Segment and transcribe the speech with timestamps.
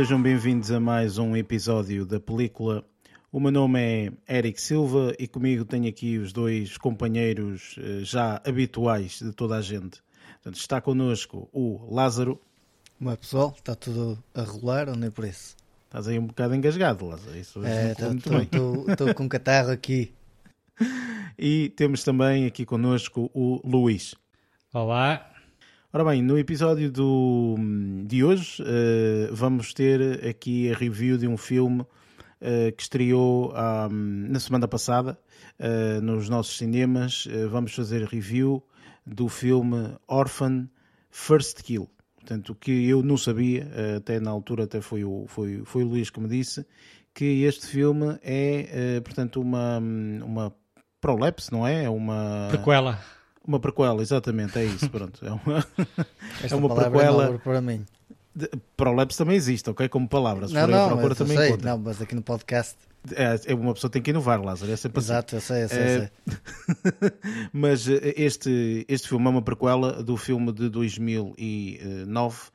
[0.00, 2.82] sejam bem-vindos a mais um episódio da película.
[3.30, 3.78] O meu nome
[4.26, 9.56] é Eric Silva e comigo tenho aqui os dois companheiros eh, já habituais de toda
[9.56, 10.02] a gente.
[10.36, 12.40] Portanto, está connosco o Lázaro.
[12.96, 13.52] Como é pessoal?
[13.54, 15.54] Está tudo a rolar ou nem por isso?
[15.84, 17.36] Estás aí um bocado engasgado, Lázaro.
[17.36, 20.14] Isso é, estou com catarro aqui.
[21.42, 24.14] E temos também aqui connosco o Luís.
[24.74, 25.29] Olá.
[25.92, 27.56] Ora bem, no episódio do,
[28.06, 34.28] de hoje uh, vamos ter aqui a review de um filme uh, que estreou um,
[34.28, 35.18] na semana passada
[35.58, 37.26] uh, nos nossos cinemas.
[37.50, 38.62] vamos fazer review
[39.04, 40.68] do filme Orphan
[41.10, 41.90] First Kill.
[42.14, 46.08] Portanto, que eu não sabia, até na altura até foi o, foi, foi o Luís
[46.08, 46.64] que me disse,
[47.12, 50.54] que este filme é, portanto, uma, uma
[51.00, 51.86] prolapse, não é?
[51.86, 52.46] É uma...
[52.48, 53.00] Prequela.
[53.50, 55.26] Uma prequela, exatamente, é isso, pronto.
[55.26, 55.66] É uma,
[56.48, 57.36] é uma prequela.
[57.40, 57.84] para mim.
[58.32, 59.88] De, prolapse também existe, ok?
[59.88, 60.46] Como palavra.
[60.46, 62.76] Se não, não, procura também sei, Não, mas aqui no podcast.
[63.12, 64.70] É, é, uma pessoa tem que inovar, Lázaro.
[64.70, 65.08] É sempre assim.
[65.08, 65.54] Exato, assim.
[65.54, 65.78] eu sei, eu sei.
[65.80, 66.10] É...
[67.00, 67.12] sei.
[67.52, 72.50] mas eh, este, este filme é uma prequela do filme de 2009 eh,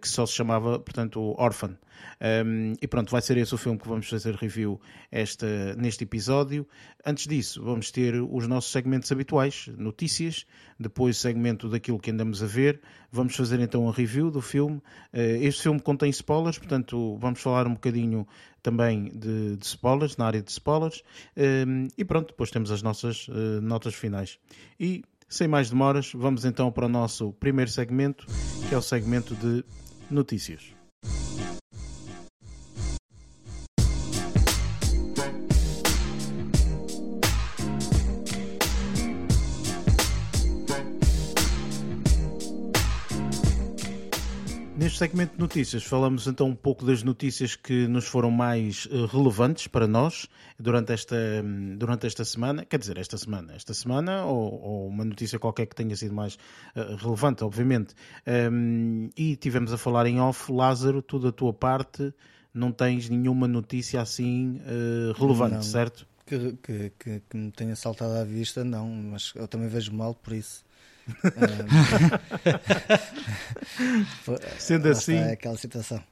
[0.00, 1.78] que só se chamava, portanto, Orphan.
[2.20, 6.66] Um, e pronto, vai ser esse o filme que vamos fazer review esta, neste episódio.
[7.04, 10.46] Antes disso, vamos ter os nossos segmentos habituais, notícias,
[10.78, 12.80] depois segmento daquilo que andamos a ver.
[13.10, 14.76] Vamos fazer então a review do filme.
[15.12, 18.26] Uh, este filme contém spoilers, portanto, vamos falar um bocadinho
[18.62, 21.02] também de, de spoilers, na área de spoilers.
[21.36, 24.38] Um, e pronto, depois temos as nossas uh, notas finais.
[24.78, 25.02] E
[25.32, 28.26] sem mais demoras, vamos então para o nosso primeiro segmento,
[28.68, 29.64] que é o segmento de
[30.10, 30.71] notícias.
[44.92, 49.06] Neste segmento de notícias, falamos então um pouco das notícias que nos foram mais uh,
[49.06, 52.66] relevantes para nós durante esta, um, durante esta semana.
[52.66, 56.34] Quer dizer, esta semana, esta semana, ou, ou uma notícia qualquer que tenha sido mais
[56.76, 57.94] uh, relevante, obviamente.
[58.52, 62.12] Um, e tivemos a falar em off, Lázaro, tu da tua parte
[62.52, 66.06] não tens nenhuma notícia assim uh, relevante, não, certo?
[66.26, 70.14] Que, que, que, que me tenha saltado à vista, não, mas eu também vejo mal
[70.14, 70.62] por isso.
[74.58, 75.16] Sendo assim.
[75.16, 76.02] É aquela situação.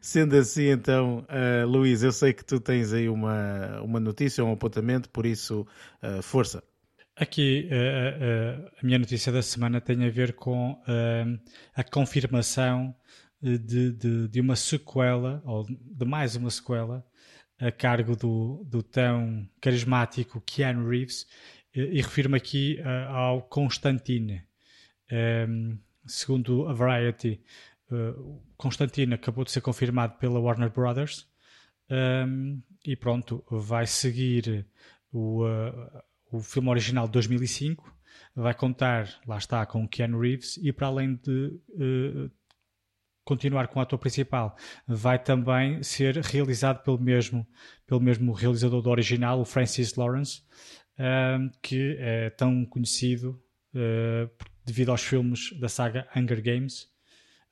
[0.00, 4.52] Sendo assim, então, uh, Luís, eu sei que tu tens aí uma, uma notícia, um
[4.52, 5.66] apontamento, por isso,
[6.02, 6.62] uh, força.
[7.14, 10.80] Aqui, uh, a minha notícia da semana tem a ver com
[11.74, 12.94] a confirmação
[13.40, 17.04] de, de, de, uma sequela, ou de mais uma sequela,
[17.58, 21.26] a cargo do, do tão carismático Keanu Reeves,
[21.76, 24.42] e refiro-me aqui uh, ao Constantine.
[25.10, 27.40] Um, ehm, segundo a Variety,
[27.90, 31.28] uh, Constantine acabou de ser confirmado pela Warner Brothers
[31.90, 34.66] um, ehm, e pronto, vai seguir
[35.12, 37.94] o, uh, o filme original de 2005.
[38.34, 41.60] Vai contar, lá está, com Keanu Reeves e para além de
[43.26, 47.44] continuar com o ator principal, vai também ser realizado pelo mesmo,
[47.84, 50.42] pelo mesmo realizador do original, o Francis Lawrence,
[51.62, 53.40] que é tão conhecido
[53.74, 54.30] uh,
[54.64, 56.88] devido aos filmes da saga Hunger Games.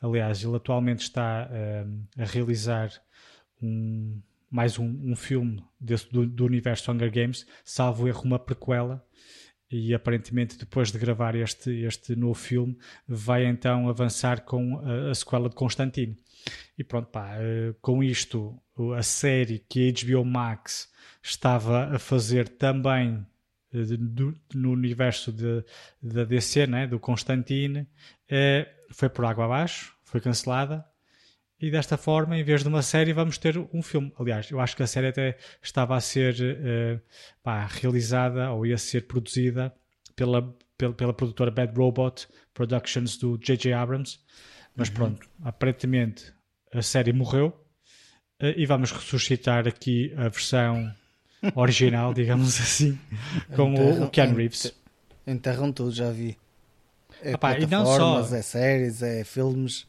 [0.00, 1.48] Aliás, ele atualmente está
[2.18, 2.90] a realizar
[3.62, 4.20] um,
[4.50, 9.04] mais um, um filme desse, do, do, universo Hunger Games, salvo erro, uma prequela.
[9.70, 12.78] E aparentemente, depois de gravar este, este novo filme,
[13.08, 16.16] vai então avançar com a, a sequela de Constantine.
[16.78, 18.56] E pronto, pá, uh, com isto,
[18.96, 20.88] a série que a HBO Max
[21.20, 23.26] estava a fazer também
[23.98, 25.64] do, no universo de,
[26.00, 27.86] da DC, né, do Constantine,
[28.28, 30.84] é, foi por água abaixo, foi cancelada.
[31.60, 34.12] E desta forma, em vez de uma série, vamos ter um filme.
[34.18, 37.00] Aliás, eu acho que a série até estava a ser uh,
[37.42, 39.74] pá, realizada ou ia ser produzida
[40.14, 43.72] pela, pela, pela, produtora Bad Robot Productions do J.J.
[43.72, 44.18] Abrams.
[44.76, 44.94] Mas uhum.
[44.94, 46.34] pronto, aparentemente
[46.72, 47.48] a série morreu
[48.42, 50.92] uh, e vamos ressuscitar aqui a versão
[51.54, 52.98] original, digamos assim,
[53.54, 54.74] como Enterram, o Keanu Reeves.
[55.26, 56.36] Enterram tudo, já vi.
[57.22, 59.86] É Epá, e não só é séries, é filmes.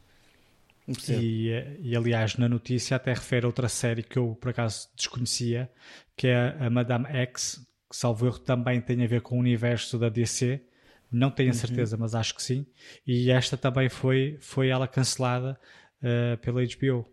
[1.10, 1.50] E,
[1.82, 5.70] e, aliás, na notícia até refere outra série que eu por acaso desconhecia,
[6.16, 7.60] que é a Madame X,
[7.90, 10.62] que salvo erro também tem a ver com o universo da DC.
[11.12, 11.60] Não tenho a uhum.
[11.60, 12.68] certeza, mas acho que sim.
[13.06, 15.58] E esta também foi, foi ela cancelada
[16.02, 17.06] uh, pela HBO.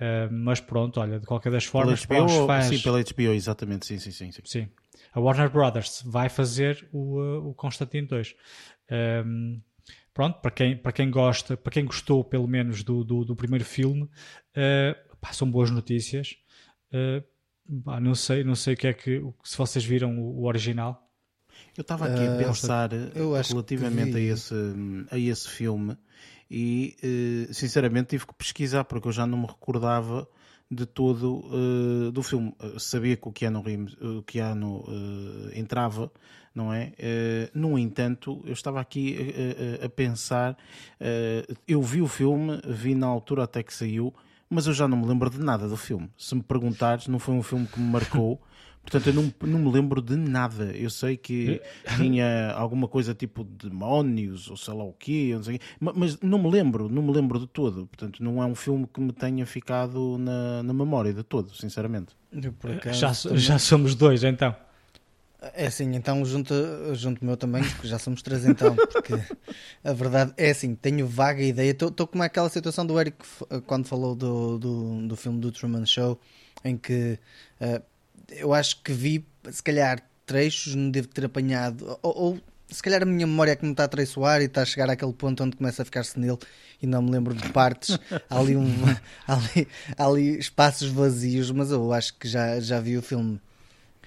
[0.00, 2.66] Uh, mas pronto, olha, de qualquer das formas, pela HBO, faz...
[2.66, 4.32] Sim, pela HBO, exatamente, sim, sim, sim.
[4.32, 4.68] Sim, sim.
[5.12, 8.34] a Warner Brothers vai fazer o, uh, o Constantine 2.
[9.26, 9.60] Um,
[10.14, 13.64] pronto, para quem, para quem gosta, para quem gostou pelo menos do, do, do primeiro
[13.64, 16.34] filme, uh, pá, são boas notícias.
[16.90, 17.22] Uh,
[17.82, 21.06] pá, não sei, não sei o que é que se vocês viram o, o original.
[21.76, 24.54] Eu estava aqui a pensar relativamente a esse,
[25.10, 25.94] a esse filme
[26.50, 26.96] e
[27.52, 30.26] sinceramente tive que pesquisar porque eu já não me recordava
[30.70, 32.54] de todo uh, do filme.
[32.78, 36.12] sabia que o Keanu, Reeves, o Keanu uh, entrava,
[36.54, 36.92] não é?
[36.98, 39.34] Uh, no entanto, eu estava aqui
[39.82, 40.56] a, a pensar,
[41.66, 44.14] eu vi o filme, vi na altura até que saiu,
[44.48, 46.08] mas eu já não me lembro de nada do filme.
[46.16, 48.40] Se me perguntares, não foi um filme que me marcou.
[48.82, 50.64] Portanto, eu não, não me lembro de nada.
[50.76, 51.60] Eu sei que
[51.96, 56.50] tinha alguma coisa tipo demónios ou sei lá o quê, não quê, mas não me
[56.50, 57.86] lembro, não me lembro de todo.
[57.86, 62.16] Portanto, não é um filme que me tenha ficado na, na memória de todo, sinceramente.
[62.92, 64.54] já, já somos dois então.
[65.54, 66.54] É assim, então junto,
[66.92, 69.14] junto meu também, porque já somos três então, porque
[69.82, 73.16] a verdade é assim, tenho vaga ideia, estou como aquela situação do Eric
[73.66, 76.20] quando falou do, do, do filme do Truman Show,
[76.62, 77.18] em que
[77.58, 77.82] uh,
[78.30, 82.40] eu acho que vi, se calhar, trechos, não devo ter apanhado, ou, ou
[82.70, 84.88] se calhar a minha memória é que me está a traiçoar e está a chegar
[84.88, 86.38] àquele ponto onde começa a ficar senil
[86.80, 87.98] e não me lembro de partes.
[88.30, 88.66] há, ali um,
[89.26, 93.40] há, ali, há ali espaços vazios, mas eu acho que já, já vi o filme.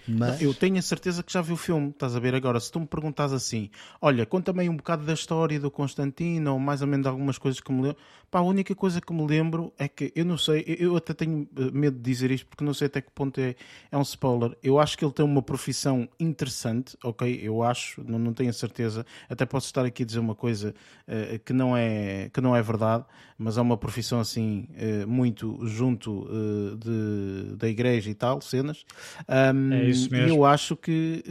[0.08, 0.42] Mas...
[0.42, 2.60] Eu tenho a certeza que já vi o filme, estás a ver agora.
[2.60, 3.70] Se tu me perguntas assim,
[4.02, 7.60] olha, conta-me aí um bocado da história do Constantino, ou mais ou menos algumas coisas
[7.60, 7.98] que me lembro.
[8.30, 11.48] Pá, a única coisa que me lembro é que eu não sei, eu até tenho
[11.56, 13.56] eh, medo de dizer isto porque não sei até que ponto é,
[13.92, 14.58] é um spoiler.
[14.64, 17.40] Eu acho que ele tem uma profissão interessante, ok?
[17.44, 19.06] Eu acho, não, não tenho a certeza.
[19.30, 20.74] Até posso estar aqui a dizer uma coisa
[21.08, 23.06] uh, que, não é, que não é verdade,
[23.38, 28.84] mas é uma profissão assim, uh, muito junto uh, de, da igreja e tal, cenas.
[29.30, 30.30] Um, é isso mesmo.
[30.30, 31.24] Eu acho que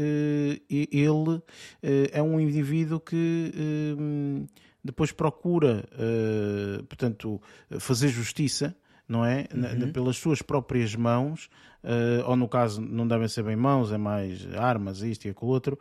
[0.71, 1.43] ele
[2.11, 3.53] é um indivíduo que
[4.85, 5.85] depois procura,
[6.89, 7.41] portanto,
[7.79, 8.75] fazer justiça,
[9.09, 9.47] não é?
[9.55, 9.93] Uhum.
[9.93, 11.51] Pelas suas próprias mãos,
[12.27, 15.79] ou no caso não devem ser bem mãos, é mais armas, isto e aquilo outro,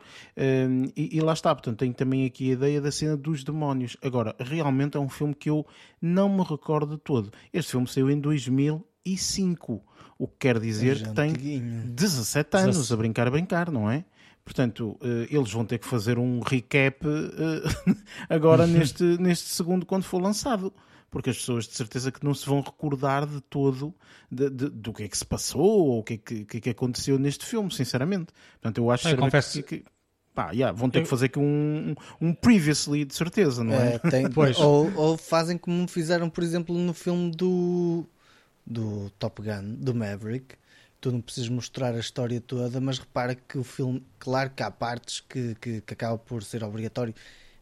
[0.96, 3.96] e, e, lá está, portanto, tenho também aqui a ideia da cena dos demónios.
[4.02, 5.66] Agora, realmente é um filme que eu
[6.00, 7.32] não me recordo todo.
[7.52, 9.82] Este filme saiu em 2005,
[10.22, 14.04] o que quer dizer é que tem 17 anos, a brincar, a brincar, não é?
[14.44, 17.94] Portanto, eh, eles vão ter que fazer um recap eh,
[18.30, 20.72] agora neste, neste segundo, quando for lançado.
[21.10, 23.92] Porque as pessoas de certeza que não se vão recordar de todo
[24.30, 26.60] de, de, do que é que se passou ou o que é que, que, é
[26.60, 28.32] que aconteceu neste filme, sinceramente.
[28.52, 29.60] Portanto, eu acho eu confesso...
[29.64, 29.84] que, que
[30.32, 31.02] pá, yeah, vão ter eu...
[31.02, 33.96] que fazer aqui um, um previously, de certeza, não é?
[33.96, 34.30] é tem...
[34.32, 34.56] pois.
[34.58, 38.06] Ou, ou, fazem como fizeram, por exemplo, no filme do,
[38.66, 40.56] do Top Gun, do Maverick,
[41.00, 44.70] tu não precisas mostrar a história toda, mas repara que o filme, claro que há
[44.70, 47.14] partes que, que, que acaba por ser obrigatório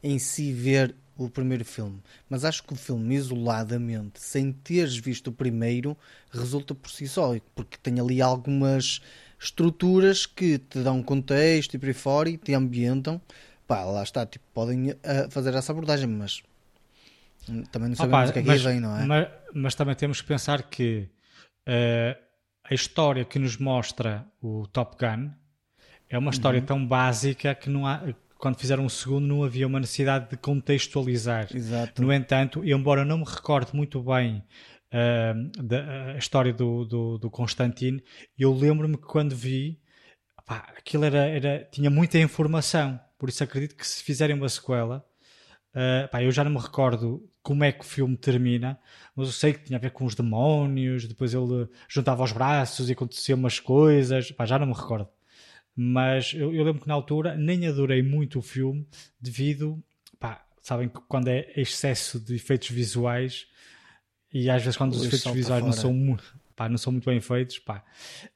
[0.02, 5.28] em si ver o primeiro filme, mas acho que o filme isoladamente, sem teres visto
[5.28, 5.96] o primeiro,
[6.30, 9.00] resulta por si só, porque tem ali algumas
[9.38, 13.20] estruturas que te dão contexto e por aí fora e te ambientam.
[13.66, 14.96] Pá, lá está, tipo, podem uh,
[15.30, 16.42] fazer essa abordagem, mas
[17.70, 19.06] também não sabemos Opa, o que é que mas, vem, não é?
[19.06, 21.08] Mas, mas, também temos que pensar que
[21.68, 22.16] uh,
[22.64, 25.30] a história que nos mostra o Top Gun
[26.08, 26.66] é uma história uhum.
[26.66, 28.02] tão básica que não há,
[28.38, 31.48] quando fizeram o segundo não havia uma necessidade de contextualizar.
[31.54, 32.02] Exato.
[32.02, 34.42] No entanto, embora eu não me recorde muito bem
[34.92, 38.02] uh, da a história do, do, do Constantine,
[38.38, 39.80] eu lembro-me que quando vi
[40.50, 42.98] pá, aquilo era, era, tinha muita informação.
[43.16, 45.04] Por isso acredito que se fizerem uma sequela,
[45.74, 48.78] uh, pá, eu já não me recordo como é que o filme termina,
[49.14, 52.88] mas eu sei que tinha a ver com os demónios, depois ele juntava os braços
[52.88, 55.08] e acontecia umas coisas, pá, já não me recordo.
[55.74, 58.86] Mas eu, eu, lembro que na altura nem adorei muito o filme
[59.20, 59.82] devido,
[60.18, 63.46] pá, sabem que quando é excesso de efeitos visuais
[64.32, 67.22] e às vezes quando os efeitos visuais não são muito pá, não são muito bem
[67.22, 67.82] feitos, pá,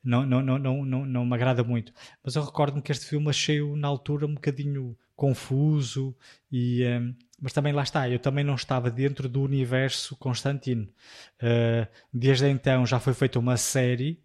[0.03, 1.93] não, não, não, não, não, não me agrada muito.
[2.23, 6.17] Mas eu recordo-me que este filme achei-o na altura um bocadinho confuso
[6.51, 10.89] e, um, mas também lá está, eu também não estava dentro do universo Constantino.
[11.43, 14.21] Uh, desde então já foi feita uma série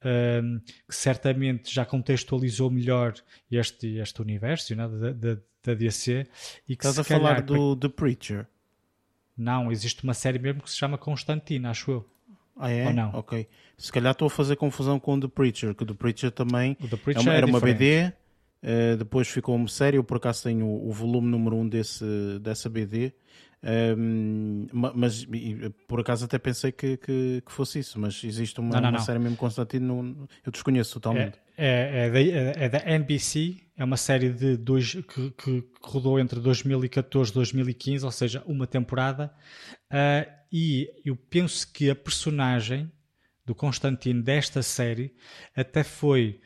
[0.00, 3.14] uh, que certamente já contextualizou melhor
[3.50, 6.26] este, este universo né, da, da, da DC.
[6.68, 8.46] E que Estás a calhar, falar do The Preacher?
[9.36, 12.10] Não, existe uma série mesmo que se chama Constantino, acho eu.
[12.56, 12.86] Ah, é?
[12.86, 13.10] Ou não?
[13.14, 13.48] Ok.
[13.78, 16.74] Se calhar estou a fazer confusão com o The Preacher, que o The Preacher também
[16.74, 18.12] The Preacher é uma, era é uma BD
[18.62, 22.04] Uh, depois ficou-me sério, eu por acaso tenho o, o volume número 1 um desse,
[22.40, 23.14] dessa BD.
[23.62, 25.26] Um, mas
[25.86, 28.98] por acaso até pensei que, que, que fosse isso, mas existe uma, não, não, uma
[28.98, 29.04] não.
[29.04, 31.38] série mesmo Constantino, no, eu desconheço totalmente.
[31.58, 36.18] É, é, é, da, é, da, NBC, é uma série de dois, que, que rodou
[36.18, 39.30] entre 2014 e 2015, ou seja, uma temporada.
[39.92, 42.90] Uh, e eu penso que a personagem
[43.44, 45.14] do Constantino desta série
[45.54, 46.40] até foi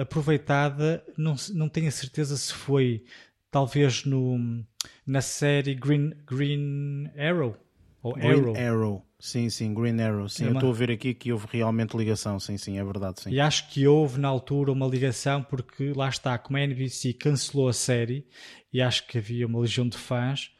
[0.00, 3.04] aproveitada, não, não tenho a certeza se foi
[3.50, 4.64] talvez no,
[5.06, 7.56] na série Green, Green Arrow.
[8.02, 8.56] Ou Green Arrow.
[8.56, 9.06] Arrow.
[9.18, 10.28] Sim, sim, Green Arrow.
[10.28, 10.54] Sim, é uma...
[10.54, 12.38] eu estou a ver aqui que houve realmente ligação.
[12.38, 13.22] Sim, sim, é verdade.
[13.22, 13.30] Sim.
[13.30, 17.68] E acho que houve na altura uma ligação porque lá está, como a NBC cancelou
[17.68, 18.26] a série
[18.72, 20.50] e acho que havia uma legião de fãs,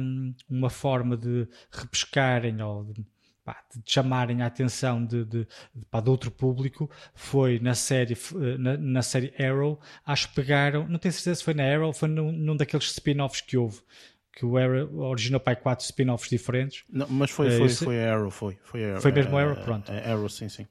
[0.00, 3.04] um, uma forma de repescarem ou de
[3.50, 8.16] pá, de chamarem a atenção de, de, de, pá, de, outro público foi na série,
[8.58, 12.08] na, na, série Arrow, acho que pegaram, não tenho certeza se foi na Arrow, foi
[12.08, 13.80] num, num daqueles spin-offs que houve,
[14.32, 16.84] que o Arrow originou para quatro spin-offs diferentes.
[16.88, 18.58] Não, mas foi, foi, foi a Arrow, foi.
[18.62, 19.90] Foi, Arrow, foi mesmo Arrow, pronto.
[19.90, 20.66] Arrow, sim, sim.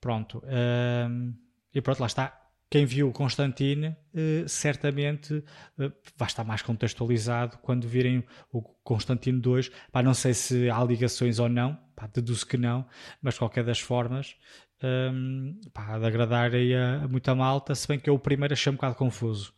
[0.00, 0.42] Pronto.
[0.44, 1.32] Um,
[1.72, 2.37] e pronto, lá está
[2.70, 5.42] quem viu Constantine eh, certamente
[5.78, 9.70] eh, vai estar mais contextualizado quando virem o Constantino 2.
[9.90, 11.78] Pá, não sei se há ligações ou não,
[12.12, 12.86] deduzo que não,
[13.22, 14.36] mas de qualquer das formas,
[14.82, 18.70] um, pá, de agradar aí a, muita malta, se bem que eu o primeiro achei
[18.70, 19.52] um bocado confuso.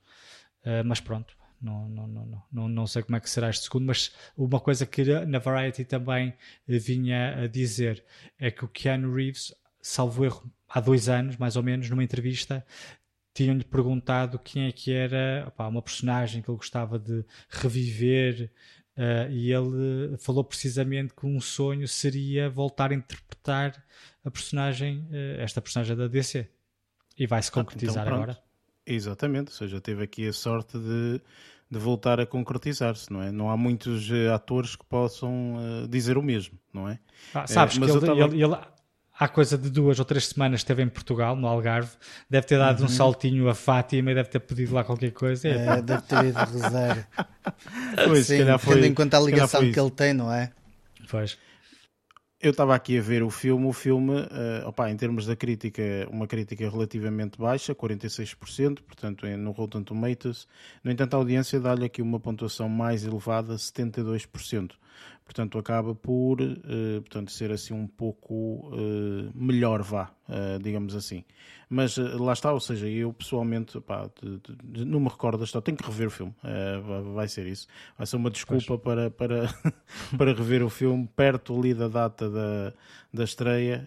[0.65, 3.87] Uh, mas pronto, não, não, não, não, não sei como é que será este segundo,
[3.87, 6.35] mas uma coisa que na Variety também
[6.67, 8.05] vinha a dizer
[8.39, 12.65] é que o Keanu Reeves, salvo erro, há dois anos, mais ou menos, numa entrevista,
[13.33, 18.51] tinham-lhe perguntado quem é que era uma personagem que ele gostava de reviver
[18.97, 23.83] uh, e ele falou precisamente que um sonho seria voltar a interpretar
[24.25, 26.49] a personagem, uh, esta personagem da DC.
[27.17, 28.39] E vai se ah, concretizar então, agora.
[28.87, 31.21] Exatamente, ou seja, teve aqui a sorte de,
[31.71, 33.31] de voltar a concretizar-se, não é?
[33.31, 35.57] Não há muitos uh, atores que possam
[35.89, 36.99] dizer o mesmo, não é?
[37.35, 38.21] Ah, sabes que ele, tava...
[38.21, 38.57] ele, ele,
[39.21, 41.91] há coisa de duas ou três semanas esteve em Portugal, no Algarve,
[42.29, 42.87] deve ter dado uhum.
[42.87, 45.47] um saltinho a Fátima e deve ter pedido lá qualquer coisa.
[45.47, 47.07] É, deve ter ido rezar.
[48.05, 50.51] Pois, Sim, foi, tendo em conta a ligação que ele tem, não é?
[51.11, 51.37] Pois.
[52.41, 55.83] Eu estava aqui a ver o filme, o filme, uh, opa, em termos da crítica,
[56.11, 60.47] uma crítica relativamente baixa, 46%, portanto, no Rotten Tomatoes.
[60.83, 64.71] No entanto, a audiência dá-lhe aqui uma pontuação mais elevada, 72%
[65.31, 71.25] portanto acaba por uh, portanto, ser assim um pouco uh, melhor, vá, uh, digamos assim.
[71.69, 75.65] Mas lá está, ou seja, eu pessoalmente pá, de, de, não me recordo da história,
[75.65, 76.35] tenho que rever o filme,
[77.15, 77.69] vai ser isso.
[77.97, 79.49] Vai ser uma desculpa para, para,
[80.19, 82.73] para rever o filme perto ali da data da,
[83.15, 83.87] da estreia,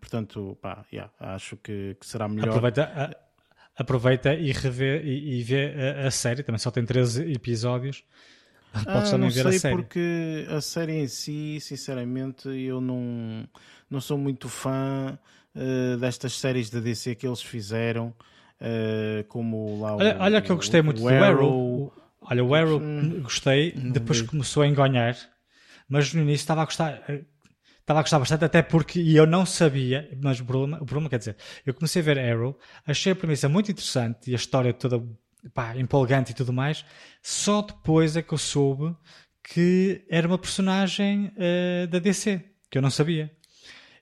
[0.00, 2.48] portanto, pá, yeah, acho que, que, será melhor.
[2.48, 3.14] Aproveita,
[3.76, 8.02] aproveita e, revê, e, e vê a, a série, também só tem 13 episódios.
[8.72, 9.74] Podes ah, também ver a série.
[9.74, 13.48] porque a série em si, sinceramente, eu não,
[13.90, 15.18] não sou muito fã
[15.54, 18.14] uh, destas séries da DC que eles fizeram,
[18.60, 21.92] uh, como lá olha, o, olha que eu gostei muito do Arrow.
[22.20, 25.16] Olha, o Arrow hum, gostei, depois começou a enganhar,
[25.88, 27.02] mas no início estava a gostar.
[27.80, 31.18] Estava a gostar bastante, até porque eu não sabia, mas o problema, o problema quer
[31.18, 31.36] dizer,
[31.66, 35.02] eu comecei a ver Arrow, achei a premissa muito interessante e a história toda
[35.54, 36.84] pá, empolgante e tudo mais,
[37.22, 38.94] só depois é que eu soube
[39.52, 43.30] que era uma personagem uh, da DC, que eu não sabia.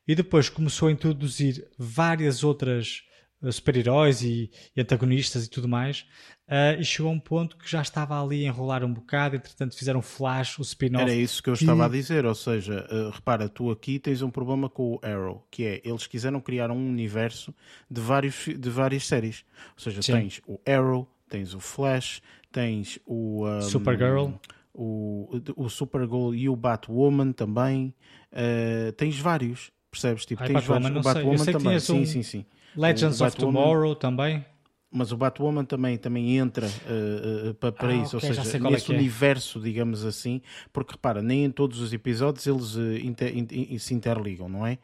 [0.06, 3.02] E depois começou a introduzir várias outras
[3.40, 6.04] uh, super-heróis e, e, antagonistas e tudo mais,
[6.48, 9.76] uh, e chegou a um ponto que já estava ali a enrolar um bocado, entretanto
[9.76, 11.02] fizeram Flash, o spin-off.
[11.02, 14.68] Era isso que eu estava a dizer, ou seja, repara, tu aqui tens um problema
[14.68, 17.54] com o Arrow, que é, eles quiseram criar um universo
[17.90, 19.44] de, vários, de várias séries.
[19.76, 20.12] Ou seja, Sim.
[20.12, 24.30] tens o Arrow, tens o Flash, tens o um, Supergirl,
[24.74, 27.94] o, o Supergirl e o Batwoman também.
[28.32, 30.24] Uh, tens vários, percebes?
[30.24, 31.06] Tipo, Ai, tens Batwoman, vários.
[31.06, 32.46] O Batwoman também, sim, um sim, sim.
[32.76, 34.44] Legends of Tomorrow também.
[34.90, 38.58] Mas o Batwoman também, também entra uh, uh, para, para ah, isso, okay, ou seja,
[38.58, 40.40] nesse é, é universo, digamos assim,
[40.72, 44.78] porque repara, nem em todos os episódios eles inter, inter, se interligam, não é?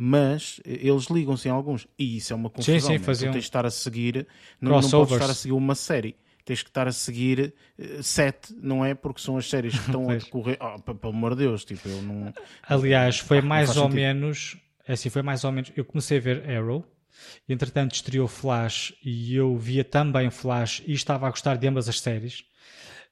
[0.00, 1.88] Mas eles ligam-se em alguns.
[1.98, 2.78] E isso é uma confusão.
[2.78, 3.32] Sim, sim, faziam...
[3.32, 4.28] Tens de estar a seguir,
[4.60, 6.14] não, não podes estar a seguir uma série.
[6.44, 8.94] Tens que estar a seguir uh, sete, não é?
[8.94, 10.56] Porque são as séries que estão a decorrer.
[10.60, 12.32] Oh, pelo amor de Deus, tipo, eu não.
[12.62, 13.96] Aliás, foi ah, mais ou sentido.
[13.96, 14.56] menos.
[14.86, 15.72] É assim, foi mais ou menos.
[15.76, 16.86] Eu comecei a ver Arrow,
[17.48, 22.00] entretanto estreou Flash e eu via também Flash e estava a gostar de ambas as
[22.00, 22.44] séries.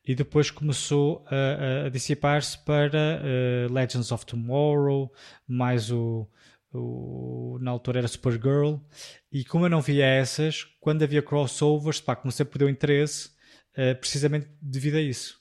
[0.06, 5.12] E depois começou a, a dissipar-se para uh, Legends of Tomorrow,
[5.48, 6.26] mais o,
[6.76, 8.76] o, na altura era Supergirl,
[9.30, 13.30] e como eu não via essas, quando havia crossovers, pá, comecei a perder o interesse
[13.76, 15.40] uh, precisamente devido a isso.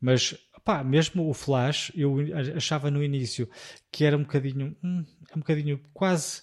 [0.00, 0.34] Mas
[0.64, 2.16] pá, mesmo o Flash, eu
[2.56, 3.48] achava no início
[3.90, 6.42] que era um bocadinho, hum, é um bocadinho quase,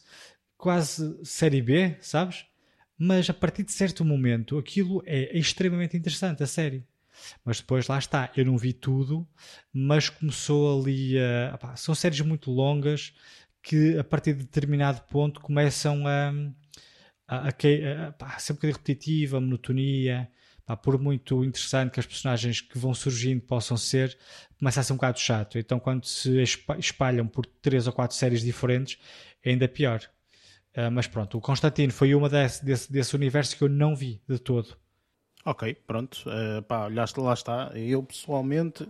[0.58, 2.46] quase série B, sabes?
[2.98, 6.86] Mas a partir de certo momento aquilo é extremamente interessante, a série.
[7.44, 9.28] Mas depois lá está, eu não vi tudo,
[9.74, 11.76] mas começou ali a.
[11.76, 13.14] São séries muito longas
[13.68, 16.32] que a partir de determinado ponto começam a,
[17.28, 20.32] a, a, a, ser um bocadinho repetitiva, a monotonia.
[20.66, 24.18] Pá, por muito interessante que as personagens que vão surgindo possam ser,
[24.58, 25.60] começa a ser um bocado chato.
[25.60, 26.42] Então, quando se
[26.78, 28.98] espalham por três ou quatro séries diferentes,
[29.44, 30.02] é ainda pior.
[30.76, 34.22] Uh, mas pronto, o Constantino foi uma desse, desse, desse universo que eu não vi
[34.28, 34.78] de todo.
[35.46, 36.24] Ok, pronto.
[36.26, 37.72] Uh, pá, lá, lá está.
[37.74, 38.88] Eu pessoalmente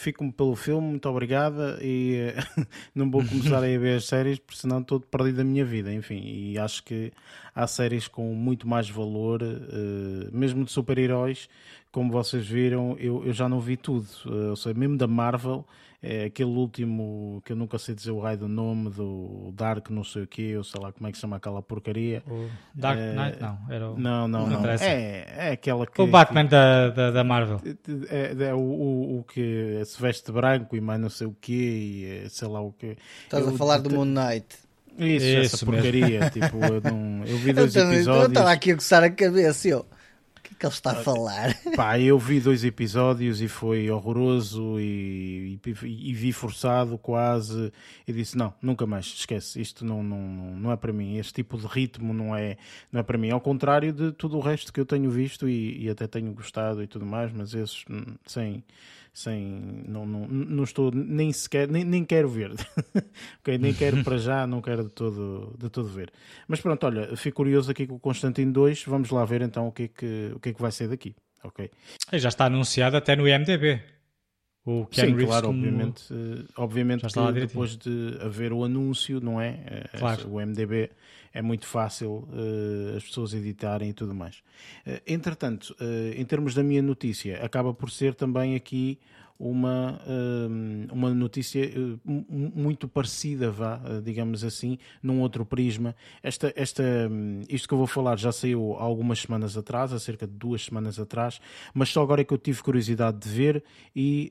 [0.00, 1.78] fico-me pelo filme, muito obrigada.
[1.82, 5.64] E uh, não vou começar a ver as séries, porque senão estou perdido da minha
[5.64, 5.92] vida.
[5.92, 7.12] Enfim, e acho que
[7.54, 11.48] há séries com muito mais valor, uh, mesmo de super-heróis.
[11.92, 14.06] Como vocês viram, eu, eu já não vi tudo.
[14.24, 15.64] ou seja, mesmo da Marvel
[16.02, 20.02] é aquele último que eu nunca sei dizer o raio do nome do Dark não
[20.02, 22.22] sei o que, ou sei lá como é que se chama aquela porcaria.
[22.26, 23.98] O Dark é, Knight não, era o...
[23.98, 24.62] Não, não, não.
[24.62, 24.70] não.
[24.70, 26.00] É, é aquela que...
[26.00, 27.60] O Batman que, da, da, da, Marvel.
[28.08, 32.24] É, é o, o, o, que se veste branco e mais não sei o que,
[32.24, 32.96] e sei lá o que.
[33.24, 34.46] Estás eu, a falar do Moon Knight.
[34.98, 36.30] Isso, Isso essa porcaria.
[36.30, 38.24] tipo, eu, não, eu vi dois eu também, episódios.
[38.24, 39.84] Eu estava aqui a coçar a cabeça, eu
[40.60, 41.56] que ele está a falar?
[41.74, 47.72] Pá, eu vi dois episódios e foi horroroso e, e, e, vi forçado quase
[48.06, 50.20] e disse não, nunca mais, esquece, isto não, não,
[50.56, 52.58] não é para mim, este tipo de ritmo não é,
[52.92, 55.84] não é para mim, ao contrário de tudo o resto que eu tenho visto e,
[55.84, 58.62] e até tenho gostado e tudo mais, mas esses hum, sem
[59.12, 62.52] sem não, não, não estou nem sequer nem, nem quero ver.
[63.40, 63.56] Okay?
[63.58, 66.12] nem quero para já não quero de todo de todo ver.
[66.46, 69.72] Mas pronto olha fico curioso aqui com o Constantino 2 vamos lá ver então o
[69.72, 71.14] que é que o que é que vai ser daqui.
[71.42, 71.70] Ok?
[72.12, 73.80] Já está anunciado até no IMDb
[74.70, 75.58] o Ken Sim, claro, como...
[75.58, 79.58] obviamente, eh, obviamente que depois de haver o anúncio, não é?
[79.66, 80.28] Eh, claro.
[80.28, 80.90] O MDB
[81.32, 84.36] é muito fácil uh, as pessoas editarem e tudo mais.
[84.86, 88.98] Uh, entretanto, uh, em termos da minha notícia, acaba por ser também aqui
[89.40, 89.98] uma,
[90.92, 91.62] uma notícia
[92.04, 95.96] muito parecida, vá, digamos assim, num outro prisma.
[96.22, 96.82] Esta, esta,
[97.48, 101.00] isto que eu vou falar já saiu algumas semanas atrás, há cerca de duas semanas
[101.00, 101.40] atrás,
[101.72, 103.64] mas só agora é que eu tive curiosidade de ver
[103.96, 104.30] e,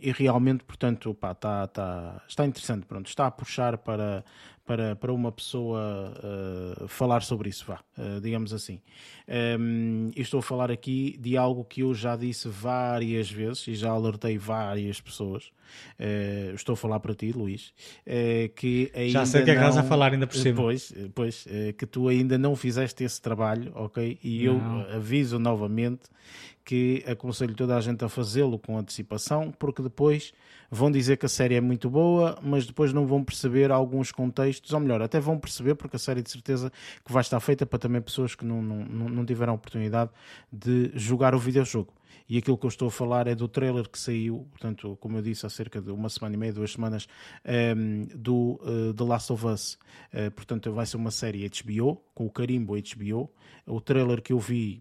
[0.00, 4.24] e realmente, portanto, pá, tá, tá, está interessante, pronto, está a puxar para
[4.64, 6.14] para, para uma pessoa
[6.80, 8.80] uh, falar sobre isso, vá, uh, digamos assim.
[9.58, 13.90] Um, estou a falar aqui de algo que eu já disse várias vezes e já
[13.90, 15.52] alertei várias pessoas.
[15.98, 17.74] Uh, estou a falar para ti, Luís,
[18.56, 20.56] que ainda já sei que é que estás a falar ainda por cima.
[20.56, 21.46] Pois, pois
[21.76, 24.18] que tu ainda não fizeste esse trabalho, ok?
[24.22, 24.80] E não.
[24.80, 26.02] eu aviso novamente
[26.64, 30.32] que aconselho toda a gente a fazê-lo com antecipação, porque depois
[30.74, 34.72] vão dizer que a série é muito boa, mas depois não vão perceber alguns contextos,
[34.72, 36.70] ou melhor, até vão perceber, porque a série de certeza
[37.04, 40.10] que vai estar feita para também pessoas que não, não, não tiveram a oportunidade
[40.52, 41.92] de jogar o videojogo.
[42.28, 45.22] E aquilo que eu estou a falar é do trailer que saiu, portanto, como eu
[45.22, 47.06] disse, há cerca de uma semana e meia, duas semanas,
[47.44, 49.78] um, ehm, do uh, The Last of Us.
[50.12, 53.30] Uh, portanto, vai ser uma série HBO, com o carimbo HBO.
[53.66, 54.80] O trailer que eu vi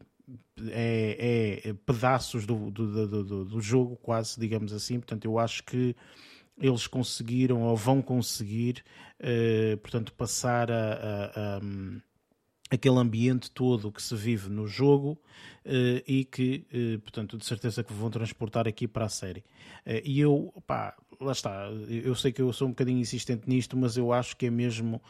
[0.69, 4.99] é, é pedaços do, do, do, do, jogo, quase, digamos assim.
[4.99, 5.95] Portanto, eu acho que
[6.57, 8.83] eles conseguiram ou vão conseguir,
[9.19, 11.61] uh, portanto, passar a, a, a,
[12.69, 15.11] aquele ambiente todo que se vive no jogo
[15.65, 19.43] uh, e que, uh, portanto, de certeza que vão transportar aqui para a série.
[20.03, 23.97] e eu, pá, lá está, eu sei que eu sou um bocadinho insistente nisto, mas
[23.97, 25.01] eu acho que é mesmo,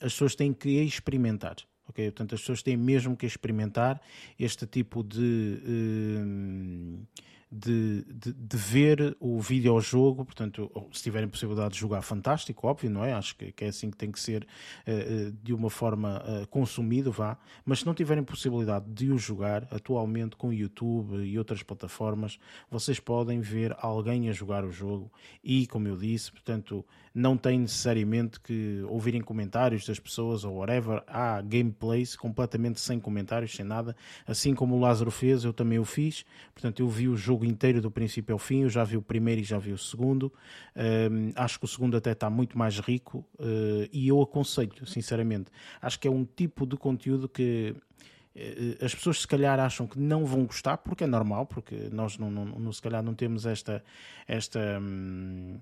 [0.00, 1.56] as pessoas têm que experimentar.
[1.88, 4.00] Ok, portanto as pessoas têm mesmo que experimentar
[4.38, 7.06] este tipo de uh,
[7.50, 13.04] de, de, de, ver o videojogo, portanto, se tiverem possibilidade de jogar, fantástico, óbvio, não
[13.04, 13.12] é?
[13.14, 14.46] Acho que, que é assim que tem que ser
[14.86, 17.38] uh, de uma forma uh, consumido, vá.
[17.64, 22.38] Mas se não tiverem possibilidade de o jogar, atualmente com o YouTube e outras plataformas,
[22.70, 25.10] vocês podem ver alguém a jogar o jogo
[25.42, 26.84] e, como eu disse, portanto,
[27.14, 31.02] não tem necessariamente que ouvirem comentários das pessoas ou whatever.
[31.06, 33.96] Há gameplays completamente sem comentários, sem nada.
[34.26, 36.24] Assim como o Lázaro fez, eu também o fiz.
[36.54, 38.62] Portanto, eu vi o jogo inteiro do princípio ao fim.
[38.62, 40.32] Eu já vi o primeiro e já vi o segundo.
[40.76, 45.50] Um, acho que o segundo até está muito mais rico uh, e eu aconselho, sinceramente.
[45.80, 47.74] Acho que é um tipo de conteúdo que
[48.34, 52.16] eh, as pessoas se calhar acham que não vão gostar porque é normal porque nós
[52.16, 53.82] não, não, não se calhar não temos esta
[54.26, 55.58] esta hum,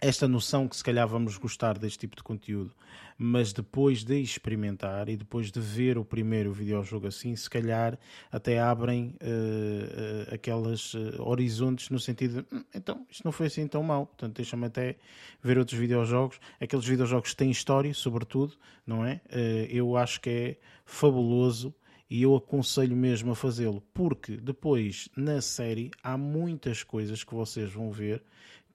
[0.00, 2.74] esta noção que se calhar vamos gostar deste tipo de conteúdo,
[3.18, 7.98] mas depois de experimentar e depois de ver o primeiro videojogo assim, se calhar
[8.30, 13.46] até abrem uh, uh, aquelas uh, horizontes no sentido de, hum, então, isto não foi
[13.46, 14.96] assim tão mal, portanto deixa-me até
[15.42, 18.54] ver outros videojogos, aqueles videojogos que têm história, sobretudo,
[18.86, 19.20] não é?
[19.68, 21.74] eu acho que é fabuloso
[22.08, 27.72] e eu aconselho mesmo a fazê-lo, porque depois na série há muitas coisas que vocês
[27.72, 28.22] vão ver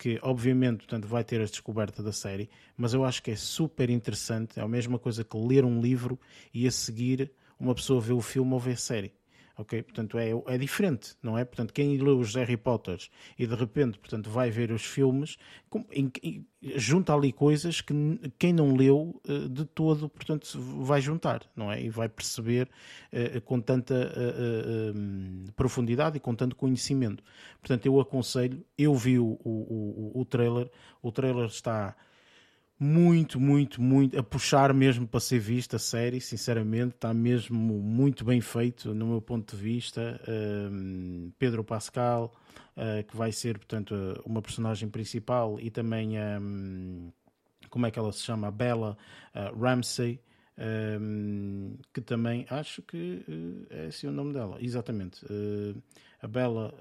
[0.02, 3.88] que obviamente portanto, vai ter a descoberta da série, mas eu acho que é super
[3.88, 6.20] interessante, é a mesma coisa que ler um livro
[6.52, 9.14] e a seguir uma pessoa vê o filme ou vê a série
[9.62, 9.84] ok?
[9.84, 11.46] Portanto, é, é diferente, não é?
[11.46, 15.38] Portanto, quem leu os Harry Potters e de repente, portanto, vai ver os filmes,
[15.70, 16.46] com, em, em,
[16.76, 17.94] junta ali coisas que
[18.38, 21.82] quem não leu uh, de todo, portanto, vai juntar, não é?
[21.82, 22.70] E vai perceber
[23.14, 27.24] uh, com tanta uh, profundidade e com tanto conhecimento.
[27.60, 30.70] Portanto, eu aconselho, eu vi o, o, o trailer,
[31.02, 31.96] o trailer está
[32.84, 38.26] muito, muito, muito a puxar mesmo para ser vista a série, sinceramente, está mesmo muito
[38.26, 40.20] bem feito no meu ponto de vista.
[40.28, 42.34] Um, Pedro Pascal,
[42.76, 43.94] uh, que vai ser, portanto,
[44.26, 47.12] uma personagem principal, e também um,
[47.70, 48.48] como é que ela se chama?
[48.48, 48.98] A Bella
[49.36, 50.20] uh, Ramsey.
[50.64, 55.26] Um, que também acho que uh, é assim o nome dela, exatamente,
[56.22, 56.72] a Bella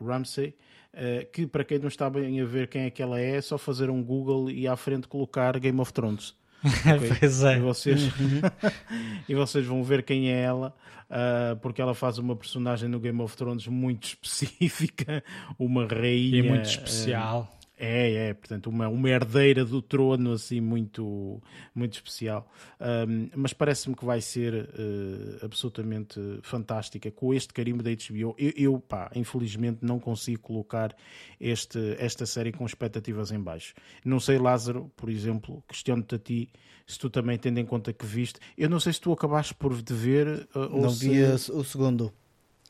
[0.00, 0.54] Ramsey,
[0.98, 3.40] eh, que para quem não está bem a ver quem é que ela é, é
[3.42, 6.34] só fazer um Google e à frente colocar Game of Thrones.
[6.66, 7.10] Okay?
[7.20, 7.58] pois é.
[7.58, 8.40] E vocês, uhum.
[9.28, 10.74] e vocês vão ver quem é ela,
[11.10, 15.22] uh, porque ela faz uma personagem no Game of Thrones muito específica,
[15.58, 16.38] uma rainha.
[16.38, 17.55] E muito especial.
[17.78, 21.42] É, é, portanto, uma, uma herdeira do trono assim muito,
[21.74, 22.50] muito especial.
[22.80, 28.34] Um, mas parece-me que vai ser uh, absolutamente fantástica com este carimbo da HBO.
[28.38, 30.96] Eu, eu, pá, infelizmente não consigo colocar
[31.38, 33.74] este, esta série com expectativas em baixo.
[34.02, 36.48] Não sei, Lázaro, por exemplo, questiono-te a ti
[36.86, 38.40] se tu também tendo em conta que viste.
[38.56, 40.48] Eu não sei se tu acabaste por de ver.
[40.54, 41.08] Uh, não se...
[41.08, 42.12] vi o segundo.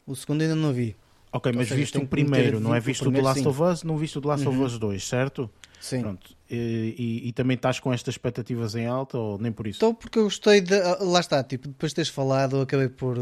[0.04, 0.96] O segundo ainda não vi.
[1.32, 3.48] Ok, mas seja, viste o primeiro, não é visto o The Last sim.
[3.48, 4.54] of Us, não viste o The Last uhum.
[4.54, 5.50] of Us 2, certo?
[5.80, 6.00] Sim.
[6.00, 6.34] Pronto.
[6.50, 9.76] E, e, e, também estás com estas expectativas em alta ou nem por isso?
[9.76, 10.74] Estou porque eu gostei de.
[10.74, 13.18] Ah, lá está, tipo, depois de teres falado, acabei por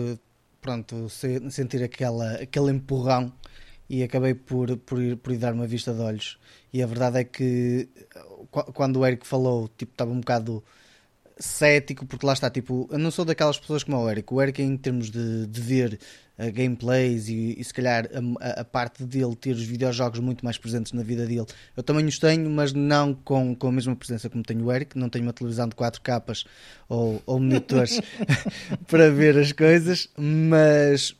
[0.60, 3.30] pronto, sentir aquela, aquele empurrão
[3.88, 6.38] e acabei por, por, ir, por ir dar uma vista de olhos.
[6.72, 7.88] E a verdade é que
[8.50, 10.64] quando o Eric falou, tipo, estava um bocado
[11.38, 14.32] cético, porque lá está, tipo, eu não sou daquelas pessoas como o Eric.
[14.32, 15.98] O Eric, em termos de, de ver
[16.38, 18.08] uh, gameplays e, e, se calhar
[18.40, 22.04] a, a, parte dele ter os videojogos muito mais presentes na vida dele, eu também
[22.06, 24.98] os tenho, mas não com, com a mesma presença como tenho o Eric.
[24.98, 26.44] Não tenho uma televisão de 4 capas
[26.88, 28.00] ou, ou monitores
[28.86, 31.14] para ver as coisas, mas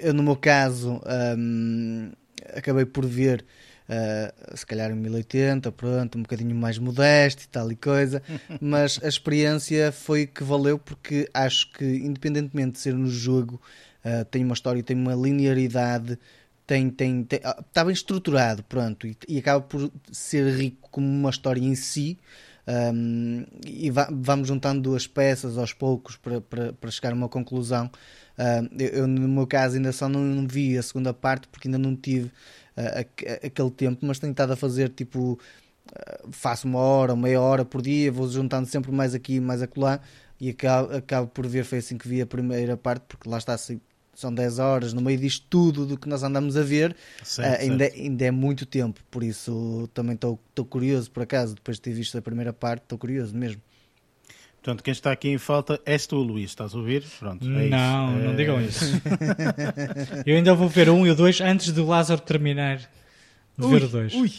[0.00, 1.00] eu, no meu caso,
[1.36, 2.10] um,
[2.54, 3.44] acabei por ver
[3.88, 8.22] uh, se calhar em 1080, pronto, um bocadinho mais modesto e tal e coisa,
[8.60, 13.60] mas a experiência foi que valeu porque acho que, independentemente de ser no jogo,
[14.04, 16.18] uh, tem uma história, tem uma linearidade,
[16.66, 21.06] tem, tem, tem uh, está bem estruturado, pronto, e, e, acaba por ser rico como
[21.06, 22.18] uma história em si.
[22.70, 27.28] Um, e va vamos juntando duas peças aos poucos para, para, para chegar a uma
[27.28, 27.90] conclusão.
[28.36, 31.78] Uh, eu, eu, no meu caso, ainda só não, vi a segunda parte porque ainda
[31.78, 32.30] não tive
[33.42, 35.36] aquele tempo, mas tenho estado a fazer tipo
[36.30, 40.00] faço uma hora, meia hora por dia, vou juntando sempre mais aqui mais acolá
[40.40, 43.54] e acabo, acabo por ver, foi assim que vi a primeira parte, porque lá está
[43.54, 43.80] assim,
[44.18, 47.62] são 10 horas, no meio disto tudo do que nós andamos a ver, certo, uh,
[47.62, 48.00] ainda, certo.
[48.00, 52.18] ainda é muito tempo, por isso também estou curioso, por acaso, depois de ter visto
[52.18, 53.62] a primeira parte, estou curioso mesmo.
[54.60, 57.04] Portanto, quem está aqui em falta és tu, Luís, estás a ouvir?
[57.20, 58.24] Pronto, é não, isso.
[58.24, 58.34] não é...
[58.34, 58.84] digam isso.
[60.26, 62.78] eu ainda vou ver um e o dois antes do Lázaro terminar
[63.56, 64.12] de ui, ver o dois.
[64.14, 64.32] Ui,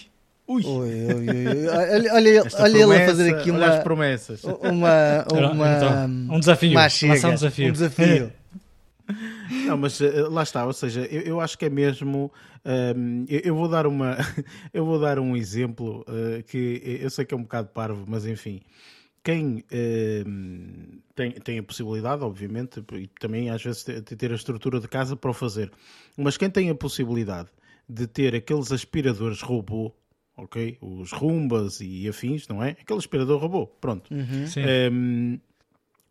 [0.45, 0.63] ui.
[0.65, 1.67] ui, ui, ui.
[1.69, 4.43] Olha, olha, olha ele a fazer aqui uma, as promessas.
[4.43, 6.71] Uma, uma, então, um desafio.
[6.71, 7.69] Uma chega, um desafio.
[7.69, 8.33] Um desafio.
[9.65, 12.31] Não, mas uh, lá está, ou seja, eu, eu acho que é mesmo.
[12.65, 14.17] Um, eu, eu, vou dar uma,
[14.73, 18.25] eu vou dar um exemplo uh, que eu sei que é um bocado parvo, mas
[18.25, 18.61] enfim
[19.23, 20.23] quem eh,
[21.15, 25.15] tem, tem a possibilidade, obviamente, e também às vezes de ter a estrutura de casa
[25.15, 25.71] para o fazer,
[26.17, 27.49] mas quem tem a possibilidade
[27.87, 29.93] de ter aqueles aspiradores robô,
[30.37, 30.77] ok?
[30.81, 32.71] Os rumbas e afins, não é?
[32.71, 34.13] Aquele aspirador robô, pronto.
[34.13, 34.45] Uhum.
[34.57, 35.39] Eh,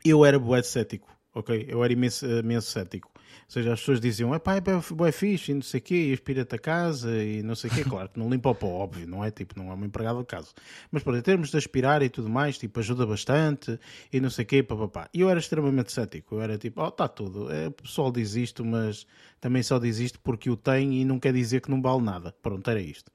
[0.05, 1.67] eu era bué cético, ok?
[1.69, 3.11] Eu era imenso, imenso cético.
[3.15, 4.63] Ou seja, as pessoas diziam, é pá, é,
[5.09, 7.75] é fixe, e não sei o quê, e aspira-te a casa, e não sei o
[7.75, 7.85] quê.
[7.89, 9.31] Claro que não limpa o pó, óbvio, não é?
[9.31, 10.49] Tipo, não é uma empregada de casa.
[10.91, 13.79] Mas, em termos de aspirar e tudo mais, tipo, ajuda bastante,
[14.13, 15.09] e não sei o quê, papapá.
[15.15, 16.35] E eu era extremamente cético.
[16.35, 17.51] Eu era tipo, oh, está tudo.
[17.51, 19.07] É, o pessoal diz isto, mas
[19.41, 22.35] também só diz isto porque o tem e não quer dizer que não vale nada.
[22.43, 23.11] Pronto, era isto.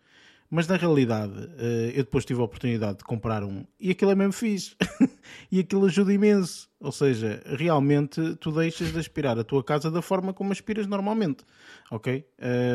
[0.50, 4.16] Mas na realidade, eh, eu depois tive a oportunidade de comprar um e aquilo é
[4.16, 4.76] mesmo fixe.
[5.52, 6.70] e aquilo ajuda imenso.
[6.80, 11.44] Ou seja, realmente tu deixas de aspirar a tua casa da forma como aspiras normalmente.
[11.90, 12.24] Ok?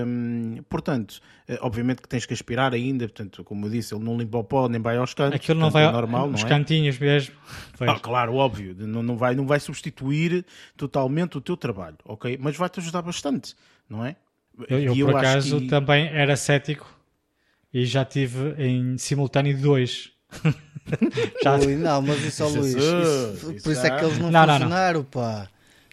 [0.06, 3.06] Um, portanto, eh, obviamente que tens que aspirar ainda.
[3.06, 5.36] Portanto, como eu disse, ele não limpa o pó nem vai aos cantos.
[5.36, 6.48] Aquilo não portanto, vai é normal, não é?
[6.48, 7.36] cantinhos mesmo.
[7.76, 7.90] Pois.
[7.90, 10.44] Ah, claro, óbvio, não, não, vai, não vai substituir
[10.76, 12.36] totalmente o teu trabalho, ok?
[12.40, 13.54] Mas vai-te ajudar bastante,
[13.88, 14.16] não é?
[14.68, 16.97] eu, eu E por acaso, que- também era cético
[17.72, 20.10] e já tive em simultâneo dois.
[21.42, 21.56] já...
[21.56, 24.40] Ui, não, mas isso, ó, Luís, isso- isso por isso é que eles não, Não,
[24.40, 24.52] não, não.
[24.54, 25.48] funcionaram, pá.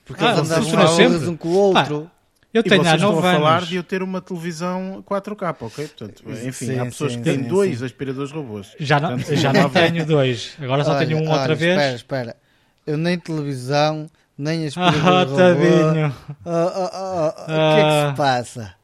[0.06, 2.12] Porque Ah, eles andavam um com o outro.
[2.54, 3.70] Eu E tenho há vocês estão a 9 falar anos.
[3.70, 5.88] de eu ter uma televisão 4K, ok?
[5.90, 7.86] Portanto, enfim, Sim, há pessoas sim, que têm sim, dois sim.
[7.86, 8.74] aspiradores robôs.
[8.80, 10.56] Já não, Portanto, já não tenho dois.
[10.62, 11.74] Agora só Olha, tenho um olha, outra vez.
[11.76, 12.36] Espera, espera.
[12.88, 14.08] Eu nem televisão,
[14.38, 15.36] nem Ah, aspirador robô.
[15.36, 16.16] tadinho.
[16.46, 18.76] Ah, ah, ah, ah, O que é que se passa?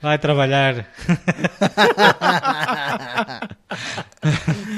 [0.00, 0.86] Vai trabalhar.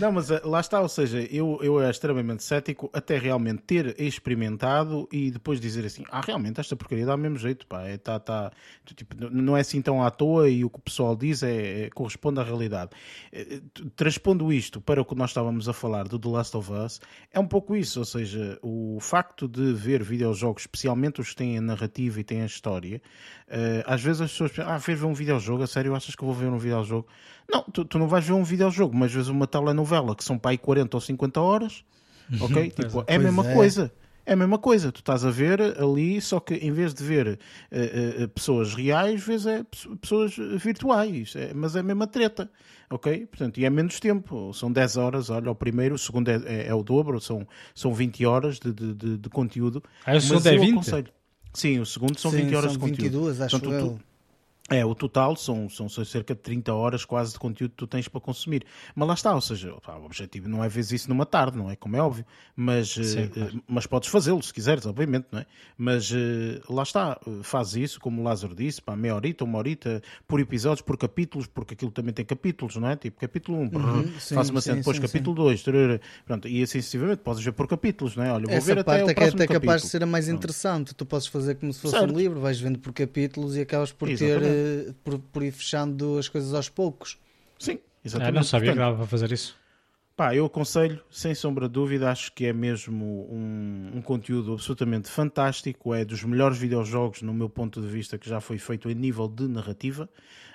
[0.00, 4.00] Não, mas eh, lá está, ou seja, eu, eu era extremamente cético até realmente ter
[4.00, 7.98] experimentado e depois dizer assim, ah, realmente esta porcaria dá o mesmo jeito, pá, é,
[7.98, 8.50] tá, tá,
[8.96, 11.90] tipo, não é assim tão à toa e o que o pessoal diz é, é-
[11.90, 12.92] corresponde à realidade.
[13.30, 16.72] Eh, t- Transpondo isto para o que nós estávamos a falar do The Last of
[16.72, 16.98] Us,
[17.30, 21.58] é um pouco isso, ou seja, o facto de ver videojogos, especialmente os que têm
[21.58, 23.02] a narrativa e têm a história,
[23.48, 26.26] eh, às vezes as pessoas pensam, ah, ver um videojogo, a sério, achas que eu
[26.26, 27.06] vou ver um videojogo?
[27.52, 30.52] Não, tu, tu não vais ver um videojogo, mas vês uma telenovela que são para
[30.52, 31.84] aí 40 ou 50 horas,
[32.40, 32.70] ok?
[32.70, 33.54] tipo, é a mesma é.
[33.54, 33.92] coisa.
[34.26, 37.38] É a mesma coisa, tu estás a ver ali, só que em vez de ver
[37.70, 42.48] eh, eh, pessoas reais, vês é, pe- pessoas virtuais, é- mas é a mesma treta,
[42.90, 43.26] ok?
[43.26, 46.66] Portanto, e é menos tempo, são 10 horas, olha, o primeiro, o segundo é, é-
[46.68, 49.82] é o dobro, são, são 20 horas de, de, de- de conteúdo.
[50.04, 50.72] Ah, o segundo Mas é eu 20?
[50.74, 51.12] aconselho-
[51.52, 53.02] Sim, o segundo são Sim, 20 horas são de conteúdo.
[53.02, 53.88] 22, acho Portanto, eu.
[53.98, 54.00] tu-
[54.70, 58.08] é, o total são, são cerca de 30 horas quase de conteúdo que tu tens
[58.08, 58.64] para consumir.
[58.94, 61.76] Mas lá está, ou seja, o objetivo não é ver isso numa tarde, não é?
[61.76, 62.24] Como é óbvio.
[62.54, 63.56] Mas, eh, Sim, claro.
[63.56, 65.46] eh, mas podes fazê-lo se quiseres, obviamente, não é?
[65.76, 70.02] Mas eh, lá está, faz isso, como o Lázaro disse, pá, meia horita, uma horita,
[70.26, 72.96] por episódios, por capítulos, porque aquilo também tem capítulos, não é?
[72.96, 75.64] Tipo, capítulo 1, Uhum, sim, faz uma cena, depois sim, capítulo 2,
[76.26, 78.32] pronto, e assim sucessivamente, podes ver por capítulos, não é?
[78.32, 80.06] Olha, vou Essa ver até parte o é que é até capaz de ser a
[80.06, 80.94] mais interessante.
[80.94, 82.12] Tu podes fazer como se fosse Certo.
[82.12, 84.40] um livro, vais vendo por capítulos e acabas por ter
[85.04, 87.18] Por, por ir fechando as coisas aos poucos.
[87.58, 88.34] Sim, Ah, exatamente.
[88.34, 89.58] não sabia que Portanto, dava para fazer isso.
[90.16, 95.08] Pá, eu aconselho, sem sombra de dúvida, acho que é mesmo um, um conteúdo absolutamente
[95.08, 98.94] fantástico, é dos melhores videojogos, no meu ponto de vista, que já foi feito em
[98.94, 100.10] nível de narrativa,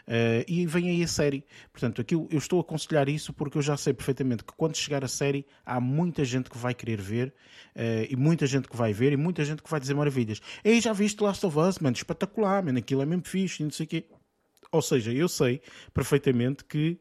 [0.07, 1.43] eh, e vem aí a série.
[1.71, 5.03] Portanto, aquilo, eu estou a aconselhar isso porque eu já sei perfeitamente que quando chegar
[5.03, 7.33] a série, há muita gente que vai querer ver,
[7.75, 10.41] eh, e muita gente que vai ver, e muita gente que vai dizer maravilhas.
[10.63, 13.85] Ei, já viste Last of Us, mano, espetacular, mano, aquilo é mesmo fixe, não sei
[13.85, 14.05] o quê.
[14.71, 15.61] Ou seja, eu sei
[15.93, 16.99] perfeitamente que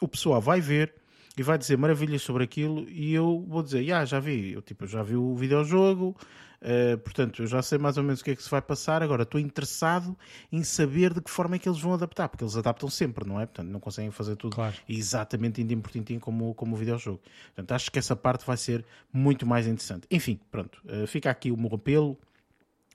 [0.00, 0.94] o pessoal vai ver
[1.36, 4.86] e vai dizer maravilhas sobre aquilo e eu vou dizer, ah, já vi, eu, tipo,
[4.86, 6.16] já vi o videojogo,
[6.62, 9.02] eh, portanto, eu já sei mais ou menos o que é que se vai passar,
[9.02, 10.16] agora estou interessado
[10.50, 13.40] em saber de que forma é que eles vão adaptar, porque eles adaptam sempre, não
[13.40, 13.46] é?
[13.46, 14.74] Portanto, não conseguem fazer tudo Claro.
[14.88, 17.20] exatamente tintim por tintim como, como o videojogo.
[17.54, 20.06] Portanto, acho que essa parte vai ser muito mais interessante.
[20.10, 22.18] Enfim, pronto, eh, fica aqui o meu apelo,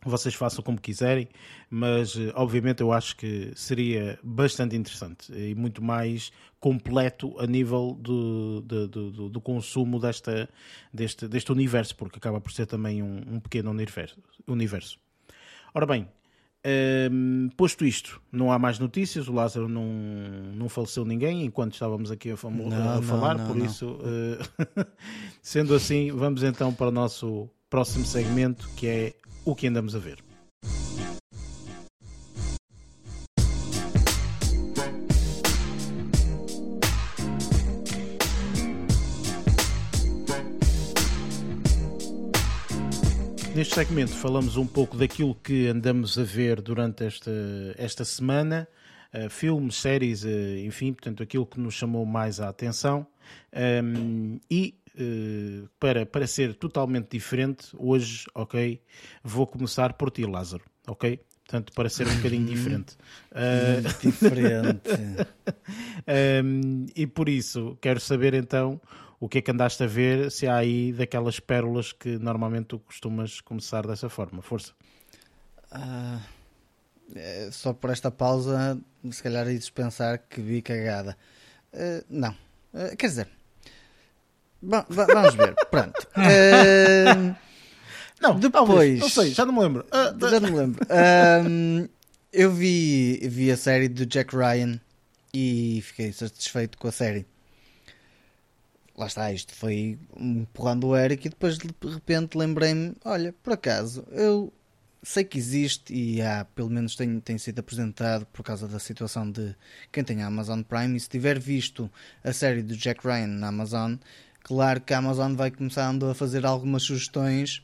[0.06, 1.28] vocês façam como quiserem,
[1.70, 7.98] mas eh, obviamente eu acho que seria bastante interessante e muito mais completo a nível
[8.00, 10.50] do, do, do- do- consumo desta,
[10.94, 14.18] deste, deste universo, porque acaba por ser também um, um pequeno universo.
[14.48, 15.00] universo.
[15.74, 16.08] Ora bem,
[16.64, 19.86] ehm, posto isto, não há mais notícias, o Lázaro não,
[20.54, 23.66] não faleceu ninguém enquanto estávamos aqui a, Não, a falar, não, por não.
[23.66, 24.86] isso, eh,
[25.42, 29.14] sendo assim, vamos então para o nosso próximo segmento que é
[29.48, 30.18] o que andamos a ver.
[43.56, 47.32] Neste segmento falamos um pouco daquilo que andamos a ver durante esta,
[47.78, 48.68] esta semana,
[49.14, 53.08] eh, filmes, séries, eh, enfim, portanto, aquilo que nos chamou mais a atenção.
[53.84, 58.82] Um, e eh, para, para ser totalmente diferente, hoje, ok,
[59.24, 61.20] vou começar por ti, Lázaro, ok?
[61.46, 62.98] Portanto, para ser um bocadinho diferente.
[63.32, 64.90] Eh, Diferente.
[66.44, 68.82] um, e por isso, quero saber então
[69.20, 72.80] o que é que andaste a ver, se há aí daquelas pérolas que normalmente tu
[72.80, 74.42] costumas começar dessa forma.
[74.42, 74.74] Força.
[77.16, 78.78] É, só por esta pausa,
[79.10, 81.18] se calhar ia dispensar que vi cagada.
[81.74, 82.36] Ah, não.
[82.98, 83.28] Quer dizer,
[84.62, 85.56] va- vamos ver.
[85.70, 86.08] Pronto.
[86.20, 87.36] Ah,
[88.20, 89.86] Não, Depois- talvez, não sei, já não me lembro.
[89.92, 90.86] Ah, já não me lembro.
[90.90, 91.44] Ah,
[92.34, 94.80] eu vi, vi a série do Jack Ryan
[95.34, 97.28] e fiquei satisfeito com a série.
[98.98, 104.04] Lá está, isto foi empurrando o Eric e depois de repente lembrei-me: olha, por acaso,
[104.10, 104.52] eu
[105.04, 109.30] sei que existe e há, pelo menos tem, tem sido apresentado por causa da situação
[109.30, 109.56] de
[109.92, 110.98] quem tem a Amazon Prime.
[110.98, 111.88] E se tiver visto
[112.24, 113.94] a série do Jack Ryan na Amazon,
[114.48, 117.62] claro que a Amazon vai começando a fazer algumas sugestões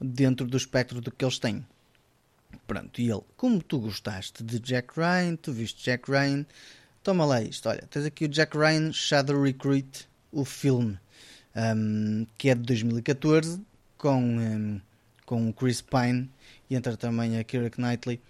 [0.00, 1.66] dentro do espectro do que eles têm.
[2.66, 6.44] Pronto, e ele, como tu gostaste de Jack Ryan, tu viste Jack Ryan,
[7.02, 7.68] toma lá isto.
[7.68, 10.98] Olha, tens aqui o Jack Ryan Shadow Recruit, o filme,
[11.56, 13.60] um, que é de 2014,
[13.96, 14.80] com, um,
[15.24, 16.30] com o Chris Pine
[16.68, 18.20] e entra também a Kira Knightley.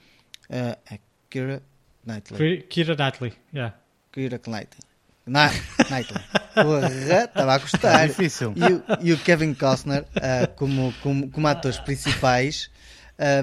[0.49, 1.63] Uh, a Kira
[2.07, 2.63] Knightley.
[2.63, 3.77] Kira Knightley, yeah.
[4.13, 4.88] Kira Knightley.
[5.29, 5.51] Na,
[5.91, 6.23] Knightley.
[6.55, 8.05] Porra, estava a gostar.
[8.05, 8.55] É difícil.
[8.57, 12.71] E o, e o Kevin Costner uh, como, como, como atores principais.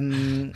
[0.01, 0.51] Um,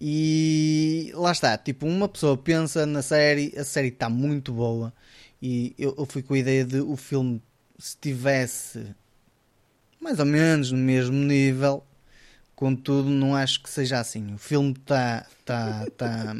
[0.00, 4.92] e lá está, tipo, uma pessoa pensa na série, a série está muito boa.
[5.40, 7.40] E eu, eu fui com a ideia de o filme,
[7.78, 8.94] se tivesse
[10.00, 11.84] mais ou menos no mesmo nível,
[12.56, 14.34] contudo, não acho que seja assim.
[14.34, 15.24] O filme está.
[15.44, 16.34] Tá, tá,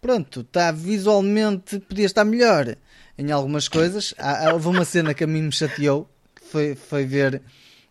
[0.00, 1.78] pronto, está visualmente.
[1.80, 2.76] podia estar melhor
[3.16, 4.14] em algumas coisas.
[4.18, 7.42] Há, houve uma cena que a mim me chateou, que foi, foi ver.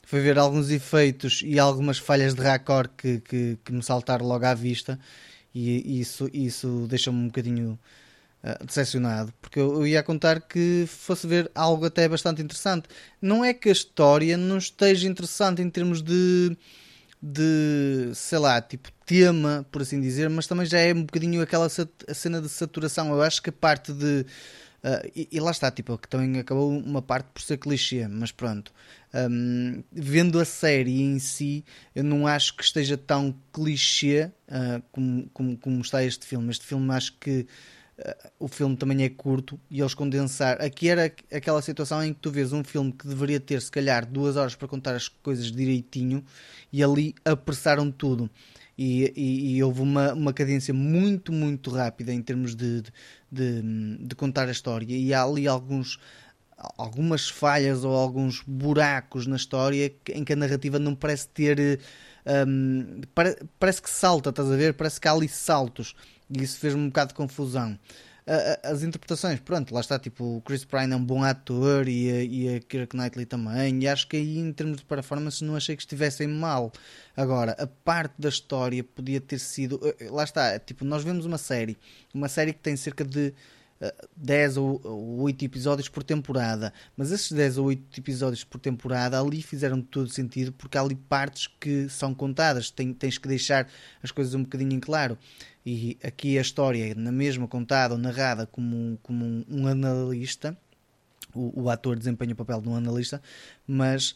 [0.05, 4.43] Foi ver alguns efeitos e algumas falhas de raccord que, que, que me saltaram logo
[4.43, 4.99] à vista,
[5.53, 7.79] e isso, isso deixou-me um bocadinho
[8.43, 12.87] uh, decepcionado, porque eu, eu, ia contar que fosse ver algo até bastante interessante.
[13.21, 16.57] Não é que a história não esteja interessante em termos de,
[17.21, 21.67] de sei lá, tipo tema, por assim dizer, mas também já é um bocadinho aquela
[21.69, 23.11] cena de saturação.
[23.11, 24.25] Eu acho que a parte de
[24.81, 28.31] Uh, e, e, lá está, tipo, que também acabou uma parte por ser clichê, mas
[28.31, 28.71] pronto.
[29.13, 35.29] Um, vendo a série em si, eu não acho que esteja tão clichê uh, como,
[35.33, 36.49] como, como, está este filme.
[36.49, 37.45] Este filme acho que
[38.39, 40.61] o filme também é curto e eles condensar.
[40.61, 44.05] Aqui era aquela situação em que tu vês um filme que deveria ter se calhar
[44.05, 46.23] duas horas para contar as coisas direitinho
[46.71, 48.29] e ali apressaram tudo
[48.77, 52.81] e, e, e, houve uma, uma cadência muito, muito rápida em termos de,
[53.29, 53.61] de,
[53.99, 54.95] de, contar a história.
[54.95, 55.99] E há ali alguns,
[56.77, 61.81] algumas falhas ou alguns buracos na história em que a narrativa não parece ter.
[62.25, 63.01] Um,
[63.59, 64.73] parece que salta, estás a ver?
[64.75, 65.93] Parece que há ali saltos.
[66.29, 67.77] E isso fez-me um bocado de confusão
[68.63, 72.23] as interpretações, pronto, lá está, tipo, o Chris Pine é um bom ator e a,
[72.23, 75.75] e a Kira Knightley também, e acho que aí em termos de performance não achei
[75.75, 76.71] que estivessem mal.
[77.17, 81.39] Agora, a parte da história podia ter sido, eh, lá está, tipo, nós vemos uma
[81.39, 81.75] série,
[82.13, 83.33] uma série que tem cerca de
[84.15, 89.41] 10 ou 8 episódios por temporada, mas esses 10 ou 8 episódios por temporada ali
[89.41, 93.67] fizeram todo sentido porque há ali partes que são contadas, tens que deixar
[94.03, 95.17] as coisas um bocadinho em claro.
[95.65, 100.57] E aqui a história, na mesma contada ou narrada como, como um, um analista,
[101.33, 103.21] o, o ator desempenha o papel de um analista,
[103.67, 104.15] mas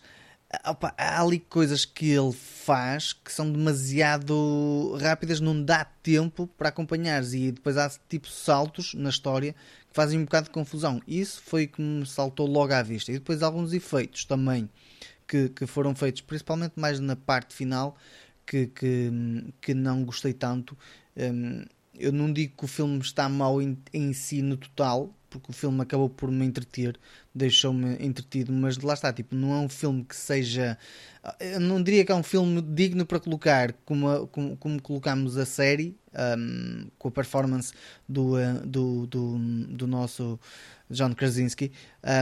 [0.66, 6.70] Opa, há ali coisas que ele faz que são demasiado rápidas, não dá tempo para
[6.70, 9.54] acompanhares e depois há tipo saltos na história
[9.90, 11.02] que fazem um bocado de confusão.
[11.08, 13.12] Isso foi que me saltou logo à vista.
[13.12, 14.70] E depois alguns efeitos também
[15.28, 17.98] que, que foram feitos, principalmente mais na parte final,
[18.46, 19.12] que, que,
[19.60, 20.78] que não gostei tanto.
[21.18, 25.50] Um, eu não digo que o filme está mal em, em si no total, porque
[25.50, 26.96] o filme acabou por me entreter,
[27.34, 30.78] deixou-me entretido, mas lá está, tipo, não é um filme que seja.
[31.40, 35.36] Eu não diria que é um filme digno para colocar como, a, como, como colocamos
[35.36, 35.98] a série,
[36.38, 37.74] um, com a performance
[38.08, 40.40] do, uh, do, do, do, nosso
[40.88, 41.72] John Krasinski,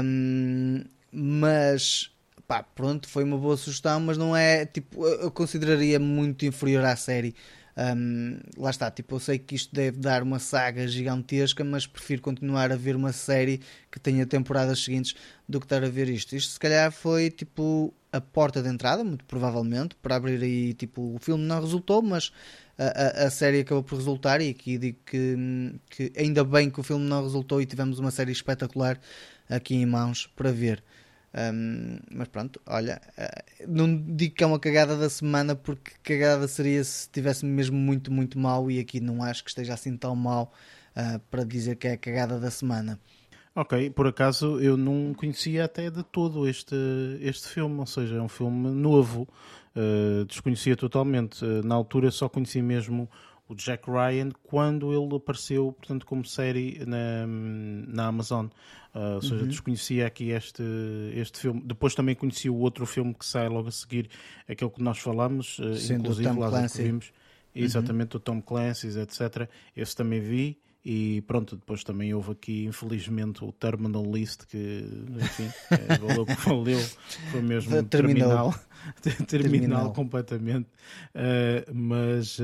[0.03, 2.09] um, mas
[2.47, 6.95] pá, pronto, foi uma boa sugestão, mas não é tipo, eu consideraria muito inferior à
[6.95, 7.35] série.
[7.77, 12.21] Um, lá está, tipo, eu sei que isto deve dar uma saga gigantesca, mas prefiro
[12.21, 15.15] continuar a ver uma série que tenha temporadas seguintes
[15.47, 16.35] do que estar a ver isto.
[16.35, 21.15] Isto se calhar foi tipo a porta de entrada, muito provavelmente, para abrir aí, tipo,
[21.15, 22.31] o filme não resultou, mas
[22.77, 25.35] a, a, a série acabou por resultar e aqui digo que,
[25.89, 28.99] que ainda bem que o filme não resultou e tivemos uma série espetacular
[29.49, 30.83] aqui em mãos para ver.
[31.33, 36.45] Um, mas pronto, olha, uh, não digo que é uma cagada da semana porque cagada
[36.45, 40.13] seria se estivesse mesmo muito, muito mal e aqui não acho que esteja assim tão
[40.13, 40.51] mal
[40.95, 42.99] uh, para dizer que é a cagada da semana.
[43.55, 46.75] Ok, por acaso eu não conhecia até de todo este,
[47.21, 49.27] este filme, ou seja, é um filme novo,
[49.75, 51.45] uh, desconhecia totalmente.
[51.63, 53.09] na altura só conheci mesmo
[53.51, 58.47] o Jack Ryan quando ele apareceu, portanto, como série na, na Amazon.
[58.95, 59.47] Uh, ou seja, uhum.
[59.47, 60.63] desconhecia aqui este,
[61.13, 61.61] este filme.
[61.65, 64.09] Depois também conheci o outro filme que sai logo a seguir,
[64.47, 67.07] aquele que nós falamos, uh, inclusive lá vimos.
[67.07, 67.63] Uhum.
[67.63, 69.49] Exatamente, o Tom Clancy, etc.
[69.75, 74.83] Esse também vi E pronto, depois também houve aqui, infelizmente, o Terminal List, que,
[75.21, 76.79] enfim, é, valeu que valeu,
[77.31, 78.55] foi mesmo terminal, terminal,
[79.27, 80.67] terminal completamente.
[81.15, 82.43] Uh, mas, uh,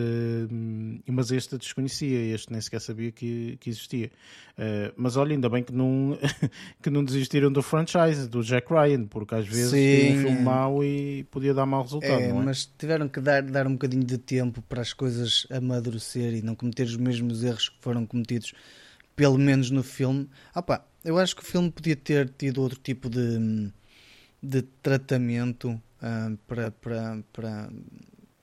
[1.07, 4.11] mas este desconhecia, este nem sequer sabia que, que existia.
[4.57, 6.17] Uh, mas olha, ainda bem que não,
[6.81, 10.19] que não desistiram do franchise, do Jack Ryan, porque às vezes Sim.
[10.19, 12.33] um filme mau e podia dar mau resultado, é, é?
[12.33, 16.55] Mas tiveram que dar, dar um bocadinho de tempo para as coisas amadurecer e não
[16.55, 18.53] cometer os mesmos erros que foram cometidos cometidos,
[19.15, 20.29] pelo menos no filme.
[20.53, 23.71] Ah pá, eu acho que o filme podia ter tido outro tipo de,
[24.41, 27.69] de tratamento uh, para, para, para,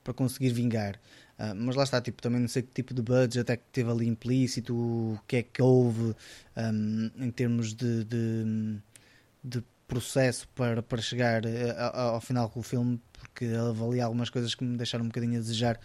[0.03, 1.01] para conseguir vingar.
[1.39, 3.91] Uh, mas lá está, tipo, também não sei que tipo de budget é que teve
[3.91, 6.15] ali implícito, o que é que houve
[6.57, 8.79] um, em termos de, de,
[9.43, 11.43] de, processo para, para chegar
[11.77, 15.37] ao, ao final com o filme, porque ali algumas coisas que me deixaram um bocadinho
[15.37, 15.79] a desejar,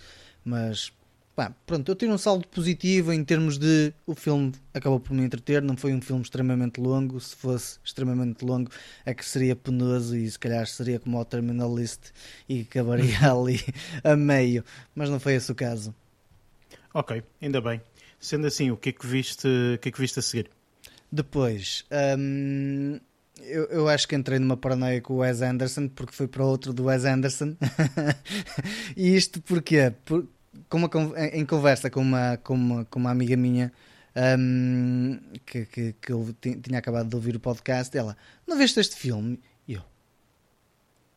[0.43, 0.91] mas
[1.39, 5.23] Pá, pronto, eu tiro um saldo positivo em termos de o filme acabou por me
[5.23, 8.69] entreter, não foi um filme extremamente longo, se fosse extremamente longo
[9.05, 12.07] é que seria penoso e se calhar seria como o Terminal List
[12.49, 13.57] e acabaria ali
[14.03, 15.95] a meio, mas não foi esse o caso.
[16.93, 17.81] Ok, ainda bem.
[18.19, 20.49] Sendo assim, o que é que viste, o que é que viste a seguir?
[21.09, 21.85] Depois,
[22.19, 22.99] hum,
[23.39, 26.73] eu, eu, acho que entrei numa paranoia com o Wes Anderson porque foi para outro
[26.73, 27.55] do Wes Anderson.
[28.97, 29.93] e isto porquê?
[30.03, 30.27] Por,
[30.67, 30.89] com uma,
[31.33, 33.71] em conversa com uma, com uma, com uma amiga minha
[34.15, 38.95] um, que, que, que eu tinha acabado de ouvir o podcast, ela, não veste este
[38.95, 39.39] filme?
[39.67, 39.83] E eu,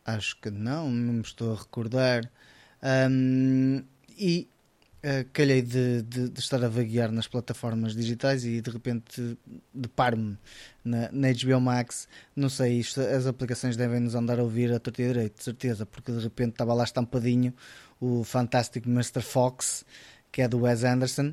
[0.04, 2.30] acho que não, não me estou a recordar.
[2.82, 3.82] Um,
[4.18, 4.48] e
[5.04, 9.38] uh, calhei de, de, de, estar a vaguear nas plataformas digitais e de repente
[9.72, 10.36] deparo-me
[10.84, 12.08] na, na HBO Max.
[12.36, 15.86] Não sei, isto, as aplicações devem nos andar a ouvir a torta direito, de certeza,
[15.86, 17.54] porque de repente estava lá estampadinho
[18.02, 19.22] o fantástico Mr.
[19.22, 19.84] Fox,
[20.32, 21.32] que é do Wes Anderson,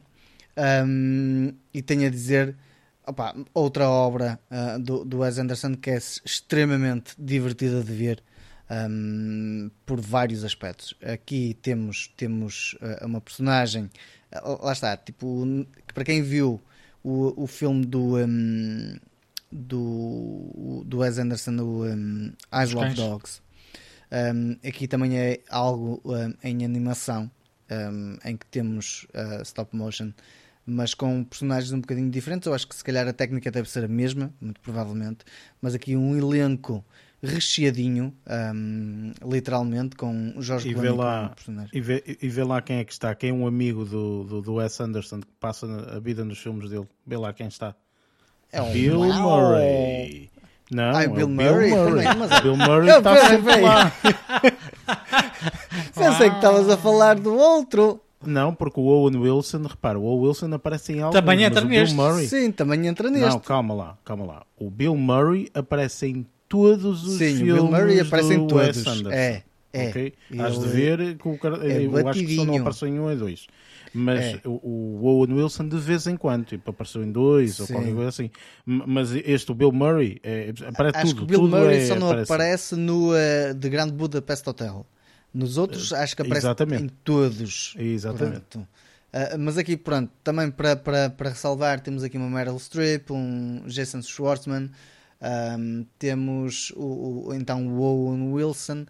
[0.86, 2.56] um, e tenho a dizer
[3.08, 8.24] opa, outra obra uh, do, do Wes Anderson que é extremamente divertida de ver
[8.70, 10.94] um, por vários aspectos.
[11.02, 13.90] Aqui temos, temos uh, uma personagem,
[14.32, 15.48] uh, lá está, tipo,
[15.92, 16.62] para quem viu
[17.04, 18.18] o, o filme do.
[18.18, 18.96] Um,
[19.52, 23.42] do, do Wes Anderson, o um, Eyes Love Dogs,
[24.12, 27.30] um, aqui também é algo um, em animação,
[27.72, 30.12] um, em que temos uh, stop motion,
[30.66, 32.48] mas com personagens um bocadinho diferentes.
[32.48, 35.20] Eu acho que se calhar a técnica deve ser a mesma, muito provavelmente,
[35.62, 36.84] mas aqui um elenco
[37.22, 38.16] recheadinho,
[39.26, 41.36] literalmente, com o Jorge e vê lá
[41.74, 44.42] e vê, e vê lá quem é que está, quem é um amigo do, do,
[44.42, 46.88] do Wes Anderson que passa a vida nos filmes dele.
[47.06, 47.76] Vê lá quem está.
[48.52, 49.00] É um Bill.
[49.00, 50.30] Murray.
[50.72, 51.72] Não, Ai, é Bill Murray.
[51.72, 52.06] Bill Murray.
[52.18, 52.40] Mas...
[52.42, 53.92] Bill Murray está sempre lá.
[55.96, 58.00] Pensei que estavas a falar do outro.
[58.26, 61.14] Não, porque o Owen Wilson, repara, o Owen Wilson aparece em algo.
[61.14, 61.96] Também entra neste.
[61.96, 62.28] Murray...
[62.28, 63.30] Sim, também entra neste.
[63.30, 64.44] Não, calma lá, calma lá.
[64.58, 67.38] O Bill Murray aparece em todos os Sim, filmes.
[67.38, 69.06] Sim, o Bill Murray aparece em todos.
[69.10, 69.90] É, é.
[69.90, 70.14] Okay?
[70.38, 73.10] Has de ver que o cara, é eu acho que só não apareceu em um
[73.10, 73.48] ou dois.
[73.94, 74.42] Mas é.
[74.46, 77.64] o, o, Owen Wilson de vez em quando, tipo, apareceu em dois Sim.
[77.64, 78.32] ou qualquer coisa assim.
[78.66, 81.18] Mas este, o Bill Murray, é, aparece acho tudo.
[81.18, 84.86] que o Bill Murray é, só não aparece, aparece no uh, The Grand Budapest Hotel.
[85.34, 86.84] Nos outros, acho que aparece Exatamente.
[86.84, 87.76] em todos.
[87.78, 88.58] Exatamente.
[88.58, 88.68] Uh,
[89.40, 94.02] mas aqui, pronto, também para, para, para ressalvar, temos aqui uma Meryl Streep, um Jason
[94.02, 94.70] Schwartzman,
[95.22, 98.86] um, temos o, o, então o Owen Wilson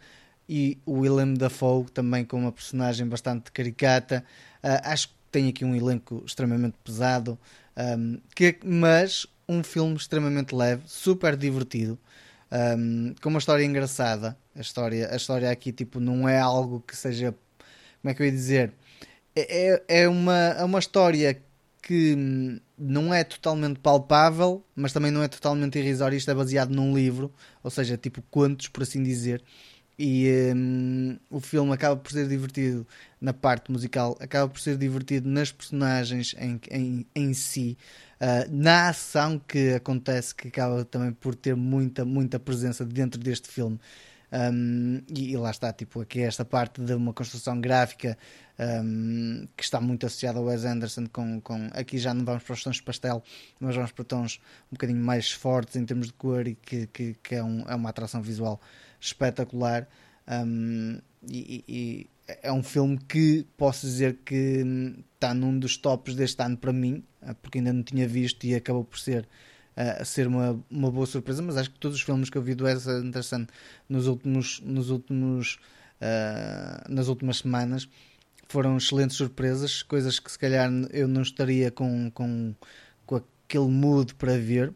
[0.47, 4.23] e o Willem Dafoe, também com uma personagem bastante caricata.
[4.63, 7.37] Uh, acho que tem aqui um elenco extremamente pesado,
[7.77, 11.97] um, que, mas um filme extremamente leve, super divertido,
[12.77, 14.37] um, com uma história engraçada.
[14.55, 17.33] A história, a história aqui tipo, não é algo que seja.
[18.01, 18.73] Como é que eu ia dizer?
[19.35, 21.41] É, é, é uma, é uma história
[21.81, 26.17] que não é totalmente palpável, mas também não é totalmente irrisória.
[26.17, 27.31] Isto é baseado num livro,
[27.63, 29.43] ou seja, tipo contos, por assim dizer
[30.01, 32.87] e um, o filme acaba por ser divertido
[33.19, 37.77] na parte musical, acaba por ser divertido nas personagens em, em, em si,
[38.21, 43.49] uh, na ação que acontece, que acaba também por ter muita, muita presença dentro deste
[43.49, 43.77] filme.
[44.31, 48.17] Um, e, e, lá está, tipo, aqui esta parte de uma construção gráfica
[48.57, 51.07] um, que está muito associada ao Wes Anderson.
[51.11, 53.21] Com, com, aqui já não vamos para os tons de pastel,
[53.59, 57.15] mas vamos para tons um bocadinho mais fortes em termos de cor e que, que,
[57.21, 58.61] que é, um, é uma atração visual
[58.99, 59.87] espetacular.
[60.27, 62.09] Um, e, e,
[62.41, 64.63] é um filme que posso dizer que
[65.15, 68.53] está num dos tops deste ano para mim, ah, porque ainda não tinha visto e
[68.53, 69.27] acabou por ser
[69.79, 71.41] uh, ser uma, uma boa surpresa.
[71.41, 73.47] Mas acho que todos os filmes que eu vi do Wes Anderson
[73.87, 75.57] nos últimos, nos últimos,
[76.01, 77.87] uh, nas últimas semanas
[78.47, 82.55] foram excelentes surpresas, coisas que se calhar eu não estaria com, com,
[83.05, 84.73] com aquele mood para ver,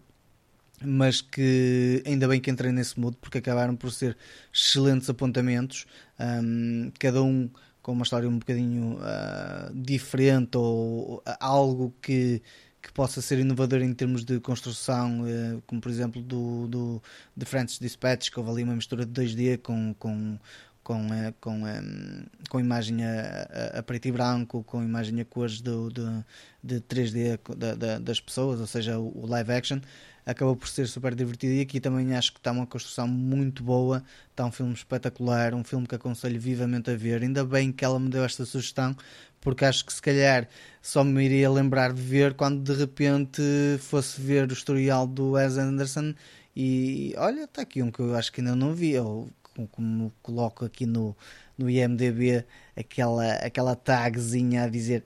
[0.85, 4.17] mas que ainda bem que entrei nesse mood porque acabaram por ser
[4.53, 5.85] excelentes apontamentos,
[6.19, 7.49] um, cada um
[7.83, 12.41] com uma história um bocadinho uh, diferente ou algo que,
[12.81, 17.03] que possa ser inovador em termos de construção, uh, como por exemplo do, do
[17.37, 20.39] The Francis Dispatch, que houve ali uma mistura de 2D com, com,
[20.81, 25.59] com, uh, com, um, com imagem a, a, preto e branco, com imagem a cores
[25.59, 26.25] do, do,
[26.63, 29.79] de 3D da, da, das pessoas, ou seja, o live action
[30.25, 34.03] acabou por ser super divertido e aqui também acho que está uma construção muito boa,
[34.31, 37.21] está um filme espetacular, um filme que aconselho vivamente a ver.
[37.21, 38.95] Ainda bem que ela me deu esta sugestão,
[39.41, 40.47] porque acho que se calhar
[40.81, 43.41] só me iria lembrar de ver quando de repente
[43.79, 46.13] fosse ver o historial do Wes Anderson.
[46.55, 49.29] E olha, está aqui um que eu acho que ainda não vi, ou
[49.71, 51.15] como coloco aqui no,
[51.57, 52.45] no IMDB
[52.75, 55.03] aquela, aquela tagzinha a dizer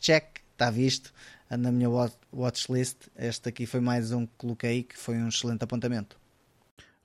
[0.00, 1.12] check, está visto
[1.48, 1.88] na minha
[2.32, 2.96] watchlist.
[3.16, 6.18] Este aqui foi mais um que coloquei que foi um excelente apontamento.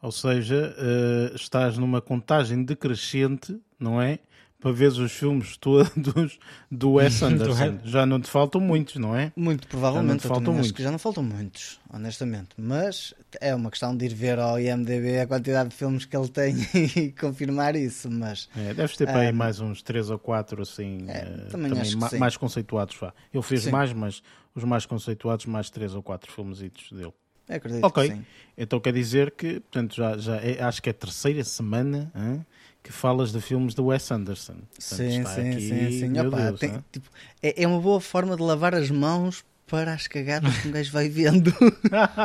[0.01, 4.19] Ou seja, uh, estás numa contagem decrescente, não é?
[4.63, 6.39] Para ver os filmes todos
[6.71, 7.79] do Wes Anderson.
[7.83, 9.33] já não te faltam muitos, não é?
[9.35, 10.23] Muito provavelmente.
[10.23, 10.71] Já não faltam muitos.
[10.71, 12.49] que já não faltam muitos, honestamente.
[12.57, 16.29] Mas é uma questão de ir ver ao IMDB a quantidade de filmes que ele
[16.29, 16.55] tem
[16.95, 18.09] e confirmar isso.
[18.09, 21.69] Mas é, deves ter para aí mais uns 3 ou 4 assim, é, eh, também,
[21.69, 22.95] também ma mais conceituados.
[22.95, 23.13] Vá.
[23.33, 23.71] Ele fez sim.
[23.71, 24.23] mais, mas
[24.55, 27.13] os mais conceituados, mais 3 ou 4 filmes dele.
[27.49, 28.21] Acredito ok,
[28.57, 32.45] então quer dizer que, portanto, já, já é, acho que é a terceira semana hein,
[32.83, 34.55] que falas de filmes do Wes Anderson.
[34.55, 37.09] Portanto, sim, sim, aqui, sim, sim, Opa, Deus, tem, tipo,
[37.41, 40.91] é, é uma boa forma de lavar as mãos para as cagadas que um gajo
[40.91, 41.51] vai vendo.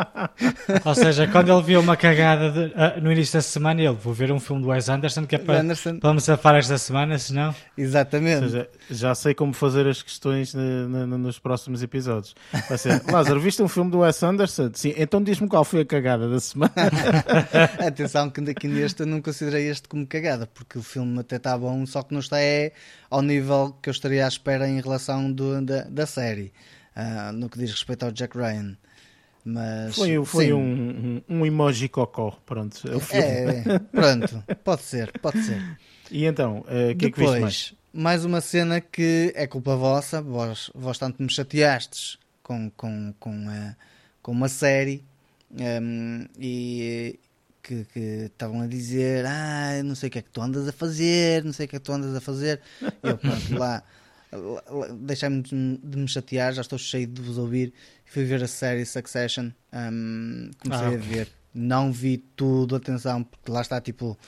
[0.84, 4.12] Ou seja, quando ele viu uma cagada de, uh, no início da semana, ele vou
[4.12, 5.98] ver um filme do Wes Anderson que é para, Anderson.
[5.98, 7.54] para me safar esta semana, senão.
[7.74, 8.50] Exatamente.
[8.50, 12.34] Seja, já sei como fazer as questões nos próximos episódios.
[12.68, 14.70] Vai ser, Lázaro, viste um filme do Wes Anderson?
[14.74, 16.74] Sim, então diz-me qual foi a cagada da semana.
[17.80, 21.56] Atenção, que aqui neste eu não considerei este como cagada, porque o filme até está
[21.56, 22.72] bom, só que não está é,
[23.08, 26.52] ao nível que eu estaria à espera em relação do, da, da série
[26.98, 28.76] uh, no que diz respeito ao Jack Ryan.
[29.44, 32.82] Mas, foi foi um, um, emoji cocó, pronto.
[33.10, 35.78] É, é, pronto, pode ser, pode ser.
[36.10, 37.74] E então, uh, que Depois, é que mais?
[37.92, 43.46] mais uma cena que é culpa vossa, vós, vós tanto me chateastes com, com, com,
[43.46, 43.74] uh,
[44.20, 45.02] com uma série
[45.50, 47.18] um, e
[47.62, 47.86] que,
[48.26, 51.52] estavam a dizer ah, não sei o que é que tu andas a fazer, não
[51.52, 52.60] sei o que é que tu andas a fazer.
[53.02, 53.82] Eu pronto, lá
[55.00, 57.72] deixei-me de me chatear, já estou cheio de vos ouvir.
[58.04, 63.50] Fui ver a série Succession, um, comecei ah, a ver, não vi tudo, atenção, porque
[63.50, 64.18] lá está tipo.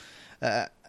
[0.41, 0.81] Uh,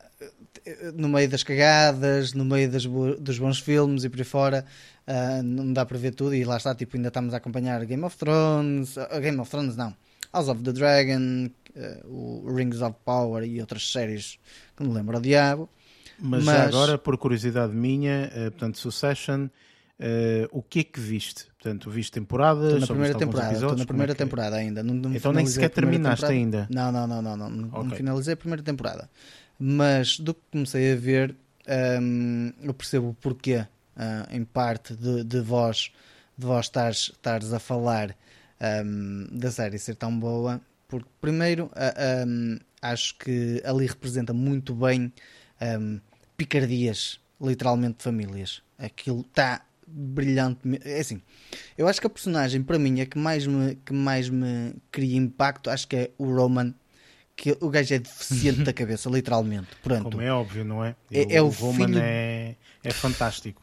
[0.94, 4.64] no meio das cagadas, no meio dos bons filmes e por aí fora,
[5.08, 6.34] uh, não dá para ver tudo.
[6.34, 9.76] E lá está, tipo, ainda estamos a acompanhar Game of Thrones, uh, Game of Thrones
[9.76, 9.92] não,
[10.32, 11.50] House of the Dragon,
[12.04, 14.38] o Rings of Power e outras séries
[14.76, 15.68] que me lembro ao diabo.
[16.22, 16.68] Mas, Mas...
[16.68, 21.46] agora, por curiosidade minha, uh, portanto, Succession, uh, o que é que viste?
[21.60, 22.74] Portanto, viste temporadas?
[22.74, 24.18] Estou na primeira temporada, estou na primeira é que...
[24.18, 24.82] temporada ainda.
[24.82, 26.68] Não, não então nem sequer terminaste ainda?
[26.70, 27.82] Não, não, não, não, não, okay.
[27.82, 29.10] não finalizei a primeira temporada.
[29.58, 31.34] Mas do que comecei a ver,
[32.00, 33.66] um, eu percebo o porquê,
[33.96, 35.92] uh, em parte, de, de vós,
[36.38, 38.16] de vós estares, estares a falar
[38.84, 44.74] um, da série ser tão boa, porque primeiro uh, um, acho que ali representa muito
[44.74, 45.12] bem
[45.80, 46.00] um,
[46.42, 48.62] picardias, literalmente, de famílias.
[48.76, 50.60] Aquilo está brilhante.
[50.84, 51.22] É assim,
[51.78, 55.16] eu acho que a personagem, para mim, é que mais me, que mais me cria
[55.16, 56.74] impacto, acho que é o Roman.
[57.34, 59.68] Que o gajo é deficiente da cabeça, literalmente.
[59.82, 60.10] Pronto.
[60.10, 60.94] Como é óbvio, não é?
[61.10, 61.98] é, é o, o Roman filho...
[62.02, 63.62] é, é fantástico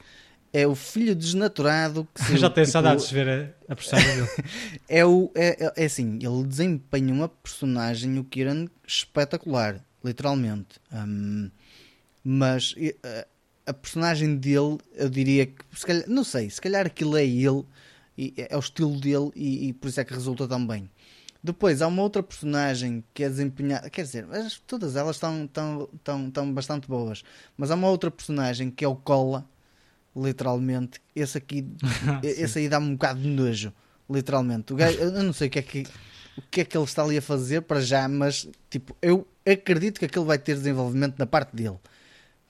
[0.52, 4.16] é o filho desnaturado que se, já tenho tipo, saudades de ver a, a personagem
[4.16, 4.30] dele
[4.90, 11.52] é, o, é, é, é, assim, ele desempenha uma personagem o Kieran espetacular literalmente um,
[12.24, 17.18] mas a, a personagem dele, eu diria que, se calhar, não sei, se calhar aquilo
[17.18, 17.64] é ele,
[18.18, 20.90] e, é o estilo dele e, e por isso é que resulta tão bem.
[21.42, 24.28] Depois há uma outra personagem que é desempenhada, quer dizer,
[24.68, 27.24] todas elas estão, estão, estão, estão bastante boas,
[27.56, 29.48] mas há uma outra personagem que é o Cola,
[30.14, 31.00] literalmente.
[31.16, 31.66] Esse aqui,
[32.22, 33.72] esse aí dá-me um bocado de nojo,
[34.10, 34.74] literalmente.
[34.74, 35.88] O gajo, eu não sei o que é que
[36.38, 40.00] o que é que ele está ali a fazer para já, mas tipo, eu acredito
[40.00, 41.78] que aquele vai ter desenvolvimento na parte dele.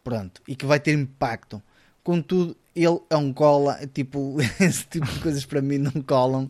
[0.03, 1.61] Pronto, e que vai ter impacto.
[2.03, 6.49] Contudo, ele é um cola, tipo, esse tipo de coisas para mim não colam,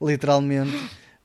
[0.00, 0.76] literalmente.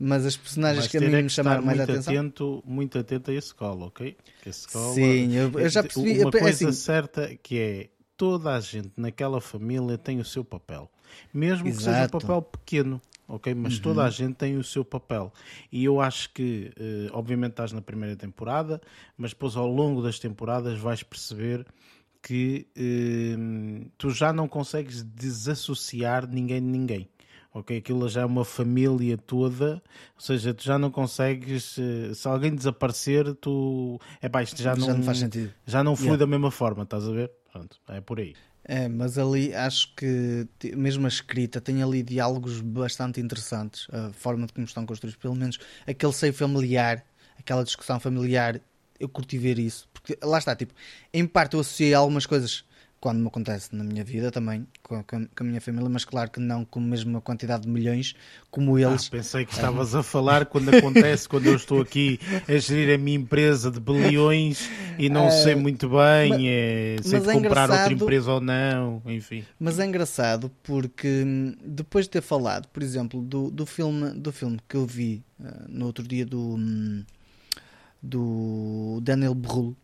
[0.03, 2.11] Mas as personagens que a mim é me chamaram mais a atenção.
[2.11, 4.17] Atento, muito atento a esse cola, ok?
[4.43, 6.19] Esse cola, Sim, eu, eu já percebi.
[6.21, 10.89] Uma coisa assim, certa que é toda a gente naquela família tem o seu papel.
[11.31, 12.19] Mesmo que seja um Exato.
[12.19, 13.01] papel pequeno,
[13.33, 13.53] ok?
[13.55, 15.31] Mas toda a gente tem o seu papel.
[15.71, 18.81] E eu acho que, eh, obviamente, estás na primeira temporada,
[19.17, 21.65] mas depois ao longo das temporadas vais perceber
[22.21, 23.35] que eh,
[23.97, 27.09] tu já não consegues desassociar ninguém de ninguém.
[27.53, 29.83] Ok, aquilo já é uma família toda,
[30.15, 31.77] ou seja, tu já não consegues.
[31.77, 33.99] eh, Se alguém desaparecer, tu.
[34.21, 35.51] É pá, isto já, Já não, não faz sentido.
[35.65, 36.19] Já não flui Yeah.
[36.25, 37.29] da mesma forma, estás a ver?
[37.51, 38.35] Pronto, é por aí.
[38.63, 44.45] É, mas ali acho que mesmo a escrita tem ali diálogos bastante interessantes, a forma
[44.45, 47.03] de como estão construídos, pelo menos aquele seio familiar,
[47.39, 48.61] aquela discussão familiar,
[48.99, 50.75] eu curti ver isso, porque lá está, tipo,
[51.11, 52.63] em parte eu associei algumas coisas
[53.01, 56.29] quando me acontece na minha vida também, com a, com a minha família, mas claro
[56.29, 58.13] que não com a mesma quantidade de milhões
[58.51, 59.07] como eles.
[59.07, 62.97] Ah, pensei que estavas a falar quando acontece, quando eu estou aqui a gerir a
[62.99, 66.33] minha empresa de bilhões e não É, sei muito bem
[67.01, 69.43] se mas de é comprar outra empresa ou não, enfim.
[69.59, 74.31] Mas é engraçado porque hum, depois de ter falado, por exemplo, do, do, filme, do
[74.31, 77.03] filme que eu vi ah, no outro dia do, hum,
[78.01, 79.75] do Daniel Brühl,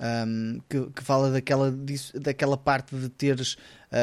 [0.00, 1.74] hum, que, que fala daquela,
[2.14, 3.56] daquela parte de teres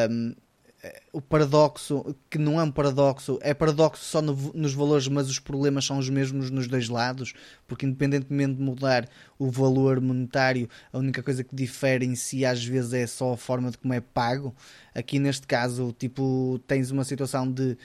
[0.09, 0.35] hum,
[0.83, 5.29] eh, o paradoxo, que não é um paradoxo, é paradoxo só no- nos valores, mas
[5.29, 7.33] os problemas são os mesmos nos dois lados,
[7.67, 9.07] porque independentemente de mudar
[9.39, 13.37] o valor monetário, a única coisa que difere em si às vezes é só a
[13.37, 14.53] forma de como é pago.
[14.93, 17.77] Aqui neste caso, tipo, tens uma situação de,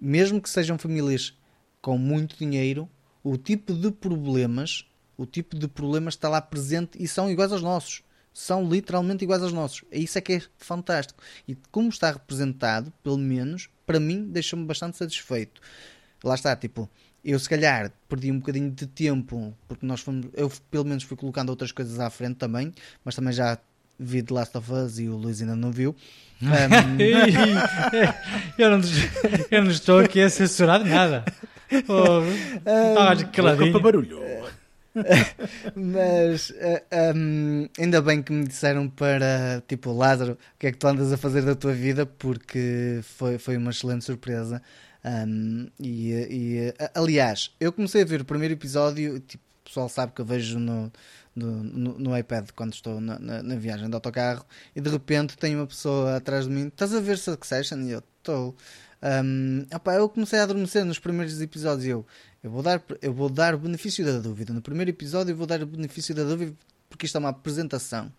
[0.00, 1.36] mesmo que sejam famílias
[1.82, 2.88] com muito dinheiro,
[3.22, 4.86] o tipo de problemas,
[5.18, 8.02] o tipo de problemas está lá presente e são iguais aos nossos.
[8.32, 9.82] São literalmente iguais aos nossos.
[9.90, 11.20] Isso é que é fantástico.
[11.46, 15.60] E como está representado, pelo menos, para mim, deixa-me bastante satisfeito.
[16.22, 16.88] Lá está, tipo,
[17.24, 21.16] eu se calhar perdi um bocadinho de tempo, porque nós fomos, eu pelo menos fui
[21.16, 22.72] colocando outras coisas à frente também,
[23.04, 23.58] mas também já
[23.98, 25.94] vi The Last of Us e o Luís ainda não viu.
[26.40, 27.00] Um,
[28.56, 28.80] eu, não,
[29.50, 31.24] eu não estou aqui a censurar de nada.
[31.88, 32.20] Oh,
[32.58, 33.72] estava caladinho.
[33.72, 34.20] Para barulho.
[35.74, 36.84] Mas eh,
[37.14, 41.12] um, ainda bem que me disseram para tipo Lázaro, o que é que tu andas
[41.12, 42.06] a fazer da tua vida?
[42.06, 44.62] Porque foi, foi uma excelente surpresa.
[45.04, 49.88] Um, e, e, eh, aliás, eu comecei a ver o primeiro episódio, tipo, o pessoal
[49.88, 50.90] sabe que eu vejo no,
[51.34, 54.44] no, no, no iPad quando estou na, na, na viagem de autocarro
[54.74, 57.80] e de repente tem uma pessoa atrás de mim, estás a ver Succession?
[57.82, 58.56] E eu estou.
[59.02, 62.04] Um, opá, eu comecei a adormecer nos primeiros episódios e eu,
[62.42, 64.52] eu vou dar eu vou dar o benefício da dúvida.
[64.52, 66.54] No primeiro episódio eu vou dar o benefício da dúvida
[66.88, 68.12] porque isto é uma apresentação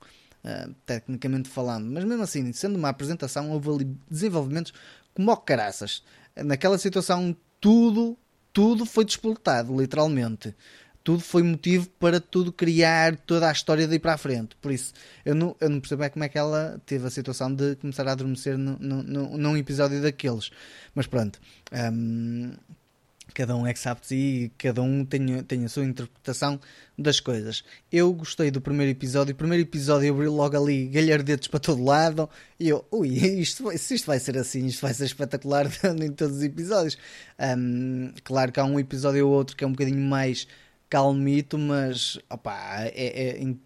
[0.44, 1.90] uh, tecnicamente falando.
[1.92, 4.74] Mas mesmo assim sendo uma apresentação houve ali desenvolvimentos
[5.14, 6.04] como caraças.
[6.36, 8.18] Naquela situação tudo
[8.54, 10.56] tudo foi despoltado literalmente
[11.10, 14.56] tudo foi motivo para tudo criar toda a história daí para a frente.
[14.62, 14.94] Por isso,
[15.26, 18.08] eu não, eu não percebo é como é que ela teve a situação de começar
[18.08, 20.52] a adormecer no, no, no, num episódio daqueles.
[20.94, 21.40] Mas pronto,
[21.92, 22.52] hum,
[23.34, 26.60] cada um é que sabe e cada um tem, tem a sua interpretação
[26.96, 27.64] das coisas.
[27.92, 29.34] Eu gostei do primeiro episódio.
[29.34, 32.30] O primeiro episódio eu abri logo ali galhardetes para todo lado
[32.60, 35.66] e eu, ui, isto, se isto vai ser assim, isto vai ser espetacular
[36.04, 37.00] em todos os episódios.
[37.58, 40.46] Hum, claro que há um episódio ou outro que é um bocadinho mais
[40.90, 42.92] calmito, mas opá, é,
[43.38, 43.60] é- em-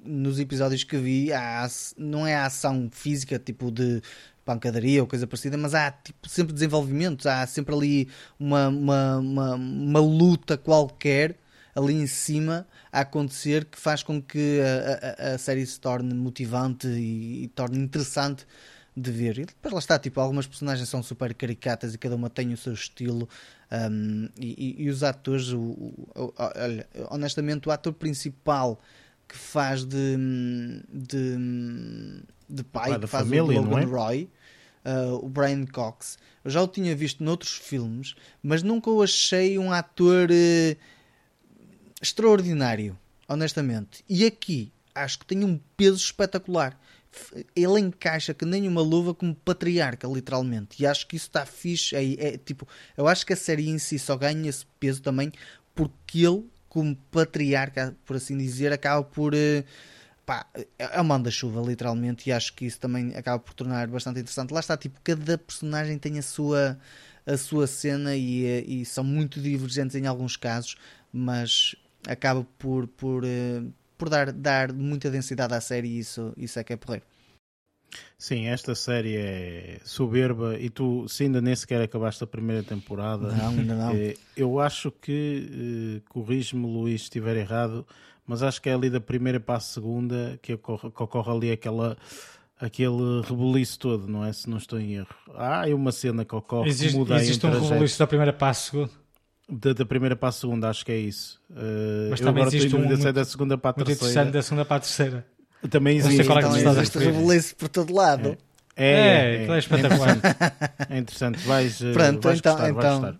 [0.00, 4.00] nos episódios que vi há, não é a ação física tipo de
[4.44, 8.08] pancadaria ou coisa parecida, mas há tipo, sempre desenvolvimentos, há sempre ali
[8.38, 11.36] uma, uma, uma, uma luta qualquer
[11.74, 16.14] ali em cima a acontecer que faz com que a, a- a série se torne
[16.14, 18.46] motivante e, e torne interessante
[18.96, 19.38] de ver.
[19.38, 22.56] E depois lá está, tipo, algumas personagens são super caricatas e cada uma tem o
[22.56, 23.28] seu estilo.
[23.70, 28.80] Um, e, e- os atores, o, o- olha, honestamente, o ator principal
[29.28, 30.16] que faz de,
[30.92, 31.36] de,
[32.48, 33.84] de pai, da que faz família, o Logan é?
[33.84, 34.30] Roy,
[34.84, 39.58] uh, o Brian Cox, eu já o tinha visto noutros filmes, mas nunca o achei
[39.58, 40.76] um ator eh,
[42.00, 42.98] extraordinário,
[43.28, 44.04] honestamente.
[44.08, 46.78] E aqui acho que tem um peso espetacular.
[47.56, 50.82] Ele encaixa que nem uma luva como patriarca, literalmente.
[50.82, 51.96] E acho que isso está fixe.
[51.96, 55.32] É, é, tipo, eu acho que a série em si só ganha esse peso também
[55.74, 59.34] porque ele, como patriarca, por assim dizer, acaba por.
[59.34, 59.64] eh,
[60.26, 60.46] pá,
[60.78, 62.28] é uma anda-chuva, literalmente.
[62.28, 64.52] E acho que isso também acaba por tornar bastante interessante.
[64.52, 66.78] Lá está, tipo, cada personagem tem a sua,
[67.26, 70.76] a sua cena e, eh, e são muito divergentes em alguns casos,
[71.12, 71.74] mas
[72.06, 73.62] acaba por, por, eh,
[73.98, 77.04] por dar, dar muita densidade à série e isso, isso é que é porreiro.
[78.16, 83.32] Sim, esta série é soberba e tu, se ainda nem sequer acabaste a primeira temporada,
[83.32, 83.94] Não, ainda não.
[83.94, 87.86] eh, eu acho que, eh, corrige-me Luís se estiver errado,
[88.26, 91.50] mas acho que é ali da primeira para a segunda que ocorre, que ocorre ali
[91.50, 91.96] aquela
[92.60, 94.32] aquele rebuliço todo, não é?
[94.32, 95.14] Se não estou em erro.
[95.34, 98.50] Há é uma cena que ocorre existe, que muda Existe um rebuliço da primeira para
[98.50, 98.90] a segunda?
[99.50, 101.40] Da, da, primeira para a segunda, acho que é isso.
[101.50, 104.10] Uh, Mas também existe um muito, da segunda para a muito terceira.
[104.10, 105.26] interessante da segunda para a terceira.
[105.70, 106.22] Também existe.
[106.22, 108.36] Então, então existe rebuliço por todo lado.
[108.76, 110.16] É, é, é, é, é espetacular.
[110.88, 111.38] É interessante.
[111.40, 113.16] Vais, eh, Pronto, vais então, gostar, então vais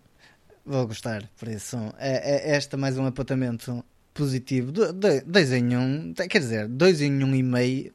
[0.68, 1.24] vou gostar.
[1.39, 4.70] Por isso, é, é esta mais um apontamento positivo.
[4.70, 7.93] Do, do, dois em um, quer dizer, dois em um e meio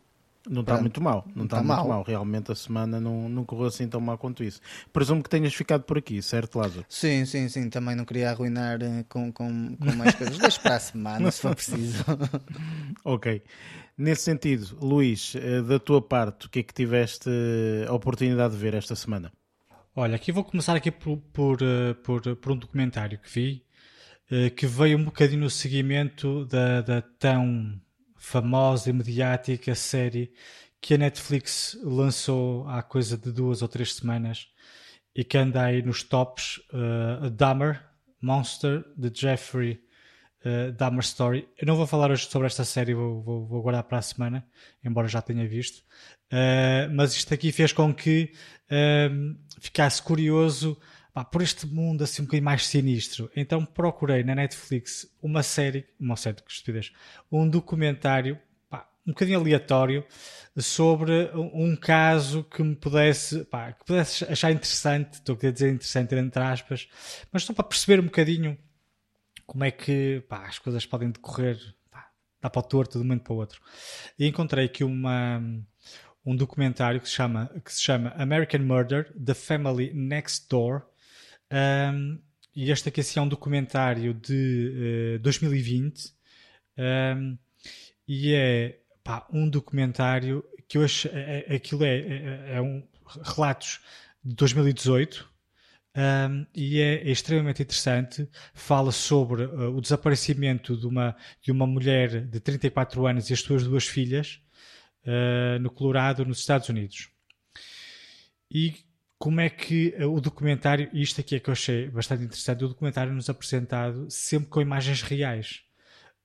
[0.49, 1.87] não está muito mal, não está tá muito mal.
[1.87, 2.03] mal.
[2.03, 4.59] Realmente a semana não, não correu assim tão mal quanto isso.
[4.91, 6.85] Presumo que tenhas ficado por aqui, certo, Lázaro?
[6.89, 7.69] Sim, sim, sim.
[7.69, 10.37] Também não queria arruinar eh, com, com, com mais coisas.
[10.37, 12.03] Deixa para a semana, se for preciso.
[13.05, 13.41] ok.
[13.97, 18.53] Nesse sentido, Luís, eh, da tua parte, o que é que tiveste eh, a oportunidade
[18.53, 19.31] de ver esta semana?
[19.95, 21.59] Olha, aqui vou começar aqui por, por,
[22.03, 23.63] por, por um documentário que vi,
[24.55, 27.79] que veio um bocadinho no seguimento da, da tão
[28.23, 30.31] famosa e mediática série
[30.79, 34.47] que a Netflix lançou há coisa de duas ou três semanas
[35.13, 37.83] e que anda aí nos tops uh, Dahmer,
[38.21, 39.83] Monster, de Jeffrey
[40.45, 41.49] uh, Dahmer Story.
[41.57, 44.47] Eu não vou falar hoje sobre esta série, vou, vou, vou guardar para a semana,
[44.81, 45.83] embora já tenha visto.
[46.31, 48.31] Uh, mas isto aqui fez com que
[48.71, 50.79] uh, ficasse curioso
[51.13, 53.29] pá, por este mundo assim um bocadinho mais sinistro.
[53.35, 56.91] Então procurei na Netflix uma série, uma série de estupidez,
[57.31, 58.39] um documentário
[58.69, 60.05] pá, um bocadinho aleatório
[60.57, 66.15] sobre um caso que me pudesse, pá, que pudesse achar interessante, estou a dizer interessante
[66.15, 66.89] entre aspas,
[67.31, 68.57] mas só para perceber um bocadinho
[69.45, 71.59] como é que pá, as coisas podem decorrer,
[71.91, 72.09] pá,
[72.41, 73.61] dá para o torto de um momento para o outro.
[74.17, 75.43] E encontrei aqui uma,
[76.25, 80.83] um documentário que se chama, que se chama American Murder, The Family Next Door,
[81.53, 82.19] um,
[82.55, 86.11] e este aqui assim, é um documentário de uh, 2020
[87.15, 87.37] um,
[88.07, 92.83] e é pá, um documentário que eu acho, é, é, aquilo é, é, é um
[93.23, 93.81] relatos
[94.23, 95.29] de 2018
[95.95, 98.27] um, e é, é, extremamente interessante.
[98.53, 103.41] Fala sobre uh, o desaparecimento de uma, de uma mulher de 34 anos e as
[103.41, 104.41] suas duas filhas
[105.05, 107.09] uh, no Colorado, nos Estados Unidos.
[108.49, 108.75] E
[109.23, 112.67] como é que eh, o documentário, isto aqui é que eu achei bastante interessante, o
[112.67, 115.61] documentário nos apresentado sempre com imagens reais,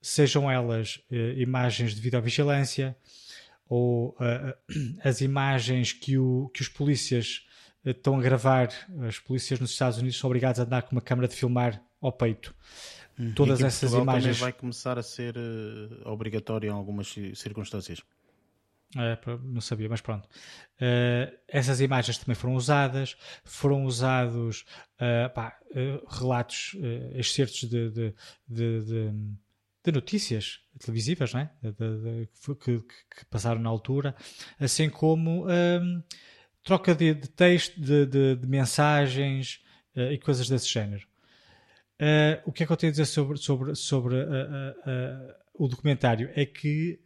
[0.03, 2.97] sejam elas eh, imagens de videovigilância
[3.69, 4.53] ou uh,
[5.05, 7.47] as imagens que, o, que os polícias
[7.85, 8.69] uh, estão a gravar,
[9.07, 12.11] as polícias nos Estados Unidos são obrigados a andar com uma câmara de filmar ao
[12.11, 12.53] peito.
[13.17, 13.33] Uhum.
[13.33, 14.41] Todas essas imagens.
[14.41, 18.03] vai começar a ser uh, obrigatório em algumas circunstâncias.
[18.97, 20.25] É, não sabia, mas pronto.
[20.81, 24.65] Uh, essas imagens também foram usadas, foram usados
[24.95, 26.75] uh, pá, uh, relatos,
[27.13, 28.15] excertos de, de,
[28.49, 29.13] de,
[29.85, 31.51] de, notícias televisivas não é?
[32.61, 34.15] que, que, passaram na altura,
[34.61, 36.03] assim como ehm,
[36.63, 39.63] troca de, texto, de, mensagens
[39.97, 41.09] e coisas desse género.
[42.45, 44.17] o que é que eu tenho a dizer sobre, sobre, sobre
[45.55, 46.31] o documentário?
[46.35, 47.01] É que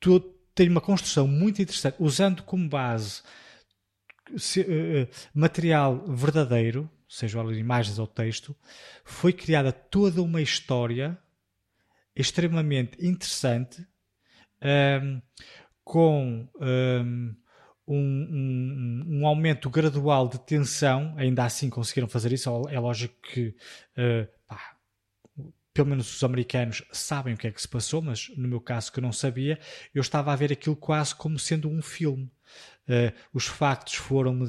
[0.00, 3.22] tu, tem uma construção muito interessante, usando como base
[4.36, 8.56] se, uh, material verdadeiro, seja imagens ou texto,
[9.04, 11.18] foi criada toda uma história
[12.16, 13.80] extremamente interessante
[14.62, 15.22] um, ehm,
[15.82, 17.36] com um, ehm,
[17.86, 22.48] um, um, um, aumento gradual de tensão, ainda assim conseguiram fazer isso.
[22.70, 23.48] É lógico que
[23.98, 24.26] uh,
[25.74, 28.92] pelo menos os americanos sabem o que é que se passou, mas no meu caso
[28.92, 29.58] que eu não sabia,
[29.92, 32.30] eu estava a ver aquilo quase como sendo um filme.
[32.88, 34.46] Uh, os factos foram-me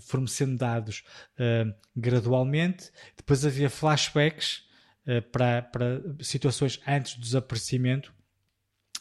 [0.00, 1.04] foram sendo dados
[1.38, 4.64] uh, gradualmente, depois havia flashbacks
[5.06, 8.12] uh, para, para situações antes do desaparecimento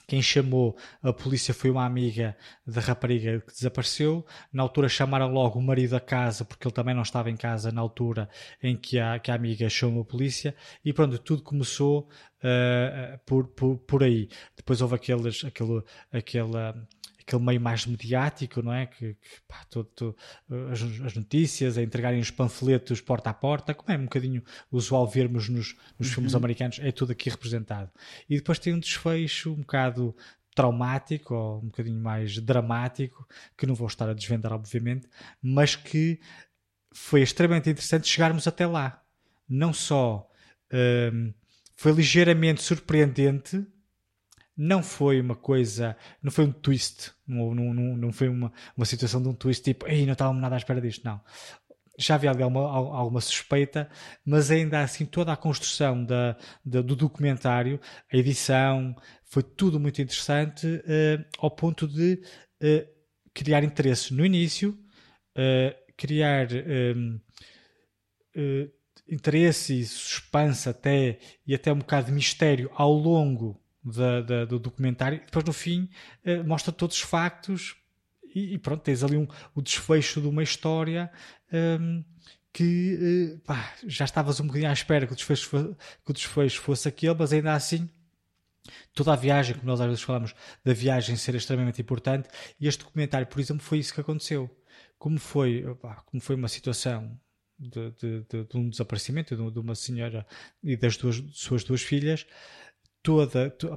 [0.08, 2.36] quem chamou a polícia foi uma amiga
[2.66, 4.26] da rapariga que desapareceu.
[4.52, 7.72] Na altura chamaram logo o marido da casa, porque ele também não estava em casa
[7.72, 8.30] na altura
[8.62, 10.56] em que a, que a amiga chamou a polícia.
[10.84, 12.10] E pronto, tudo começou
[12.44, 14.30] uh, por, por, por aí.
[14.56, 15.82] Depois houve aqueles, aquele,
[16.12, 16.88] aquela
[17.26, 18.86] aquele meio mais mediático, não é?
[18.86, 20.16] Que, que pá, todo, todo,
[20.72, 25.08] as, as, notícias, a entregarem os panfletos porta a porta, como é um bocadinho usual
[25.08, 26.14] vermos nos, nos uhum.
[26.16, 27.90] filmes americanos, é tudo aqui representado.
[28.30, 30.16] E depois tem um desfecho um bocado
[30.54, 35.08] traumático ou um bocadinho mais dramático, que não vou estar a desvendar, obviamente,
[35.42, 36.20] mas que
[36.94, 39.02] foi extremamente interessante chegarmos até lá.
[39.50, 40.30] Não só
[41.12, 41.34] um,
[41.76, 43.66] foi ligeiramente surpreendente
[44.56, 49.22] não foi uma coisa, não foi um twist, não, não, não, foi uma, uma situação
[49.22, 51.20] de um twist tipo, ei, não estávamos nada à espera disto, não.
[51.98, 53.90] Já havia alguma, alguma suspeita,
[54.26, 56.36] mas ainda assim toda a construção da,
[56.66, 57.80] da do documentário,
[58.12, 58.96] a edição,
[59.26, 62.22] foi tudo muito interessante, uh, ao ponto de
[62.62, 62.88] uh,
[63.34, 64.78] criar interesse no início,
[65.38, 67.22] uh, criar uh,
[69.08, 74.60] interesse e suspense até e até um bocado de mistério ao longo da, da, do
[74.60, 75.20] documentário.
[75.20, 75.90] Depois no fim
[76.46, 77.76] mostra todos os factos
[78.34, 81.12] e, e, pronto, tens ali um, o desfecho de uma história
[81.80, 82.04] um,
[82.52, 86.88] que pá, já estavas um bocadinho à espera que o, desfecho, que o desfecho fosse
[86.88, 87.90] aquele, mas ainda assim
[88.94, 92.30] toda a viagem, como nós às vezes falamos da viagem ser extremamente importante,
[92.60, 94.50] e este documentário, por exemplo, foi isso que aconteceu.
[94.98, 95.66] Como foi,
[96.06, 97.20] como foi uma situação
[97.60, 100.26] de, de, de, de um desaparecimento de, uma senhora
[100.64, 102.26] e das duas, suas duas filhas,
[103.04, 103.76] toda, toda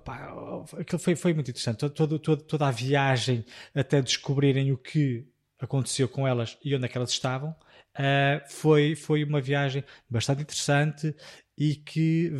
[0.79, 1.89] aquilo foi, foi muito interessante.
[1.91, 5.27] Toda, toda, toda a viagem até descobrirem o que
[5.59, 10.43] aconteceu com elas e onde é que elas estavam, uh, foi, foi uma viagem bastante
[10.43, 11.15] interessante
[11.59, 12.33] e que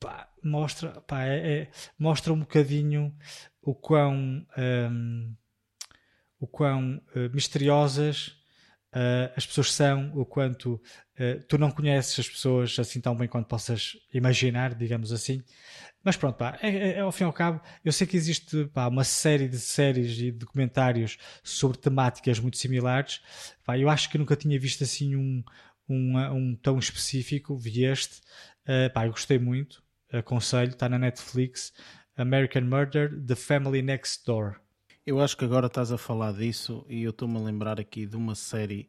[0.00, 3.14] pá, mostra, pá, é, é, mostra um bocadinho
[3.62, 5.34] o quão, um,
[6.40, 8.39] o quão uh, misteriosas
[8.94, 13.28] uh, as pessoas são, o quanto uh, tu não conheces as pessoas assim tão bem
[13.28, 15.42] quanto possas imaginar, digamos assim.
[16.02, 18.64] Mas pronto, pá, é, é, é, ao fim e ao cabo, eu sei que existe
[18.66, 23.20] pá, uma série de séries e documentários sobre temáticas muito similares.
[23.64, 25.42] Pá, eu acho que nunca tinha visto assim um,
[25.88, 28.20] um, um tão específico, vi este.
[28.62, 29.82] Uh, pá, eu gostei muito
[30.12, 31.72] aconselho, está na Netflix,
[32.16, 34.60] American Murder, The Family Next Door.
[35.06, 38.16] Eu acho que agora estás a falar disso e eu estou-me a lembrar aqui de
[38.16, 38.88] uma série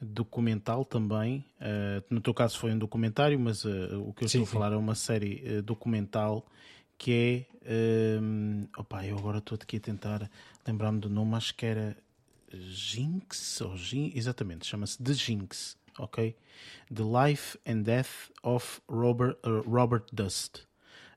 [0.00, 1.44] documental também.
[1.60, 4.50] Uh, no teu caso foi um documentário, mas uh, o que eu sim, estou sim.
[4.50, 6.44] a falar é uma série uh, documental
[6.98, 8.20] que é.
[8.20, 10.28] Um, opa, eu agora estou aqui a tentar
[10.66, 11.96] lembrar-me do nome, acho que era
[12.52, 16.34] Jinx, ou Jinx, exatamente, chama-se The Jinx ok?
[16.90, 20.66] The Life and Death of Robert, Robert Dust,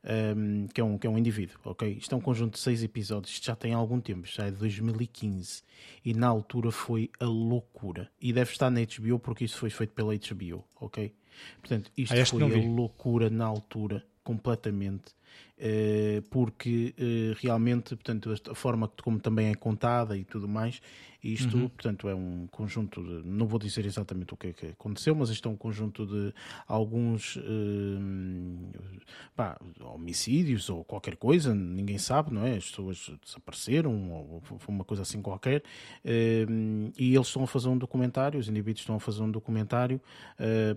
[0.06, 1.98] um, que, é um, que é um indivíduo, ok?
[2.00, 4.58] Isto é um conjunto de seis episódios, isto já tem algum tempo, já é de
[4.58, 5.64] 2015,
[6.04, 8.10] e na altura foi a loucura.
[8.22, 11.14] E deve estar na HBO porque isso foi feito pela HBO, ok?
[11.60, 15.16] Portanto, isto ah, foi a loucura na altura, completamente.
[15.58, 20.82] Uh, porque uh, realmente, portanto, a forma como também é contada e tudo mais,
[21.24, 21.70] isto, uhum.
[21.70, 25.30] portanto, é um conjunto de, não vou dizer exatamente o que é que aconteceu, mas
[25.30, 26.32] isto é um conjunto de
[26.68, 27.42] alguns uh,
[29.36, 32.58] pá, homicídios ou qualquer coisa, ninguém sabe, não é?
[32.58, 35.64] As pessoas desapareceram ou foi uma coisa assim qualquer,
[36.06, 40.00] e eles estão a fazer um documentário, os indivíduos estão a fazer um documentário,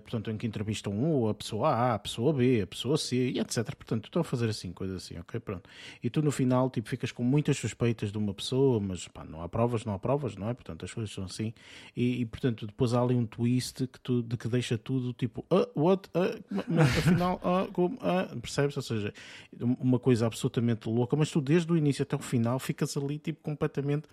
[0.01, 3.39] portanto, em que entrevistam um, a pessoa A, a pessoa B, a pessoa C, e
[3.39, 3.75] etc.
[3.75, 5.39] Portanto, estão a fazer assim, coisas assim, ok?
[5.39, 5.69] Pronto.
[6.03, 9.41] E tu no final, tipo, ficas com muitas suspeitas de uma pessoa, mas pá, não
[9.41, 10.53] há provas, não há provas, não é?
[10.53, 11.53] Portanto, as coisas são assim.
[11.95, 15.45] E, e portanto, depois há ali um twist que tu, de que deixa tudo tipo,
[15.51, 16.09] uh, what?
[16.09, 17.95] Uh, mas, afinal, uh, como?
[17.95, 18.75] Uh, percebes?
[18.77, 19.13] Ou seja,
[19.79, 23.41] uma coisa absolutamente louca, mas tu desde o início até o final ficas ali tipo
[23.41, 24.07] completamente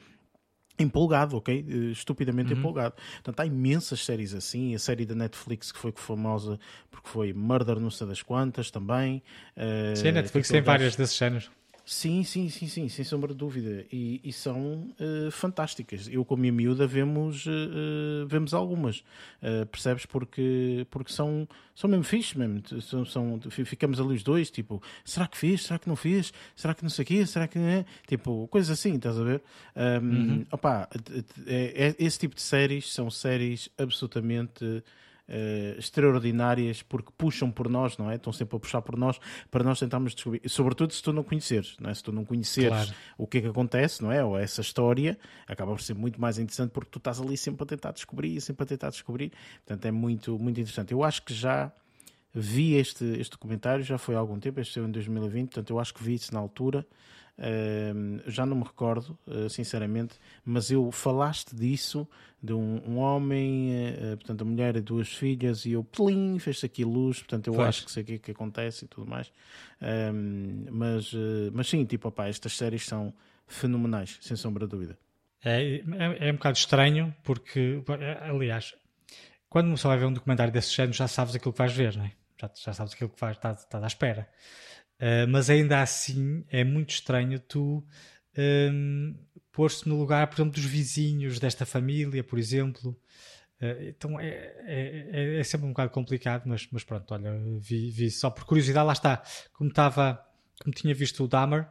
[0.79, 1.65] empolgado, ok?
[1.69, 2.59] Eh, estupidamente uhum.
[2.59, 2.95] empolgado.
[3.15, 4.75] Portanto, há imensas séries assim.
[4.75, 6.59] A série da Netflix que foi famosa
[6.91, 9.23] porque foi Murder não sei das quantas também.
[9.95, 11.51] Sim, a Netflix tem várias desses géneros.
[11.89, 13.87] Sim, sim, sim, sim, sem sombra de dúvida.
[13.93, 16.09] E, e são uh, fantásticas.
[16.11, 19.05] Eu com a minha miúda vemos, uh, vemos algumas,
[19.41, 20.05] uh, percebes?
[20.05, 22.61] Porque, porque são, são mesmo fixe mesmo.
[22.83, 25.63] São, são, ficamos ali os dois, tipo, será que fez?
[25.63, 26.33] Será que não fez?
[26.57, 27.25] Será que não sei o quê?
[27.25, 27.85] Será que não é?
[28.09, 29.41] Tipo, coisas assim, estás a ver?
[29.77, 30.47] Um, uhum.
[30.51, 30.89] opa,
[31.47, 34.83] é, é, esse tipo de séries são séries absolutamente
[35.29, 38.17] uh, extraordinárias porque puxam por nós, não é?
[38.17, 39.19] Estão sempre a puxar por nós
[39.51, 40.43] para nós tentarmos descobrir.
[40.49, 41.95] Sobretudo se tu não conheceres, não é?
[41.95, 42.95] Se tu não conheceres claro.
[43.19, 44.25] o que é que acontece, não é?
[44.25, 47.67] Ou essa história, acaba por ser muito mais interessante porque tu estás ali sempre a
[47.67, 49.33] tentar descobrir, sempre a tentar descobrir.
[49.65, 50.93] Portanto, é muito, muito interessante.
[50.93, 51.73] Eu acho que já
[52.35, 55.79] vi este, este documentário, já foi há algum tempo, este saiu em 2020, portanto, eu
[55.79, 56.87] acho que vi isso na altura.
[57.39, 62.09] Uh, já não me recordo, uh, sinceramente, mas eu falaste disso,
[62.43, 66.65] de um, um homem, uh, portanto, a mulher e duas filhas, e eu, plim, fez
[66.65, 67.69] aqui luz, portanto, eu Faz.
[67.69, 69.31] acho que sei o que, é que acontece e tudo mais.
[70.71, 71.13] mas,
[71.53, 73.13] mas sim, tipo, opá, estas séries são
[73.47, 74.99] fenomenais, sem sombra de dúvida.
[75.45, 77.83] É, é, é um bocado estranho, porque,
[78.23, 78.75] aliás,
[79.49, 82.05] quando pessoa vai ver um documentário desse género, já sabes aquilo que vais ver, não
[82.05, 82.13] é?
[82.41, 84.29] Já, já sabes aquilo que vais, estás, estás à espera.
[85.01, 87.85] Uh, mas ainda assim é muito estranho tu
[88.39, 89.15] um,
[89.53, 92.91] pôr-se no lugar, por exemplo, dos vizinhos desta família, por exemplo.
[93.61, 97.91] Uh, então é, é, é, é, sempre um bocado complicado, mas, mas pronto, olha, vi,
[97.91, 99.23] vi só por curiosidade, lá está,
[99.53, 100.23] como estava,
[100.63, 101.67] como tinha visto o Dahmer,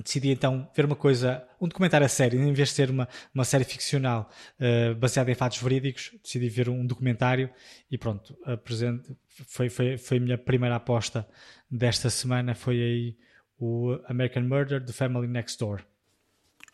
[0.00, 3.44] decidi então ver uma coisa, um documentário a sério, em vez de ser uma, uma
[3.44, 7.50] série ficcional uh, baseada em fatos verídicos, decidi ver um documentário
[7.90, 9.16] e pronto, apresento,
[9.46, 11.28] foi, foi, foi a minha primeira aposta
[11.70, 13.16] desta semana, foi aí
[13.58, 15.82] o American Murder, The Family Next Door.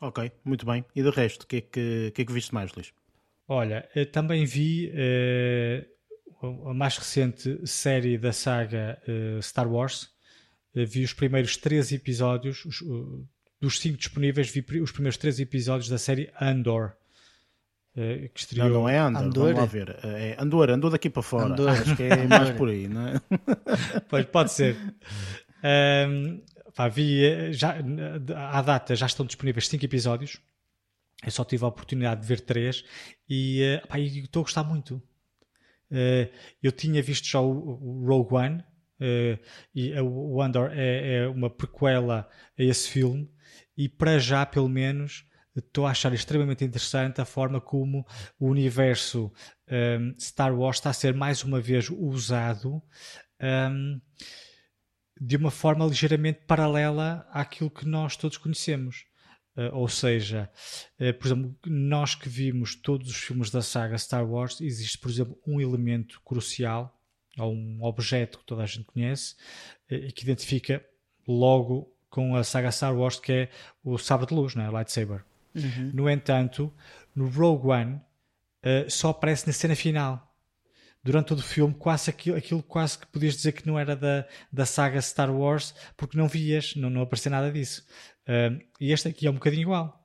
[0.00, 0.84] Ok, muito bem.
[0.94, 2.92] E de resto, o que, é que, que, é que viste mais, Luís?
[3.48, 4.92] Olha, também vi
[6.42, 10.10] uh, a mais recente série da saga uh, Star Wars.
[10.74, 12.82] Uh, vi os primeiros três episódios, os,
[13.60, 16.96] dos cinco disponíveis, vi os primeiros três episódios da série Andor.
[17.94, 18.68] que estreou...
[18.68, 19.98] Não, não é Andor, Andor, vamos lá ver.
[20.04, 21.52] É Andor, andou daqui para fora.
[21.52, 21.70] Andor.
[21.70, 23.20] Acho que é mais por aí, não é?
[24.08, 24.76] pois, pode ser.
[26.08, 26.40] Um,
[26.74, 27.76] pá, vi, já,
[28.36, 30.40] à data já estão disponíveis cinco episódios.
[31.24, 32.84] Eu só tive a oportunidade de ver três
[33.28, 35.02] e pá, estou a gostar muito.
[35.90, 36.28] Uh,
[36.62, 38.64] eu tinha visto já o, o Rogue One
[39.00, 39.38] uh,
[39.74, 42.28] e o Andor é, é, uma prequela
[42.58, 43.30] a esse filme
[43.76, 45.26] e para já pelo menos
[45.56, 48.06] estou a achar extremamente interessante a forma como
[48.38, 49.32] o universo
[49.68, 52.82] um, ehm, Star Wars está a ser mais uma vez usado um,
[53.40, 54.00] ehm,
[55.20, 59.04] de uma forma ligeiramente paralela àquilo que nós todos conhecemos.
[59.56, 60.48] Uh, ou seja,
[61.00, 65.10] uh, por exemplo, nós que vimos todos os filmes da saga Star Wars, existe, por
[65.10, 66.96] exemplo, um elemento crucial,
[67.38, 69.34] ou um objeto que toda a gente conhece,
[69.90, 70.84] uh, e que identifica
[71.26, 73.48] logo com a saga Star Wars, que é
[73.84, 74.68] o sabre de luz, né?
[74.68, 75.24] o lightsaber.
[75.54, 75.90] Uhum.
[75.92, 76.72] No entanto,
[77.14, 78.00] no Rogue One,
[78.88, 80.28] só aparece na cena final
[81.02, 84.26] durante todo o filme, quase aquilo, aquilo quase que podias dizer que não era da,
[84.52, 87.86] da saga Star Wars, porque não vias, não, não aparecia nada disso.
[88.28, 89.97] Uh, e este aqui é um bocadinho igual.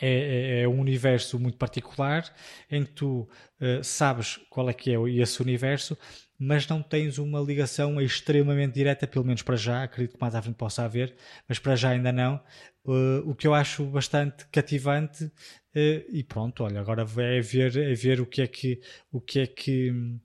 [0.00, 2.24] É, é, é, um universo muito particular
[2.70, 3.28] em que tu
[3.60, 5.96] uh, sabes qual é que é esse universo,
[6.38, 9.82] mas não tens uma ligação extremamente direta, pelo menos para já.
[9.82, 11.14] Acredito que mais à frente possa haver,
[11.46, 12.40] mas para já ainda não.
[12.82, 15.30] Uh, o que eu acho bastante cativante uh,
[16.08, 18.80] e pronto, olha, agora é ver, é ver o que é que
[19.12, 20.18] o que é que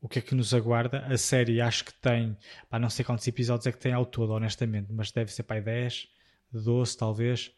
[0.00, 1.06] o que é que nos aguarda.
[1.06, 2.36] A série acho que tem,
[2.68, 5.60] pá, não sei quantos episódios é que tem ao todo, honestamente, mas deve ser para
[5.60, 6.08] 10,
[6.52, 7.52] 12 talvez.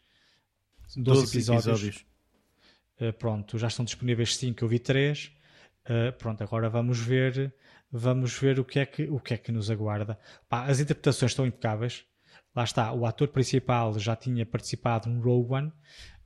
[0.95, 1.65] 12, 12 episódios.
[1.65, 2.05] episódios.
[2.99, 5.31] Uh, pronto, já estão disponíveis 5, eu vi 3.
[6.17, 7.53] pronto, agora vamos ver
[7.91, 10.19] vamos ver o que é que, o que, é que nos aguarda.
[10.49, 12.05] Pá, as interpretações estão impecáveis.
[12.55, 15.73] Lá está, o ator principal já tinha participado no Rogue One,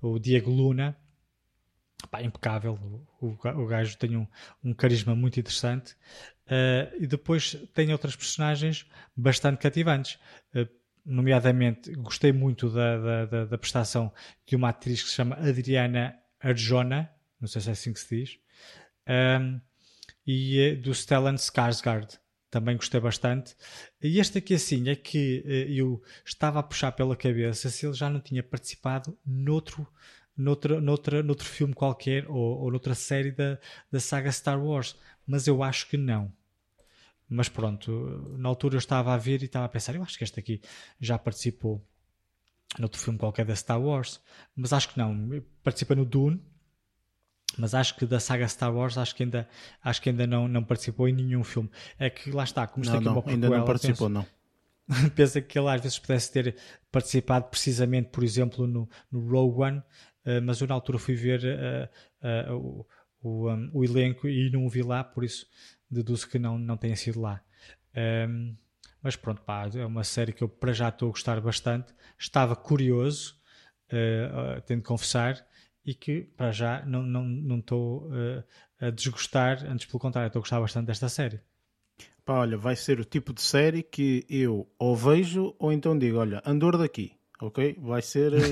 [0.02, 0.98] o Diego Luna.
[2.10, 2.74] Pá, impecável.
[3.20, 4.28] O, o, gajo tem um,
[4.64, 5.94] um carisma muito interessante.
[6.46, 8.86] Uh, e depois tem outras personagens
[9.16, 10.20] bastante cativantes.
[10.56, 10.68] Uh,
[11.10, 14.14] nomeadamente, gostei muito da, da, da, da, prestação
[14.46, 17.10] de uma atriz que se chama Adriana Arjona.
[17.42, 18.40] Não sei se é assim que se diz.
[19.08, 19.60] Um,
[20.26, 23.56] e uh, do Stellan Skarsgård também gostei bastante.
[24.02, 27.94] E este aqui assim é que eh, eu estava a puxar pela cabeça se ele
[27.94, 29.88] já não tinha participado noutro,
[30.36, 33.60] noutra, noutra, noutro filme qualquer ou, ou noutra série da,
[33.92, 34.96] da saga Star Wars,
[35.28, 36.34] mas eu acho que não.
[37.30, 40.24] Mas pronto, na altura eu estava a ver e estava a pensar, eu acho que
[40.24, 40.62] este aqui
[41.00, 41.86] já participou
[42.78, 44.20] noutro filme qualquer da Star Wars,
[44.56, 45.44] mas acho que não.
[45.64, 46.42] Participa no Dune,
[47.58, 49.48] mas acho que da saga Star Wars acho que ainda,
[49.84, 51.70] acho que ainda não, não participou em nenhum filme.
[51.98, 54.28] É que lá está, como está aqui não, ainda não participou, penso,
[54.90, 55.10] não.
[55.16, 56.56] pensa que ele às vezes pudesse ter
[56.92, 61.42] participado precisamente, por exemplo, no, no Rogue One, uh, mas eu na altura fui ver
[61.44, 62.88] uh, uh, o,
[63.22, 65.48] o, um, o, elenco e não o vi lá, por isso
[65.90, 67.42] deduzo que não, não tenha sido lá.
[68.28, 68.56] Um,
[69.02, 71.94] mas pronto, pá, é uma série que eu para já estou a gostar bastante.
[72.18, 73.36] Estava curioso,
[74.66, 75.44] tenho de confessar,
[75.86, 77.02] e que para já não
[77.60, 78.44] estou não, não uh,
[78.80, 81.40] a desgostar, antes pelo contrário, estou a gostar bastante desta série.
[82.24, 86.18] Pá, olha, vai ser o tipo de série que eu ou vejo ou então digo,
[86.18, 87.78] olha, andor daqui, ok?
[87.82, 88.34] Vai ser.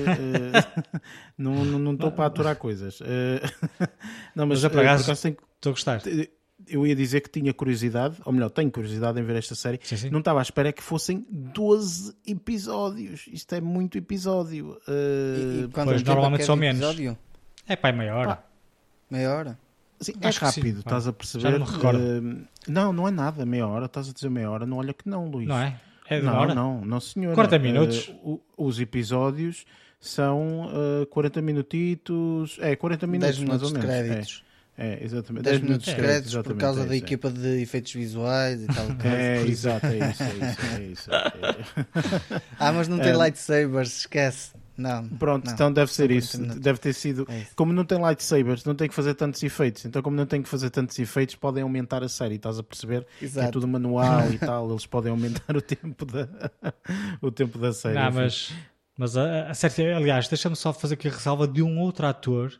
[1.38, 3.00] Uh, não estou para aturar coisas.
[3.00, 3.04] Uh,
[4.34, 6.02] não, mas, mas é uh, estou a gostar
[6.66, 9.78] eu ia dizer que tinha curiosidade, ou melhor, tenho curiosidade em ver esta série.
[9.82, 10.10] Sim, sim.
[10.10, 13.26] Não estava à espera que fossem 12 episódios.
[13.32, 14.78] Isto é muito episódio.
[14.88, 15.62] Uh...
[15.62, 16.82] E, e pois, normalmente são menos.
[16.82, 17.18] Episódio?
[17.66, 18.28] É pá, é meia hora.
[18.36, 18.44] Pá.
[19.10, 19.58] Meia hora?
[20.00, 21.42] Sim, é rápido, sim, estás a perceber?
[21.42, 21.98] Já não, me recordo.
[21.98, 23.86] Uh, não, não é nada, meia hora.
[23.86, 25.48] Estás a dizer meia hora, não olha que não, Luís.
[25.48, 25.80] Não é?
[26.08, 26.54] É de não, hora?
[26.54, 27.34] Não, não, senhor.
[27.34, 28.14] 40 minutos.
[28.22, 29.64] Uh, os episódios
[30.00, 30.66] são
[31.02, 32.58] uh, 40 minutitos.
[32.60, 33.96] É, 40 minutos, 10 minutos mais ou menos.
[33.96, 34.44] De créditos.
[34.44, 34.47] É.
[34.80, 35.42] É, exatamente.
[35.42, 36.98] 10 minutos de créditos por causa da é.
[36.98, 38.86] equipa de efeitos visuais e tal.
[39.04, 40.60] É, exato, é isso, é isso.
[40.76, 42.42] É isso é.
[42.58, 44.52] ah, mas não tem lightsabers, esquece.
[44.76, 45.08] Não.
[45.08, 45.52] Pronto, não.
[45.52, 46.38] então deve ser isso.
[46.38, 47.26] Deve ter sido.
[47.28, 49.84] É como não tem lightsabers, não tem que fazer tantos efeitos.
[49.84, 52.36] Então, como não tem que fazer tantos efeitos, podem aumentar a série.
[52.36, 53.04] Estás a perceber?
[53.20, 53.48] Exato.
[53.48, 54.70] é tudo manual e tal.
[54.70, 56.28] Eles podem aumentar o tempo da,
[57.20, 57.96] o tempo da série.
[57.96, 58.52] Não, mas,
[58.96, 62.52] mas a, a série, aliás, deixa-me só fazer aqui a ressalva de um outro ator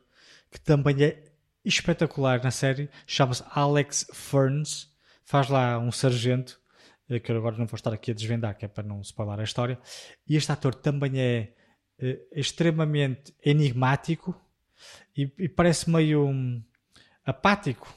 [0.51, 1.23] que também é
[1.65, 4.93] espetacular na série, chama-se Alex Ferns,
[5.25, 6.61] faz lá um sargento,
[7.09, 9.41] eh, que eu agora não vou estar aqui a desvendar, que é para não spoiler
[9.41, 9.79] a história,
[10.27, 11.53] e este ator também é
[12.03, 14.39] uh, extremamente enigmático
[15.17, 16.63] e, e parece meio um,
[17.25, 17.93] apático.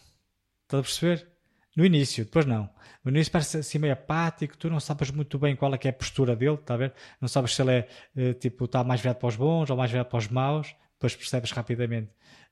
[0.64, 1.28] Estás a perceber?
[1.76, 2.70] No início, depois não.
[3.04, 5.92] No início parece assim meio apático, tu não sabes muito bem qual é que é
[5.92, 6.94] a postura dele, está a ver?
[7.20, 9.90] Não sabes se ele é uh, tipo, está mais virado para os bons ou mais
[9.90, 12.12] virado para os maus, depois percebes rapidamente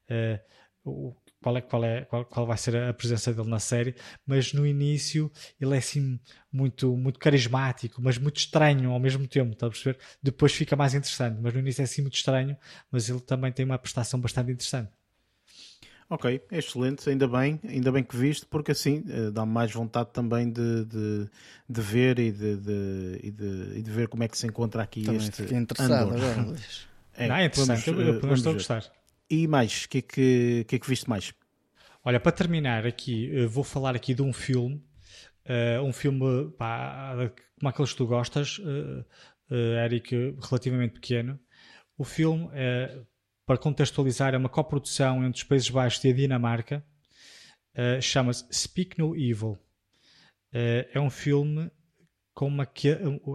[0.09, 0.39] uh,
[0.83, 4.53] o, qual, é, qual, é, qual, qual vai ser a presença dele na série, mas
[4.53, 6.19] no início ele é assim
[6.51, 9.97] muito, muito carismático, mas muito estranho ao mesmo tempo, está a perceber?
[10.21, 12.57] Depois fica mais interessante, mas no início é assim muito estranho,
[12.91, 14.91] mas ele também tem uma prestação bastante interessante.
[16.11, 20.51] Ok, excelente, ainda bem, ainda bem que viste, porque assim uh, dá mais vontade também
[20.51, 21.29] de, de,
[21.69, 24.81] de ver e de, de, e de, e de, ver como é que se encontra
[24.81, 25.43] aqui também este.
[25.43, 26.17] Fiquei interessado Andor.
[26.17, 26.87] agora, Luís.
[27.15, 28.98] É, Não, é interessante, vamos, eu, eu estou a gostar.
[29.29, 31.33] E mais, o que, é que, que é que viste mais?
[32.03, 34.83] Olha, para terminar aqui, eh, vou falar aqui de um filme,
[35.45, 37.13] uh, um filme pá,
[37.59, 39.05] como aqueles que tu gostas, uh,
[39.51, 41.39] uh, Eric, relativamente pequeno.
[41.97, 42.49] O filme
[43.45, 46.85] para contextualizar, é uma coprodução entre os Países Baixos e a Dinamarca.
[48.01, 49.59] Chama-se Speak No Evil.
[50.53, 51.69] É um filme
[52.33, 52.87] com uma que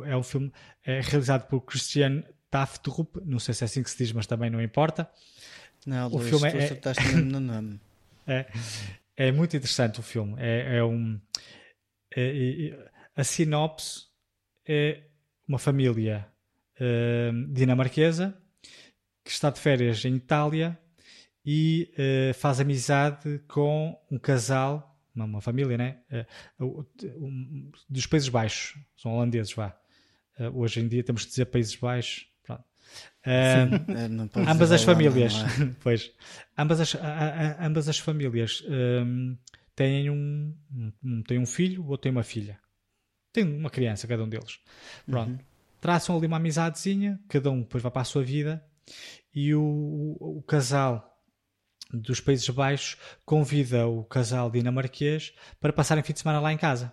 [0.07, 0.51] é um filme
[0.83, 4.49] é realizado por Christian Taftrup, não sei se é assim que se diz, mas também
[4.49, 5.11] não importa.
[5.87, 6.81] Não, o filme é,
[8.27, 8.47] é,
[9.17, 10.35] é, muito interessante o filme.
[10.39, 11.21] É, é um
[12.17, 14.07] é, a sinopse
[14.67, 15.03] é
[15.47, 16.27] uma família
[16.81, 18.37] uh, dinamarquesa
[19.25, 20.79] que está de férias em Itália
[21.45, 25.99] e uh, faz amizade com um casal, uma, uma família, né?
[26.59, 29.79] Um, dos Países Baixos, são holandeses, vá.
[30.39, 32.27] Uh, hoje em dia temos de dizer Países Baixos.
[33.25, 35.75] Sim, ambas as famílias, é?
[35.83, 36.13] pois,
[36.57, 39.37] ambas as, a, a, ambas as famílias um,
[39.75, 40.55] têm um,
[41.03, 42.59] um, têm um filho ou têm uma filha.
[43.33, 44.61] Tem uma criança, cada um deles.
[45.07, 45.31] Pronto.
[45.31, 45.39] Uhum.
[45.81, 48.65] Traçam ali uma amizadezinha, cada um depois vai para a sua vida
[49.35, 51.15] e o, o, o casal
[51.93, 56.93] dos Países Baixos convida o casal dinamarquês para passarem fim de semana lá em casa.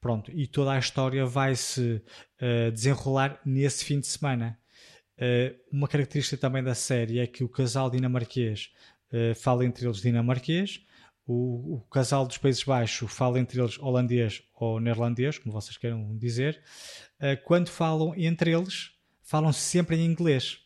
[0.00, 2.02] Pronto, e toda a história vai se
[2.40, 4.58] uh, desenrolar nesse fim de semana.
[5.16, 8.72] Uh, uma característica também da série é que o casal dinamarquês
[9.12, 10.84] uh, fala entre eles dinamarquês,
[11.26, 16.14] o, o, casal dos Países Baixos fala entre eles holandês ou neerlandês, como vocês queiram
[16.18, 16.62] dizer.
[17.44, 18.90] quando falam entre eles,
[19.22, 20.64] falam sempre em inglês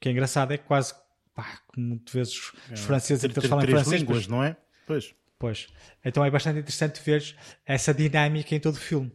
[0.00, 0.94] que é engraçado é que quase,
[1.34, 4.00] pá, tu vês os, é, franceses eles falam em francês.
[4.00, 4.56] línguas, não é?
[4.86, 5.14] Pois.
[5.38, 5.68] Pois.
[6.04, 9.12] Então é bastante interessante ver essa dinâmica em todo o filme.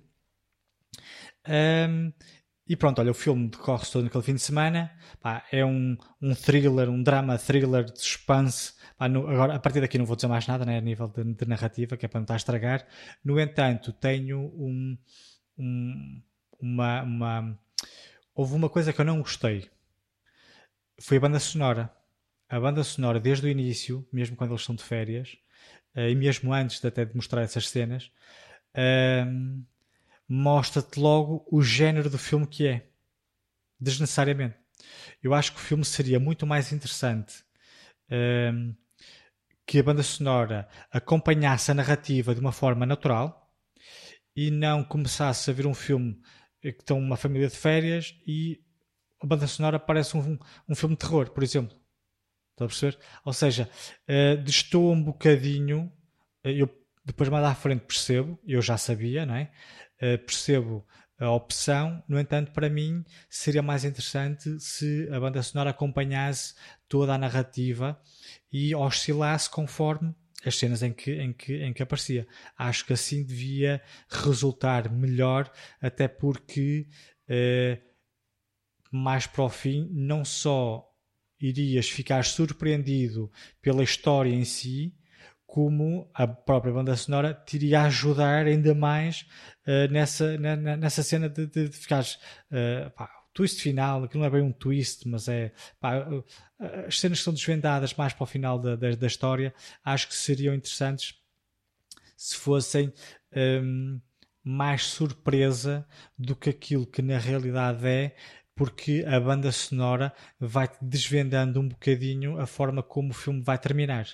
[1.47, 2.13] Um,
[2.67, 4.91] e pronto, olha, o filme decorre todo naquele fim de semana.
[5.21, 8.73] Pá, é um, um thriller, um drama thriller de suspense.
[8.97, 11.23] Pá, no, agora, a partir daqui não vou dizer mais nada, né, a nível de,
[11.23, 12.87] de, narrativa, que é para não estar a estragar.
[13.23, 14.97] No entanto, tenho um,
[15.57, 16.21] um,
[16.59, 17.59] uma, uma.
[18.33, 19.69] Houve uma coisa que eu não gostei
[20.99, 21.91] foi a banda sonora.
[22.47, 25.37] A banda sonora, desde o início, mesmo quando eles estão de férias,
[25.95, 28.11] uh, e mesmo antes de até de mostrar essas cenas,
[28.75, 29.65] uh,
[30.27, 32.89] mostra-te logo o género do filme que é.
[33.79, 34.55] Desnecessariamente.
[35.21, 37.43] Eu acho que o filme seria muito mais interessante
[38.09, 38.75] uh,
[39.65, 43.51] que a banda sonora acompanhasse a narrativa de uma forma natural
[44.35, 46.19] e não começasse a ver um filme
[46.61, 48.61] que estão uma família de férias e
[49.21, 50.37] a banda sonora parece um,
[50.67, 51.75] um filme de terror, por exemplo.
[52.51, 52.97] Está a perceber?
[53.23, 53.69] Ou seja,
[54.07, 55.91] uh, destoa um bocadinho.
[56.45, 59.51] Uh, eu depois mais à frente percebo, eu já sabia, não é?
[60.01, 60.85] Uh, percebo
[61.17, 66.53] a opção, no entanto, para mim seria mais interessante se a banda sonora acompanhasse
[66.89, 67.99] toda a narrativa
[68.51, 70.13] e oscilasse conforme
[70.45, 72.27] as cenas em que, em que, em que aparecia.
[72.57, 75.49] Acho que assim devia resultar melhor,
[75.81, 76.87] até porque
[77.29, 77.81] uh,
[78.91, 80.85] mais para o fim, não só
[81.39, 83.31] irias ficar surpreendido
[83.61, 84.93] pela história em si,
[85.55, 89.25] como a própria banda sonora te iria ajudar ainda mais
[89.65, 92.15] uh, nessa, na, nessa cena de, de, de ficares.
[92.51, 92.91] Uh,
[93.33, 95.53] twist final, que não é bem um twist, mas é.
[95.79, 96.25] Pá, uh,
[96.85, 100.15] as cenas que são desvendadas mais para o final da, da, da história, acho que
[100.15, 101.15] seriam interessantes
[102.17, 102.91] se fossem.
[103.33, 104.01] Um, ehm,
[104.47, 108.15] mais surpresa do que aquilo que na realidade é,
[108.53, 114.05] porque a banda sonora vai-te desvendando um bocadinho a forma como o filme vai terminar.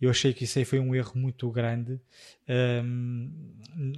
[0.00, 2.00] Eu achei que isso aí foi um erro muito grande
[2.48, 3.30] um,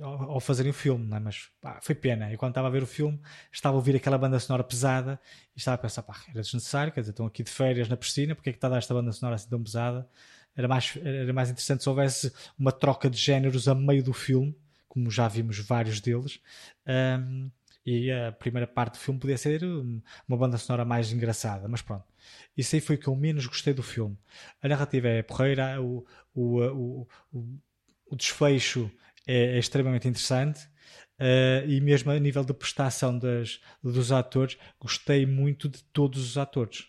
[0.02, 1.20] ao fazerem o filme, é?
[1.20, 2.30] mas pá, foi pena.
[2.30, 3.20] Eu quando estava a ver o filme,
[3.52, 5.20] estava a ouvir aquela banda sonora pesada
[5.54, 8.34] e estava a pensar, pá, era desnecessário, quer dizer, estão aqui de férias na piscina,
[8.34, 10.08] porque é que está a dar esta banda sonora assim tão pesada?
[10.56, 14.54] Era mais, era mais interessante se houvesse uma troca de géneros a meio do filme,
[14.88, 16.40] como já vimos vários deles.
[16.86, 17.50] Um,
[17.84, 22.04] E a primeira parte do filme podia ser uma banda sonora mais engraçada, mas pronto.
[22.56, 24.16] Isso aí foi o que eu menos gostei do filme.
[24.62, 27.08] A narrativa é porreira, o, o, o,
[28.06, 28.90] o, desfecho
[29.26, 30.70] é, é, extremamente interessante.
[31.18, 36.38] Uh, e mesmo a nível de prestação das, dos atores, gostei muito de todos os
[36.38, 36.88] atores,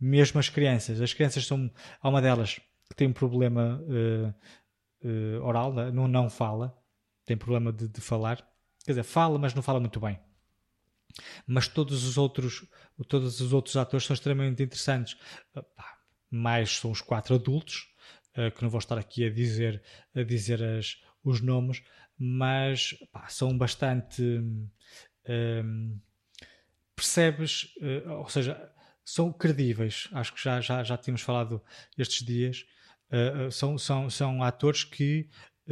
[0.00, 1.00] mesmo as crianças.
[1.00, 1.70] As crianças são,
[2.00, 4.34] há uma delas que tem um problema uh,
[5.06, 6.76] uh, oral, não, não fala,
[7.24, 8.36] tem problema de, de, falar,
[8.84, 10.18] quer dizer, fala, mas não fala muito bem.
[11.46, 12.66] Mas todos os outros,
[13.08, 15.16] todos os outros atores são extremamente interessantes.
[16.30, 17.88] mais são os quatro adultos,
[18.54, 19.82] que não vou estar aqui a dizer,
[20.14, 21.82] a dizer as, os nomes,
[22.18, 24.22] mas pá, são bastante.
[25.28, 26.00] Um,
[26.94, 28.72] percebes, uh, ou seja,
[29.04, 30.08] são credíveis.
[30.12, 31.62] Acho que já, já, já tínhamos falado
[31.96, 32.64] estes dias.
[33.50, 35.30] São, são, são atores que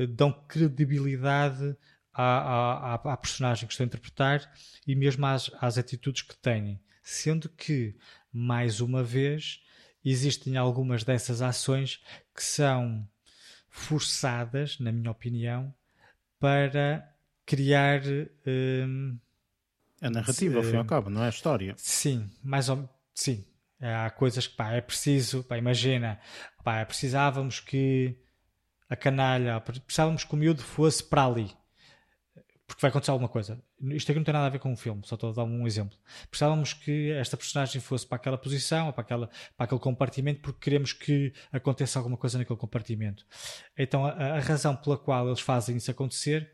[0.09, 1.77] dão credibilidade
[2.16, 4.51] à, à, à, personagem que estão a interpretar
[4.86, 6.80] e mesmo às, às atitudes que têm.
[7.02, 7.94] Sendo que,
[8.32, 9.62] mais uma vez,
[10.02, 12.02] existem algumas dessas ações
[12.34, 13.06] que são
[13.68, 15.72] forçadas, na minha opinião,
[16.40, 17.06] para
[17.44, 18.01] criar.
[18.47, 19.18] Um,
[20.01, 21.74] a narrativa, ao fim e ao cabo, não é a história.
[21.76, 23.44] Sim, mais ou sim.
[23.78, 26.18] Há coisas que pá, é preciso, pá, imagina,
[26.64, 28.18] pá, precisávamos que
[28.88, 31.55] a canalha, precisávamos que o miúdo fosse para ali
[32.66, 33.62] porque vai acontecer alguma coisa.
[33.80, 35.66] Isto aqui não tem nada a ver com o filme, só estou a dar um
[35.66, 35.97] exemplo.
[36.28, 40.59] Precisávamos que esta personagem fosse para aquela posição, ou para, aquela, para aquele compartimento, porque
[40.60, 43.24] queremos que aconteça alguma coisa naquele compartimento.
[43.78, 46.51] Então a, a razão pela qual eles fazem isso acontecer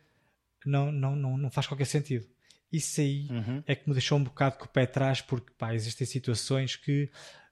[0.66, 2.26] não, não, não, não faz qualquer sentido.
[2.70, 3.62] Isso aí uhum.
[3.66, 7.10] é que me deixou um bocado com o pé atrás, porque pá, existem situações que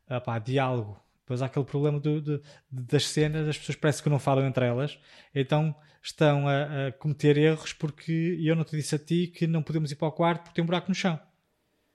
[0.08, 1.00] ah, pá, diálogo.
[1.30, 4.66] Depois há aquele problema do, do, das cenas, as pessoas parecem que não falam entre
[4.66, 4.98] elas,
[5.32, 9.62] então estão a, a, cometer erros porque eu não te disse a ti que não
[9.62, 11.20] podemos ir para o quarto porque tem um buraco no chão.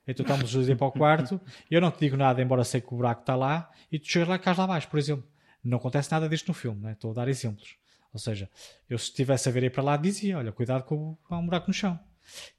[0.08, 2.94] Então estamos a ir para o quarto, eu não te digo nada, embora sei que
[2.94, 5.28] o buraco está lá, e tu chegas lá e cais lá abaixo, por exemplo.
[5.62, 6.94] Não acontece nada disto no filme, né?
[6.94, 7.76] estou a dar exemplos.
[8.14, 8.50] Ou seja,
[8.90, 11.68] eu se estivesse a ver aí para lá dizia, olha, cuidado com há um buraco
[11.68, 12.00] no chão.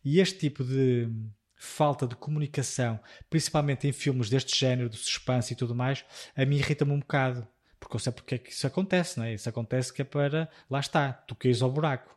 [0.04, 1.08] E este tipo de
[1.56, 3.00] falta de comunicação,
[3.30, 6.04] principalmente em filmes deste género, de suspense e tudo mais,
[6.36, 7.46] a mim irrita-me um bocado
[7.86, 9.34] porque eu sei porque é que isso acontece, não é?
[9.34, 10.48] Isso acontece que é para.
[10.68, 12.16] Lá está, tu caís ao buraco.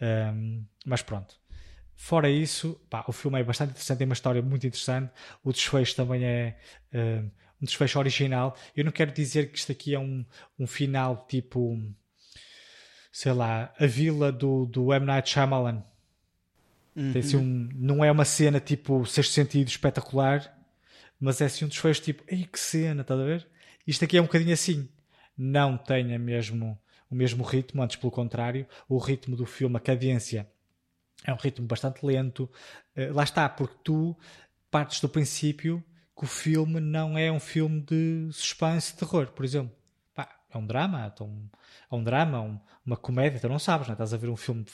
[0.00, 1.38] Um, mas pronto.
[1.94, 5.12] Fora isso, pá, o filme é bastante interessante, tem uma história muito interessante.
[5.44, 6.58] O desfecho também é
[6.94, 7.30] um,
[7.60, 8.56] um desfecho original.
[8.74, 10.24] Eu não quero dizer que isto aqui é um,
[10.58, 11.78] um final tipo.
[13.12, 15.04] Sei lá, a vila do, do M.
[15.04, 15.84] Night Shyamalan.
[17.00, 17.12] Uhum.
[17.12, 20.54] Tem assim um, não é uma cena tipo sexto sentido espetacular,
[21.18, 23.48] mas é assim um desfecho tipo, ei que cena, estás a ver?
[23.86, 24.88] Isto aqui é um bocadinho assim
[25.36, 26.78] não tenha mesmo
[27.10, 30.48] o mesmo ritmo, antes pelo contrário, o ritmo do filme, a cadência,
[31.24, 32.44] é um ritmo bastante lento.
[32.96, 34.16] Uh, lá está, porque tu
[34.70, 35.82] partes do princípio
[36.16, 39.74] que o filme não é um filme de suspense e terror, por exemplo.
[40.14, 41.50] Pá, é um drama, então,
[41.90, 43.94] é um drama, um, uma comédia, tu não sabes, não é?
[43.94, 44.70] estás a ver um filme de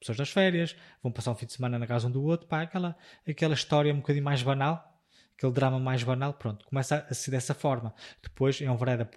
[0.00, 2.62] pessoas das férias, vão passar um fim de semana na casa um do outro, pá,
[2.62, 2.96] aquela,
[3.28, 4.98] aquela história um bocadinho mais banal,
[5.36, 7.94] aquele drama mais banal, pronto, começa a ser dessa forma.
[8.22, 9.08] Depois é um vereda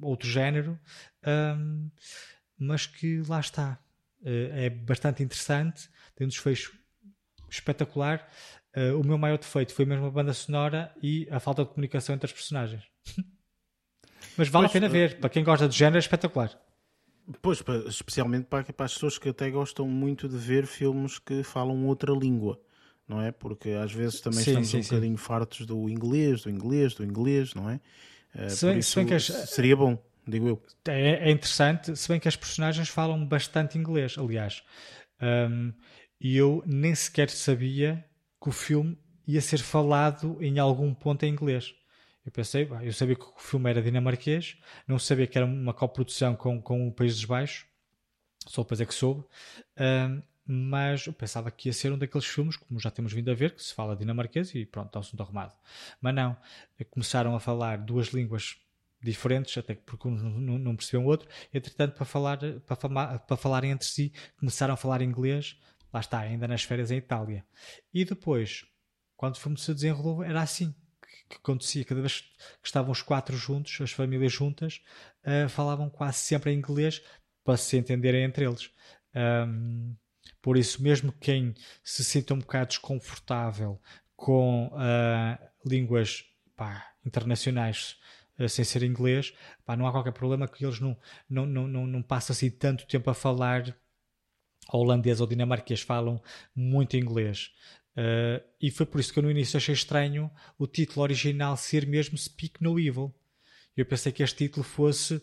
[0.00, 0.78] outro género,
[1.56, 1.90] um,
[2.58, 3.78] mas que lá está.
[4.20, 6.76] Uh, é bastante interessante, tem um desfecho
[7.50, 8.28] espetacular.
[8.76, 12.14] Uh, o meu maior defeito foi mesmo a banda sonora e a falta de comunicação
[12.14, 12.84] entre os personagens.
[14.36, 16.60] mas vale pois, a pena ver, para quem gosta de género é espetacular.
[17.42, 21.86] Pois, especialmente para, para as pessoas que até gostam muito de ver filmes que falam
[21.86, 22.58] outra língua
[23.08, 23.32] não é?
[23.32, 24.88] Porque às vezes também sim, estamos sim, um sim.
[24.90, 27.80] bocadinho fartos do inglês, do inglês, do inglês, não é?
[28.34, 30.62] Uh, se bem, se bem as, seria bom, digo eu.
[30.86, 34.62] É, é, interessante, se bem que as personagens falam bastante inglês, aliás.
[35.20, 35.72] Um,
[36.20, 38.04] e eu nem sequer sabia
[38.40, 41.74] que o filme ia ser falado em algum ponto em inglês.
[42.28, 46.36] Eu pensei, eu sabia que o filme era dinamarquês, não sabia que era uma coprodução
[46.36, 47.64] com, com o Países Baixos,
[48.46, 49.24] só depois é que soube.
[49.80, 53.34] Um, mas eu pensava que ia ser um daqueles filmes, como já temos vindo a
[53.34, 55.54] ver, que se fala dinamarquês e pronto, está o assunto arrumado.
[56.02, 56.36] Mas não,
[56.90, 58.58] começaram a falar duas línguas
[59.00, 63.36] diferentes, até porque um não, não percebiam o outro, entretanto, para, falar, para, falar, para
[63.38, 65.58] falarem entre si, começaram a falar inglês,
[65.90, 67.42] lá está, ainda nas férias em Itália.
[67.94, 68.66] E depois,
[69.16, 70.74] quando o filme se desenrolou, era assim
[71.28, 74.80] que acontecia cada vez que estavam os quatro juntos, as famílias juntas,
[75.24, 77.02] uh, falavam quase sempre em inglês
[77.44, 78.70] para se entenderem entre eles.
[79.14, 79.94] Um,
[80.40, 83.80] por isso, mesmo quem se sinta um bocado desconfortável
[84.16, 86.24] com uh, línguas
[86.56, 87.96] pá, internacionais
[88.38, 89.32] uh, sem ser inglês,
[89.64, 90.96] pá, não há qualquer problema que eles não,
[91.28, 93.74] não, não, não, não passem assim tanto tempo a falar
[94.70, 96.20] holandês ou dinamarquês, falam
[96.54, 97.52] muito inglês.
[97.98, 101.84] Uh, e foi por isso que eu no início achei estranho o título original ser
[101.84, 103.12] mesmo Speak No Evil.
[103.76, 105.20] Eu pensei que este título fosse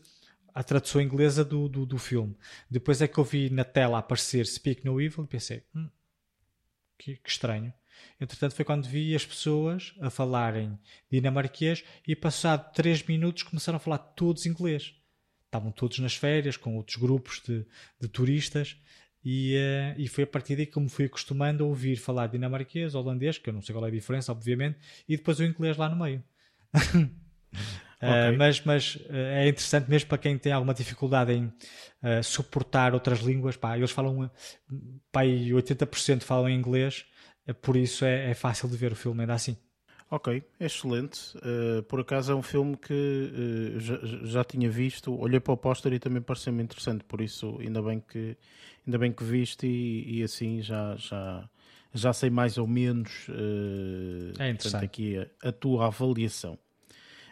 [0.53, 2.35] a tradução inglesa do, do, do filme.
[2.69, 5.89] Depois é que eu vi na tela aparecer Speak No Evil e pensei, hum,
[6.97, 7.73] que, que, estranho.
[8.19, 10.77] Entretanto, foi quando vi as pessoas a falarem
[11.10, 14.93] dinamarquês e, passado 3 minutos, começaram a falar todos inglês.
[15.45, 17.65] Estavam todos nas férias, com outros grupos de,
[18.02, 18.77] de turistas,
[19.26, 22.93] e, uh, e foi a partir daí que me fui acostumando a ouvir falar dinamarquês,
[22.93, 24.77] holandês, que eu não sei qual é a diferença, obviamente,
[25.10, 26.23] e depois o inglês lá no meio.
[27.95, 28.35] Okay.
[28.35, 32.93] Uh, mas mas uh, é interessante mesmo para quem tem alguma dificuldade em uh, suportar
[32.93, 33.56] outras línguas.
[33.56, 34.30] Pá, eles falam,
[35.11, 37.06] pá, 80% falam inglês,
[37.61, 39.57] por isso é, é, fácil de ver o filme ainda assim.
[40.16, 41.20] Ok, excelente.
[41.90, 46.00] por acaso é um filme que já, já, tinha visto, olhei para o póster e
[46.00, 48.38] também pareceu-me interessante, por isso ainda bem que,
[48.88, 51.50] ainda bem que viste e, e assim já, já,
[51.94, 53.28] já sei mais ou menos
[54.40, 54.86] é interessante.
[54.86, 56.58] aqui a, a tua avaliação.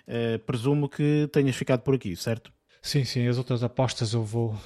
[0.07, 2.51] Uh, presumo que tenhas ficado por aqui, certo?
[2.81, 3.25] Sim, sim.
[3.27, 4.57] As outras apostas eu vou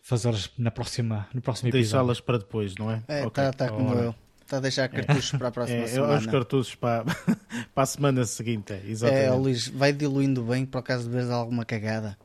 [0.00, 1.90] fazê-las na próxima, no próximo episódio.
[1.90, 3.02] Deixá-las para depois, não é?
[3.06, 3.52] É, está okay.
[3.52, 4.14] tá como eu.
[4.52, 5.38] Está a deixar cartuchos é.
[5.38, 6.18] para a próxima é, semana.
[6.18, 7.04] Os cartuchos para,
[7.74, 9.24] para a semana seguinte, é, exatamente.
[9.24, 12.18] É, Luís, vai diluindo bem por acaso de vez alguma cagada.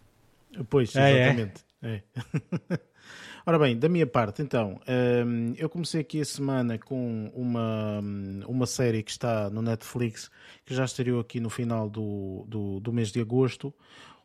[0.70, 1.62] Pois, exatamente.
[1.82, 2.02] É,
[2.70, 2.80] é.
[3.48, 4.78] Ora bem, da minha parte, então,
[5.26, 8.02] hum, eu comecei aqui a semana com uma,
[8.46, 10.30] uma série que está no Netflix,
[10.66, 13.74] que já estreou aqui no final do, do, do mês de agosto.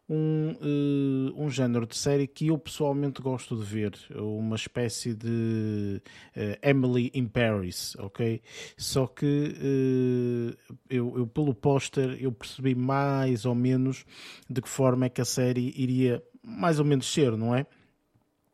[0.08, 6.02] Um, uh, um género de série que eu pessoalmente gosto de ver, uma espécie de
[6.36, 8.42] uh, Emily in Paris, ok?
[8.76, 14.04] Só que uh, eu, eu, pelo póster, eu percebi mais ou menos
[14.50, 17.64] de que forma é que a série iria mais ou menos ser, não é?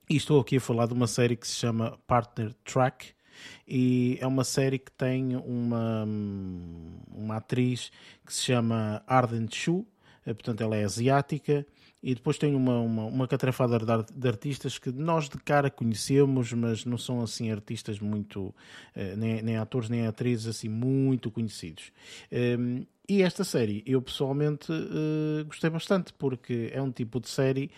[0.09, 3.15] E estou aqui a falar de uma série que se chama Partner Track
[3.66, 6.07] e é uma série que tem uma,
[7.15, 7.91] uma atriz
[8.25, 9.98] que se chama Arden Chu, eh,
[10.35, 11.67] portanto ela é asiática
[12.03, 16.85] e depois tem uma, uma, uma catrafada de, artistas que nós de cara conhecemos, mas
[16.85, 18.55] não são assim artistas muito,
[18.95, 21.91] eh, nem, nem atores nem atrizes assim muito conhecidos.
[22.31, 27.71] Ehm, e esta série eu pessoalmente uh, gostei bastante porque é um tipo de série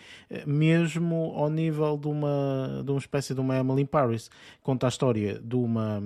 [0.45, 4.29] mesmo ao nível de uma, de uma espécie de uma Emily in Paris.
[4.61, 6.03] Conta a história de uma,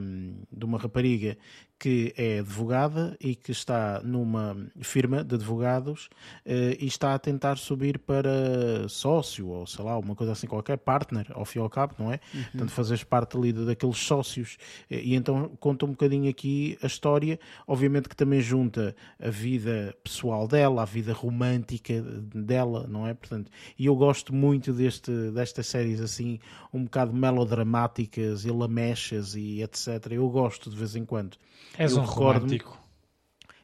[0.51, 1.35] de uma rapariga
[1.77, 6.05] que é advogada e que está numa firma de advogados
[6.45, 10.77] uh, e está a tentar subir para sócio ou sei lá, uma coisa assim qualquer,
[10.77, 12.19] partner, ao fim e ao cabo, não é?
[12.33, 12.43] Uhum.
[12.43, 14.57] Portanto, fazes parte ali daqueles sócios.
[14.89, 20.47] E então conta um bocadinho aqui a história, obviamente que também junta a vida pessoal
[20.47, 23.13] dela, a vida romântica dela, não é?
[23.13, 26.39] Portanto, e eu gosto muito deste, destas séries assim,
[26.73, 30.11] um bocado melodramáticas e lamechas e etc.
[30.11, 31.37] Eu gosto de vez em quando.
[31.77, 32.85] És eu um romântico.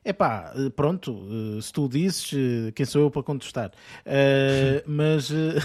[0.03, 3.71] É pá, pronto, eh, se tu dizes, eh, quem sou eu para contestar?
[4.03, 5.61] Uh, mas uh,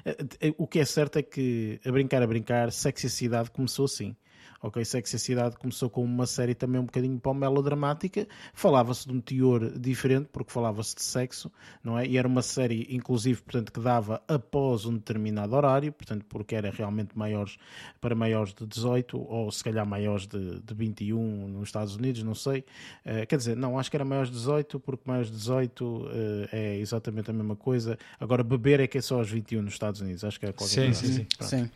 [0.56, 4.16] o que é certo é que, a brincar, a brincar, Sexy Cidade começou assim.
[4.62, 9.20] Ok, Sexy Cidade começou com uma série também um bocadinho para melodramática, falava-se de um
[9.20, 11.50] teor diferente, porque falava-se de sexo,
[11.82, 12.06] não é?
[12.06, 16.70] E era uma série, inclusive, portanto, que dava após um determinado horário, portanto, porque era
[16.70, 17.56] realmente maiores,
[18.02, 22.34] para maiores de 18, ou se calhar maiores de, de 21 nos Estados Unidos, não
[22.34, 22.60] sei.
[23.06, 26.08] Uh, quer dizer, não, acho que era maiores de 18, porque maiores de 18 uh,
[26.52, 27.98] é exatamente a mesma coisa.
[28.18, 30.74] Agora, beber é que é só aos 21 nos Estados Unidos, acho que é qualquer
[30.74, 31.64] sim, coisa sim, assim.
[31.64, 31.70] Sim.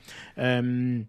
[0.63, 1.07] Um,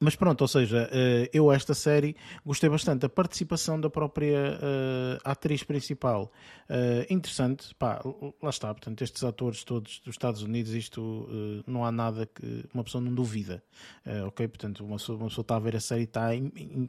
[0.00, 5.20] mas pronto, ou seja, eh, eu esta série gostei bastante da participação da própria uh,
[5.22, 6.32] atriz principal.
[6.70, 8.00] Uh, interessante, pá,
[8.42, 11.28] lá está, portanto, estes atores todos dos Estados Unidos, isto
[11.66, 13.62] não há nada que uma pessoa não duvida,
[14.26, 14.48] ok?
[14.48, 16.28] Portanto, uma pessoa, uma pessoa está a ver a série está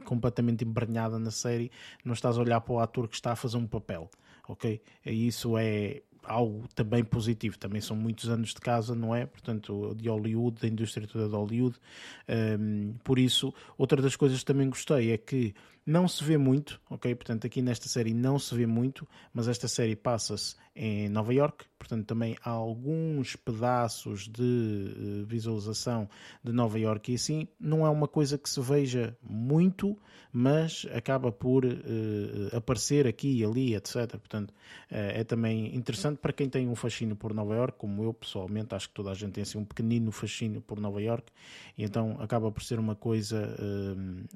[0.06, 1.70] completamente embranhada na série,
[2.04, 4.10] não estás a olhar para o ator que está a fazer um papel,
[4.48, 4.80] ok?
[5.04, 7.58] E isso é algo também positivo.
[7.58, 9.26] Também são muitos anos de casa, não é?
[9.26, 11.76] Portanto, de Hollywood, da indústria toda de Hollywood.
[12.58, 15.54] Um, por isso, outra das coisas que também gostei é que
[15.84, 17.14] não se vê muito, ok?
[17.14, 21.66] Portanto, aqui nesta série não se vê muito, mas esta série passa-se em Nova York,
[21.78, 26.08] portanto, também há alguns pedaços de uh, visualização
[26.42, 27.46] de Nova York e assim.
[27.60, 29.98] Não é uma coisa que se veja muito,
[30.32, 34.12] mas acaba por uh, aparecer aqui e ali, etc.
[34.12, 34.54] Portanto, uh,
[34.90, 38.88] é também interessante para quem tem um fascínio por Nova York, como eu pessoalmente, acho
[38.88, 41.30] que toda a gente tem assim um pequenino fascínio por Nova York,
[41.76, 43.54] e então acaba por ser uma coisa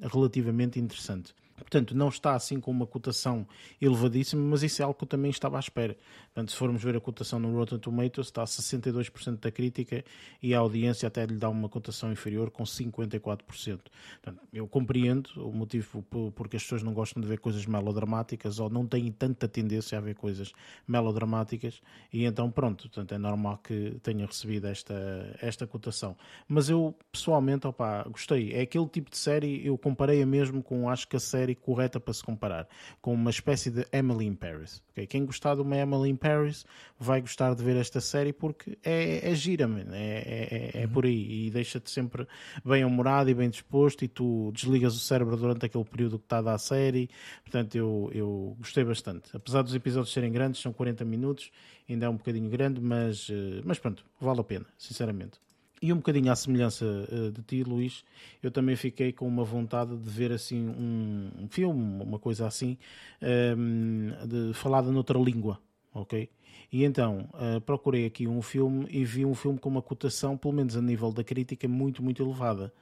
[0.01, 1.33] relativamente interessante.
[1.57, 3.47] Portanto, não está assim com uma cotação
[3.81, 5.97] elevadíssima, mas isso é algo que eu também estava à espera.
[6.37, 10.05] Portanto, se formos ver a cotação no Rotten Tomatoes, está a 62% da crítica
[10.39, 13.41] e a audiência até lhe dá uma cotação inferior com 54%.
[13.47, 16.03] Portanto, eu compreendo o motivo
[16.35, 20.01] porque as pessoas não gostam de ver coisas melodramáticas ou não têm tanta tendência a
[20.01, 20.53] ver coisas
[20.87, 21.81] melodramáticas
[22.13, 24.93] e então pronto, portanto, é normal que tenha recebido esta,
[25.41, 26.15] esta cotação.
[26.47, 28.53] Mas eu, pessoalmente, opa, gostei.
[28.53, 31.99] É aquele tipo de série, eu comparei a mesmo com, acho que a série correta
[31.99, 32.67] para se comparar,
[33.01, 34.83] com uma espécie de Emily in Paris.
[34.91, 35.07] Okay?
[35.07, 36.65] Quem gostar de uma Emily in Paris Paris
[36.99, 39.85] vai gostar de ver esta série porque é, é gira, man.
[39.93, 42.27] É, é, é, é por aí e deixa-te sempre
[42.65, 46.39] bem humorado e bem disposto e tu desligas o cérebro durante aquele período que está
[46.39, 47.09] a dar a série.
[47.43, 49.29] Portanto, eu, eu gostei bastante.
[49.33, 51.51] Apesar dos episódios serem grandes, são 40 minutos,
[51.89, 55.39] ainda é um bocadinho grande, mas, eh, mas pronto, vale a pena, sinceramente.
[55.79, 58.03] E um bocadinho à semelhança uh, de ti, Luís,
[58.41, 62.79] eu também fiquei com uma vontade de ver assim um, filme, uma coisa assim,
[63.21, 65.59] um, ehm, de, falada noutra língua
[66.01, 66.29] ok?
[66.71, 70.53] E então uh, procurei aqui um filme e vi um filme com uma cotação, pelo
[70.53, 72.73] menos a nível da crítica, muito, muito elevada.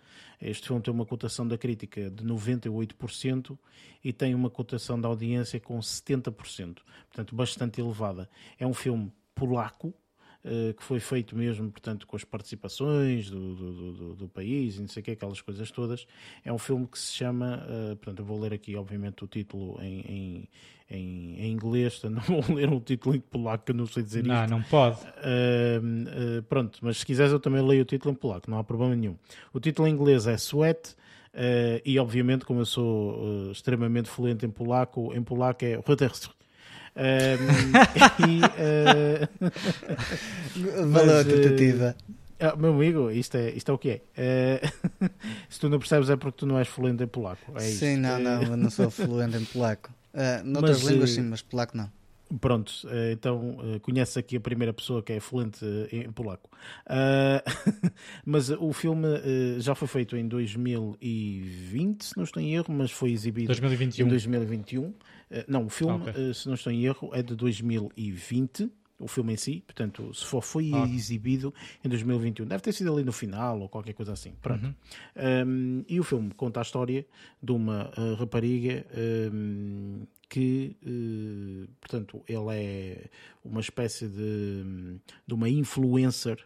[0.42, 3.58] Este filme tem uma cotação da crítica de 98%
[4.04, 6.32] e tem uma cotação da audiência com 70%,
[7.08, 8.30] portanto, bastante elevada.
[8.60, 9.94] É um filme polaco,
[10.48, 14.82] eh, que foi feito mesmo, portanto, com as participações do, do, do, do, país e
[14.82, 16.06] não sei o que, aquelas coisas todas.
[16.44, 19.82] É um filme que se chama, uh, portanto, eu vou ler aqui, obviamente, o título
[19.82, 20.50] em, em,
[20.90, 24.24] em, em inglês, não vou ler um título em polaco, que eu não sei dizer
[24.24, 24.50] não, isto.
[24.50, 24.98] Não, não pode.
[25.02, 28.96] Uh, pronto, mas se quiseres eu também leio o título em polaco, não há problema
[28.96, 29.16] nenhum.
[29.54, 30.96] O título em inglês é Sweat,
[31.36, 35.78] Uh, e obviamente, como eu sou uh, extremamente fluente em polaco, em polaco é
[38.26, 39.28] e, uh...
[40.88, 41.96] Valeu a eh, tentativa.
[42.40, 44.62] Ah, meu amigo, isto é, isto é o que é.
[45.02, 45.10] Uh,
[45.50, 47.52] se tu não percebes é porque tu não és fluente em polaco.
[47.56, 48.02] É sim, isto.
[48.02, 49.90] não, não, eu não sou fluente em polaco.
[50.16, 51.92] Uh, noutras mas, línguas sim, mas polaco não.
[52.42, 52.74] Pronto,
[53.12, 56.50] então conheces aqui a primeira pessoa que é fluente em polaco.
[56.88, 57.40] Uh,
[58.26, 59.08] mas o filme
[59.60, 64.08] já foi feito em 2020, se não estou em erro, mas foi exibido 2021.
[64.08, 64.86] em 2021.
[64.86, 64.96] Uh,
[65.48, 66.34] não, o filme, okay.
[66.34, 70.42] se não estou em erro, é de 2020 o filme em si, portanto, se for,
[70.42, 70.88] foi ah.
[70.88, 71.54] exibido
[71.84, 74.34] em 2021, deve ter sido ali no final ou qualquer coisa assim.
[74.42, 74.66] Pronto.
[74.66, 75.48] Uhum.
[75.48, 77.06] Um, e o filme conta a história
[77.42, 78.86] de uma uh, rapariga
[79.34, 83.10] um, que, uh, portanto, ela é
[83.44, 86.40] uma espécie de, de uma influencer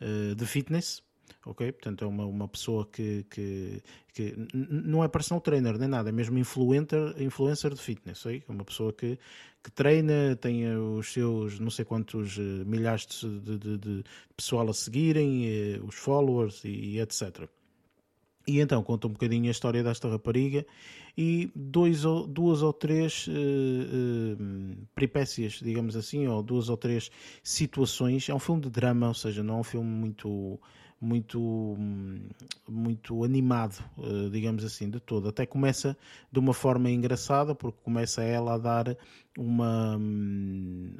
[0.00, 1.02] uh, de fitness
[1.44, 1.72] ok?
[1.72, 3.82] Portanto, é uma, uma pessoa que, que,
[4.12, 8.42] que não é personal trainer nem nada, é mesmo influencer, influencer de fitness, ok?
[8.48, 9.18] É uma pessoa que,
[9.62, 14.04] que treina, tem os seus não sei quantos eh, milhares de, de, de
[14.36, 17.48] pessoal a seguirem, eh, os followers e, e etc.
[18.46, 20.64] E então conta um bocadinho a história desta rapariga
[21.18, 27.10] e dois ou, duas ou três uh, uh, peripécias, digamos assim, ou duas ou três
[27.42, 28.28] situações.
[28.28, 30.60] É um filme de drama, ou seja, não é um filme muito
[31.00, 31.76] muito,
[32.68, 35.28] muito animado, eh, digamos assim, de todo.
[35.28, 35.96] Até começa
[36.32, 38.96] de uma forma engraçada, porque começa ela a dar
[39.36, 39.98] uma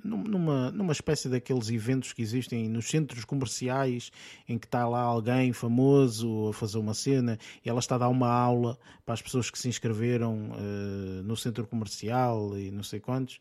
[0.04, 4.10] numa, numa espécie daqueles eventos que existem nos centros comerciais
[4.48, 8.08] em que está lá alguém famoso a fazer uma cena e ela está a dar
[8.08, 13.00] uma aula para as pessoas que se inscreveram uh, no centro comercial e não sei
[13.00, 13.40] quantos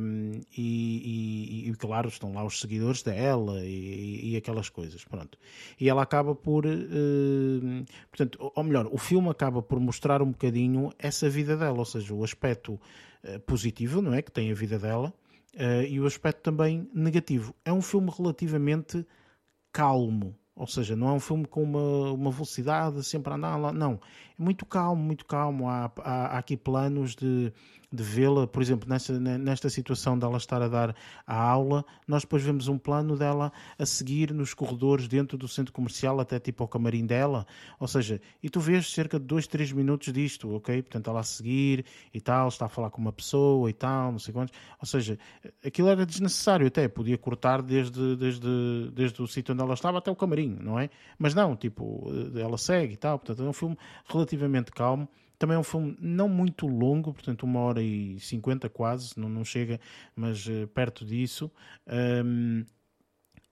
[0.00, 5.38] um, e, e, e, claro estão lá os seguidores dela e, e, aquelas coisas pronto.
[5.80, 10.92] E ela acaba por uh, portanto ou melhor o filme acaba por mostrar um bocadinho
[10.98, 12.78] essa vida dela ou seja o aspecto
[13.46, 14.22] positivo, não é?
[14.22, 15.12] Que tem a vida dela,
[15.54, 17.54] uh, e o aspecto também negativo.
[17.64, 19.06] É um filme relativamente
[19.72, 23.72] calmo, ou seja, não é um filme com uma, uma velocidade sempre a andar lá,
[23.72, 24.00] não.
[24.38, 25.68] É muito calmo, muito calmo.
[25.68, 27.52] Há, há, há aqui planos de
[27.92, 30.96] de vê-la, por exemplo, nesta, nesta situação dela estar a dar
[31.26, 35.72] a aula, nós depois vemos um plano dela a seguir nos corredores dentro do centro
[35.72, 37.46] comercial, até tipo ao camarim dela,
[37.78, 40.82] ou seja, e tu vês cerca de 2, 3 minutos disto, ok?
[40.82, 44.18] Portanto, ela a seguir e tal, está a falar com uma pessoa e tal, não
[44.18, 45.18] sei quantos, ou seja,
[45.64, 50.10] aquilo era desnecessário até, podia cortar desde, desde, desde o sítio onde ela estava até
[50.10, 50.88] o camarim, não é?
[51.18, 55.08] Mas não, tipo, ela segue e tal, portanto, é um filme relativamente calmo,
[55.42, 59.44] também é um filme não muito longo, portanto, uma hora e cinquenta quase, não, não
[59.44, 59.80] chega,
[60.14, 61.50] mas uh, perto disso.
[62.24, 62.64] Um,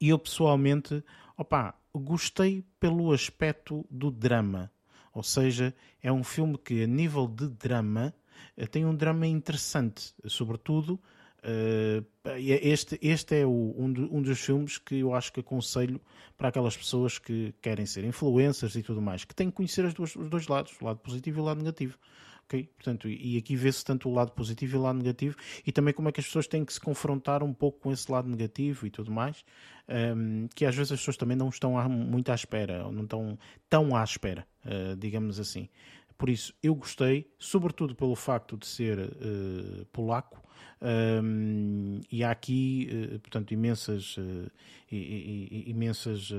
[0.00, 1.02] e eu pessoalmente,
[1.36, 4.70] opa, gostei pelo aspecto do drama.
[5.12, 8.14] Ou seja, é um filme que, a nível de drama,
[8.56, 11.00] eh, tem um drama interessante, sobretudo
[11.42, 12.04] Uh,
[12.36, 16.00] este, este é o, um, um, dos filmes que eu acho que aconselho
[16.36, 20.14] para aquelas pessoas que querem ser influencers e tudo mais, que têm que conhecer duas,
[20.14, 21.98] os dois lados, o lado positivo e o lado negativo.
[22.44, 22.68] ok?
[22.76, 25.36] Portanto, e aqui vê-se tanto o lado positivo e o lado negativo
[25.66, 28.10] e também como é que as pessoas têm que se confrontar um pouco com esse
[28.12, 29.42] lado negativo e tudo mais,
[29.88, 33.38] um, que às vezes as pessoas também não estão muito à espera, ou não estão
[33.68, 35.70] tão à espera, uh, digamos assim.
[36.18, 40.38] Por isso, eu gostei, sobretudo pelo facto de ser uh, polaco,
[40.82, 44.50] um, e há aqui, uh, portanto, imensas, uh,
[44.90, 46.32] imensas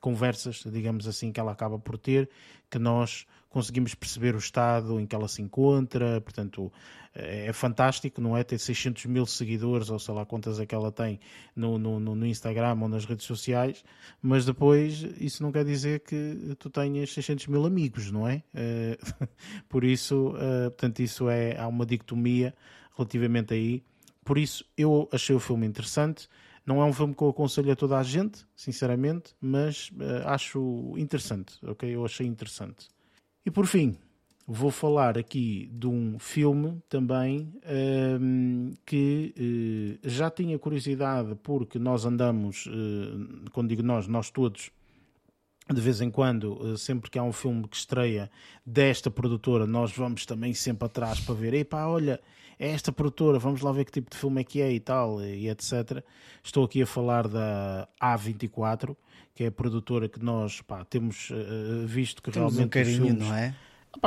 [0.00, 2.30] conversas, digamos assim, que ela acaba por ter,
[2.70, 6.72] que nós conseguimos perceber o estado em que ela se encontra, portanto,
[7.12, 8.44] é, fantástico, não é?
[8.44, 11.18] Ter 600 mil seguidores, ou sei lá quantas é que ela tem
[11.54, 13.84] no, no, no Instagram ou nas redes sociais,
[14.22, 18.42] mas depois isso não quer dizer que tu tenhas 600 mil amigos, não é?
[18.54, 18.96] Eh,
[19.68, 22.54] por isso, eh, portanto, isso é, há uma dicotomia
[22.96, 23.82] relativamente aí.
[24.24, 26.28] Por isso, eu achei o filme interessante.
[26.64, 30.94] Não é um filme que eu aconselho a toda a gente, sinceramente, mas uh, acho
[30.96, 31.88] interessante, ok?
[31.88, 32.86] Eu achei interessante.
[33.44, 33.96] E por fim,
[34.46, 37.52] vou falar aqui de um filme também
[38.20, 39.34] um, que
[40.04, 44.70] uh, já tinha curiosidade porque nós andamos, uh, quando digo nós, nós todos,
[45.72, 48.30] de vez em quando, sempre que há um filme que estreia
[48.66, 52.20] desta produtora, nós vamos também sempre atrás para ver, epá, olha,
[52.60, 55.22] é esta produtora, vamos lá ver que tipo de filme é que é e tal,
[55.24, 56.04] e etc.
[56.44, 58.94] Estou aqui a falar da A24,
[59.34, 62.66] que é a produtora que nós pá, temos uh, visto que temos realmente.
[62.66, 63.54] um carinho, filmes, não é?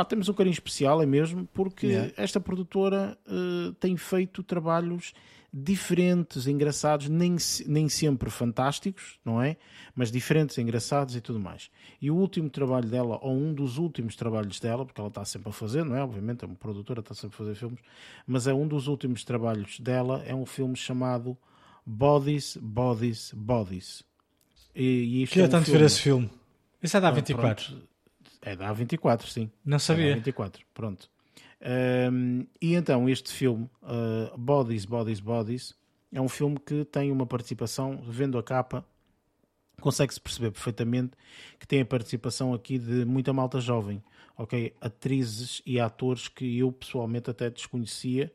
[0.08, 2.14] Temos um carinho especial, é mesmo, porque yeah.
[2.16, 5.14] esta produtora uh, tem feito trabalhos
[5.54, 7.36] diferentes, engraçados, nem,
[7.68, 9.56] nem sempre fantásticos, não é?
[9.94, 11.70] Mas diferentes, engraçados e tudo mais.
[12.02, 15.50] E o último trabalho dela, ou um dos últimos trabalhos dela, porque ela está sempre
[15.50, 16.02] a fazer, não é?
[16.02, 17.80] Obviamente, é uma produtora, está sempre a fazer filmes,
[18.26, 21.38] mas é um dos últimos trabalhos dela, é um filme chamado
[21.86, 24.04] Bodies, Bodies, Bodies.
[24.76, 25.80] E, e Queria é um tanto filme...
[25.80, 26.32] ver esse filme.
[26.82, 27.76] Esse é da A24.
[28.44, 29.50] É da A24, sim.
[29.66, 30.12] Não sabia.
[30.12, 31.10] É da A24, pronto.
[32.12, 35.76] Um, e então este filme, uh, Bodies, Bodies, Bodies,
[36.12, 38.86] é um filme que tem uma participação, vendo a capa,
[39.80, 41.12] consegue-se perceber perfeitamente
[41.60, 44.04] que tem a participação aqui de muita malta jovem,
[44.38, 44.74] ok?
[44.80, 48.32] Atrizes e atores que eu pessoalmente até desconhecia,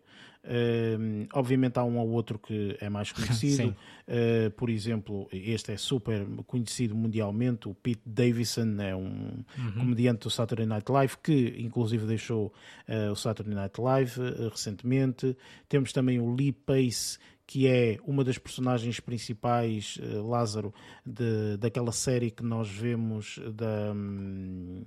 [0.49, 3.77] Uh, obviamente há um ou outro que é mais conhecido.
[4.09, 7.69] uh, por exemplo, este é super conhecido mundialmente.
[7.69, 9.73] O Pete Davidson é um uhum.
[9.79, 12.47] comediante do Saturday Night Live que, inclusive, deixou
[12.89, 14.21] uh, o Saturday Night Live
[14.51, 15.37] recentemente.
[15.69, 20.73] Temos também o Lee Pace, que é uma das personagens principais, Lázaro,
[21.05, 23.93] de, daquela série que nós vemos da.
[23.95, 24.83] Um,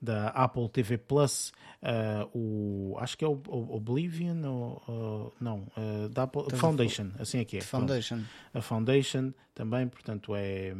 [0.00, 1.52] da Apple TV Plus,
[1.82, 7.38] uh, o, acho que é o, o Oblivion, ou, não, uh, da Apple, Foundation, assim
[7.38, 7.60] é que é.
[7.60, 8.20] Foundation.
[8.54, 10.72] A Foundation também, portanto é,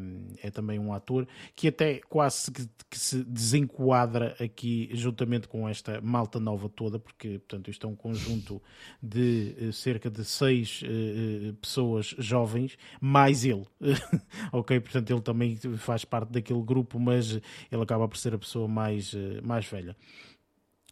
[0.42, 6.00] é também um ator que até quase que, que, se desenquadra aqui juntamente com esta
[6.00, 8.62] malta nova toda, porque portanto isto é um conjunto
[9.02, 13.66] de uh, cerca de seis uh, pessoas jovens, mais ele,
[14.50, 14.80] ok?
[14.80, 17.38] Portanto ele também faz parte daquele grupo, mas
[17.70, 19.94] ele acaba por ser a pessoa mais, uh, mais velha.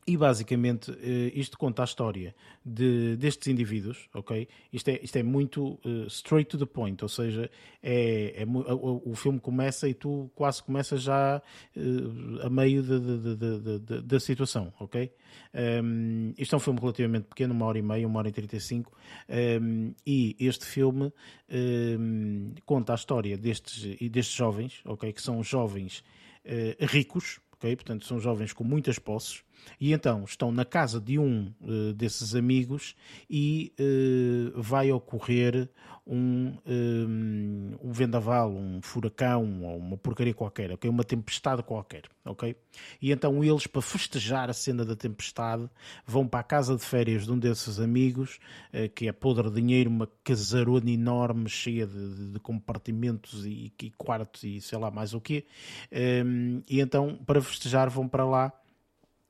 [0.09, 4.49] E basicamente eh, isto conta a história de, destes indivíduos, ok?
[4.73, 7.51] Isto é, isto é muito uh, straight to the point, ou seja,
[7.83, 11.43] é, é o, filme começa e tu quase começas já
[11.77, 15.13] uh, a meio da situação, ok?
[15.53, 18.33] Um, ehm, isto é um filme relativamente pequeno, uma hora e meia, uma hora e
[18.33, 18.97] trinta e cinco,
[19.29, 21.13] ehm, e este filme um,
[21.51, 25.13] ehm, conta a história destes, destes jovens, ok?
[25.13, 26.03] Que são jovens
[26.47, 29.43] uh, ricos, Portanto, são jovens com muitas posses.
[29.81, 32.95] E então estão na casa de um uh, desses amigos
[33.29, 35.69] e uh, vai ocorrer
[36.09, 40.89] um, um, um, vendaval, um furacão ou uma porcaria qualquer, ok?
[40.89, 42.57] Uma tempestade qualquer, ok?
[43.01, 45.69] E então eles, para festejar a cena da tempestade,
[46.07, 48.39] vão para a casa de férias de um desses amigos,
[48.73, 53.91] uh, que é podre dinheiro, uma casarona enorme, cheia de, de, de compartimentos e, e,
[53.91, 55.45] quartos e sei lá mais o quê.
[55.93, 58.53] Um, e então, para festejar, vão para lá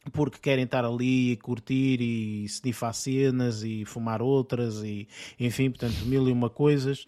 [0.09, 5.09] porque querem estar ali e curtir e snifar cenas e fumar outras e
[5.39, 7.07] enfim, portanto, mil e uma coisas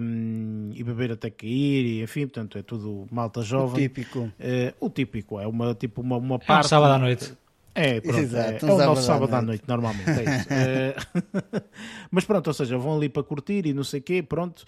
[0.00, 3.86] um, e beber até cair e enfim, portanto, é tudo malta jovem.
[3.86, 4.20] O típico.
[4.20, 4.32] Uh,
[4.80, 6.64] o típico, é uma, tipo, uma, uma parte...
[6.64, 7.34] É um sábado à noite.
[7.74, 10.48] É, pronto, Exato, é, é o nosso sábado à noite, normalmente, é isso.
[10.50, 10.94] é,
[12.10, 14.64] mas pronto, ou seja, vão ali para curtir e não sei o quê, pronto.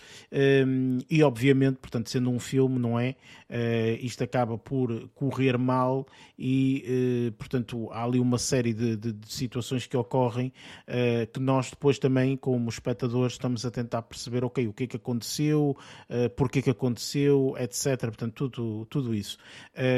[0.66, 3.16] Um, e obviamente, portanto, sendo um filme, não é?
[3.48, 6.06] Uh, isto acaba por correr mal
[6.38, 10.52] e, uh, portanto, há ali uma série de, de, de situações que ocorrem
[11.32, 14.96] que nós depois também, como espectadores, estamos a tentar perceber, ok, o que é que
[14.96, 15.76] aconteceu,
[16.10, 17.98] uh, porque é que aconteceu, etc.
[18.00, 19.38] Portanto, tudo, tudo isso.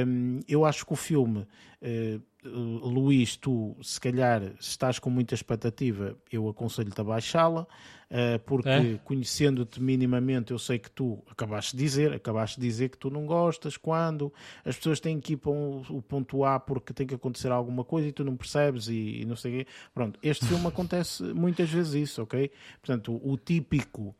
[0.06, 1.46] Um, eu acho que o filme
[2.48, 9.00] Luís, tu se calhar estás com muita expectativa, eu aconselho-te a baixá-la, uh, porque é?
[9.04, 13.26] conhecendo-te minimamente, eu sei que tu acabaste de dizer, acabaste de dizer que tu não
[13.26, 14.32] gostas quando
[14.64, 17.84] as pessoas têm que ir para um, o ponto A porque tem que acontecer alguma
[17.84, 19.70] coisa e tu não percebes e, e não sei o quê.
[19.94, 22.50] Pronto, este filme acontece muitas vezes isso, ok?
[22.80, 24.14] Portanto, o, o típico,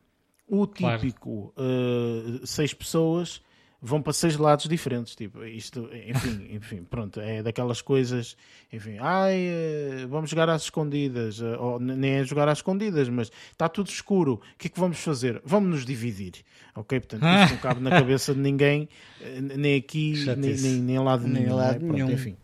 [0.47, 2.41] o típico claro.
[2.41, 3.41] uh, seis pessoas
[3.81, 5.15] vão para seis lados diferentes.
[5.15, 8.35] Tipo, isto, enfim, enfim, pronto, é daquelas coisas,
[8.71, 13.31] enfim, ai, eh, vamos jogar às escondidas, eh, ou nem é jogar às escondidas, mas
[13.51, 15.41] está tudo escuro, o que é que vamos fazer?
[15.45, 16.33] Vamos nos dividir,
[16.75, 16.99] ok?
[16.99, 18.89] Portanto, isso não cabe na cabeça de ninguém,
[19.21, 21.79] eh, nem aqui, nem, nem, nem lado nem nenhum, lado é?
[21.79, 22.11] Pronto, nenhum.
[22.11, 22.35] enfim.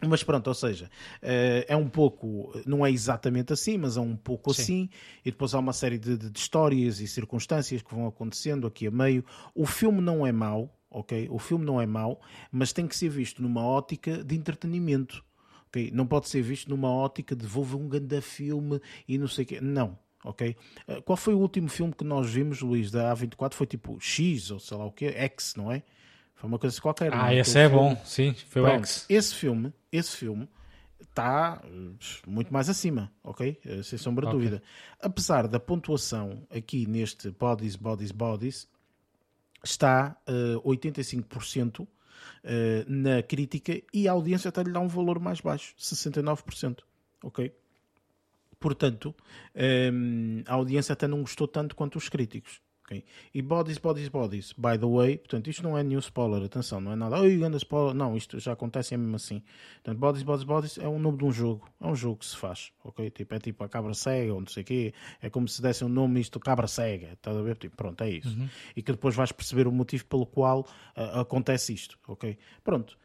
[0.00, 0.90] Mas pronto, ou seja,
[1.22, 4.62] eh, é um pouco, não é exatamente assim, mas é um pouco Sim.
[4.62, 4.90] assim,
[5.24, 8.90] e depois há uma série de, de, histórias e circunstâncias que vão acontecendo aqui a
[8.90, 9.24] meio.
[9.54, 11.28] O filme não é mau, ok?
[11.30, 12.20] O filme não é mau,
[12.52, 15.24] mas tem que ser visto numa ótica de entretenimento,
[15.68, 15.90] ok?
[15.92, 19.44] Não pode ser visto numa ótica de vou ver um grande filme e não sei
[19.44, 19.60] o quê.
[19.62, 20.54] Não, ok?
[20.88, 23.54] Eh, qual foi o último filme que nós vimos, Luís, da A24?
[23.54, 25.06] Foi tipo X ou sei lá o quê?
[25.06, 25.82] X, não é?
[26.36, 27.12] Foi uma coisa qualquer.
[27.12, 27.38] Ah, é?
[27.38, 27.94] esse é filme...
[27.94, 29.06] bom, sim, foi Pronto, o X.
[29.08, 30.48] Esse filme, esse filme
[31.00, 31.62] está
[32.26, 33.58] muito mais acima, ok?
[33.64, 34.38] Eh, sem sombra de okay.
[34.38, 34.62] dúvida.
[35.00, 38.68] Apesar da pontuação aqui neste Bodies, Bodies, Bodies,
[39.64, 41.88] está uh, 85% uh,
[42.86, 46.80] na crítica e a audiência até lhe dá um valor mais baixo, 69%,
[47.22, 47.52] ok?
[48.60, 49.14] Portanto,
[49.92, 52.60] um, a audiência até não gostou tanto quanto os críticos.
[52.86, 53.04] Okay?
[53.34, 56.92] E Bodies, Bodies, Bodies, by the way, portanto, isto não é nenhum spoiler, atenção, não
[56.92, 59.42] é nada, oi, grande spoiler, não, isto já acontece mesmo assim.
[59.82, 62.36] Portanto, Bodies, Bodies, Bodies é o nome de um jogo, é um jogo que se
[62.36, 63.10] faz, ok?
[63.10, 65.84] Tipo, é tipo a cabra cega ou não sei o quê, é como se desse
[65.84, 67.56] um nome isto, cabra cega, estás a ver?
[67.56, 68.28] Tipo, pronto, é isso.
[68.28, 68.48] Uhum.
[68.76, 72.38] E que depois vais perceber o motivo pelo qual uh, acontece isto, ok?
[72.62, 72.96] Pronto.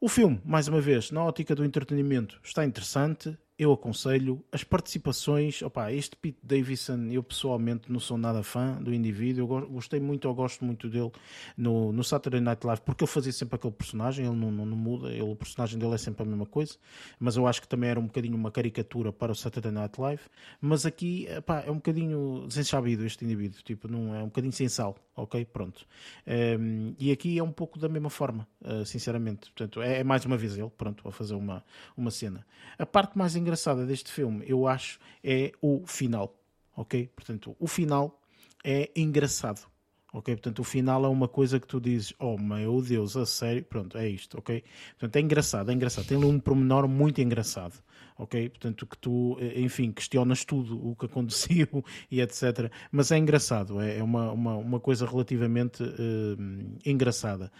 [0.00, 5.62] O filme, mais uma vez, na ótica do entretenimento, está interessante, eu aconselho as participações.
[5.62, 9.58] Opa, este Pete Davidson, eu pessoalmente não sou nada fã do indivíduo.
[9.58, 11.12] Eu gostei muito, eu gosto muito dele
[11.56, 14.76] no, no Saturday Night Live, porque ele fazia sempre aquele personagem, ele não, não, não
[14.76, 16.76] muda, ele, o personagem dele é sempre a mesma coisa.
[17.18, 20.22] Mas eu acho que também era um bocadinho uma caricatura para o Saturday Night Live.
[20.60, 24.68] Mas aqui opa, é um bocadinho desenchabido este indivíduo, tipo, não, é um bocadinho sem
[24.68, 25.44] sal, ok?
[25.44, 25.86] Pronto.
[26.26, 29.52] Um, ehm, e aqui é um pouco da mesma forma, uh, sinceramente.
[29.52, 31.64] Portanto, é, é, mais uma vez ele, pronto, a fazer uma,
[31.96, 32.44] uma cena.
[32.78, 36.34] A parte mais engraçada deste filme, eu acho, é o final.
[36.76, 37.08] Ok?
[37.14, 38.20] Portanto, o final
[38.64, 39.66] é engraçado.
[40.12, 40.34] Ok?
[40.36, 43.98] Portanto, o final é uma coisa que tu dizes, oh meu Deus, a sério, pronto,
[43.98, 44.62] é isto, ok?
[44.92, 46.06] Portanto, é engraçado, é engraçado.
[46.06, 47.82] Tem um pormenor muito engraçado,
[48.16, 48.48] ok?
[48.48, 52.70] Portanto, que tu, eh, enfim, questionas tudo o que aconteceu e etc.
[52.92, 57.50] Mas é engraçado, é, é uma, uma, uma coisa relativamente uh, engraçada.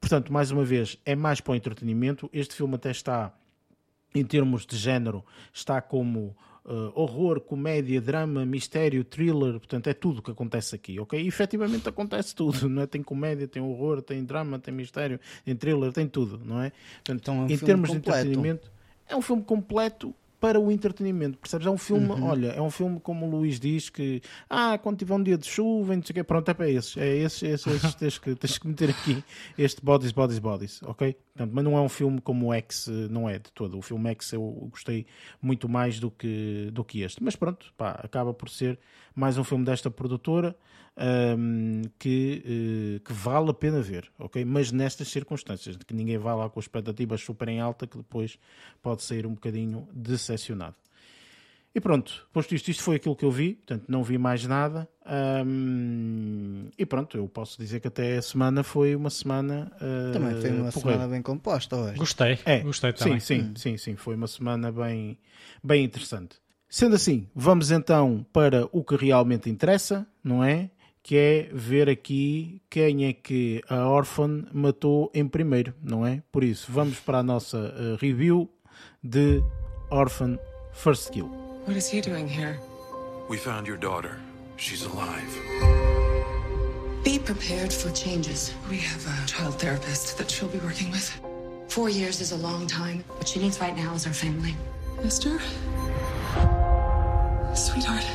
[0.00, 2.30] Portanto, mais uma vez, é mais para o entretenimento.
[2.32, 3.34] Este filme até está
[4.14, 10.18] em termos de género, está como uh, horror, comédia, drama, mistério, thriller, portanto é tudo
[10.18, 11.20] o que acontece aqui, ok?
[11.20, 12.86] E efetivamente acontece tudo, não é?
[12.86, 16.72] Tem comédia, tem horror, tem drama, tem mistério, tem thriller, tem tudo, não é?
[17.04, 18.10] Portanto, então, é um em termos completo.
[18.10, 18.72] de entretenimento,
[19.08, 21.66] é um filme completo para o entretenimento, percebes?
[21.66, 22.24] É um filme, uhum.
[22.24, 25.46] olha, é um filme como o Luís diz que, ah, quando tiver um dia de
[25.46, 28.34] chuva, não sei o quê, pronto, é para esses, é esses, esses, esses tens, que,
[28.34, 29.22] tens que meter aqui
[29.58, 31.14] este Bodies, Bodies, Bodies, ok?
[31.34, 33.78] Portanto, mas não é um filme como o X, não é de todo.
[33.78, 35.06] O filme X eu gostei
[35.42, 38.78] muito mais do que, do que este, mas pronto, pá, acaba por ser
[39.20, 40.56] mais um filme desta produtora
[40.96, 42.42] um, que,
[42.96, 44.42] uh, que vale a pena ver, ok?
[44.46, 48.38] Mas nestas circunstâncias, de que ninguém vá lá com expectativas super em alta, que depois
[48.82, 50.74] pode sair um bocadinho decepcionado.
[51.72, 54.88] E pronto, posto isto, isto foi aquilo que eu vi, portanto não vi mais nada.
[55.46, 59.70] Um, e pronto, eu posso dizer que até a semana foi uma semana.
[59.76, 60.92] Uh, também foi uma porreira.
[60.98, 61.96] semana bem composta hoje.
[61.96, 63.20] Gostei, é, gostei também.
[63.20, 63.52] Sim, sim, hum.
[63.54, 65.16] sim, sim, foi uma semana bem,
[65.62, 66.40] bem interessante.
[66.70, 70.70] Sendo assim, vamos então para o que realmente interessa, não é?
[71.02, 76.22] que é ver aqui quem é que a Orphan matou em primeiro, não é?
[76.30, 78.48] Por isso, vamos para a nossa uh, review
[79.02, 79.42] de
[79.90, 80.38] Orphan
[80.72, 81.26] First Kill.
[81.66, 82.60] What is he doing here?
[83.28, 84.18] We found your daughter.
[84.56, 85.26] She's alive.
[87.02, 88.52] Be prepared for changes.
[88.68, 91.10] We have a child therapist that she'll be working with.
[91.68, 93.02] Four years is a long time.
[93.16, 94.54] What she needs right now is our family.
[95.02, 95.40] Esther?
[97.54, 98.06] Sweetheart,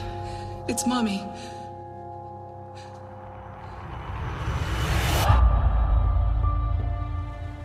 [0.68, 1.22] it's mommy.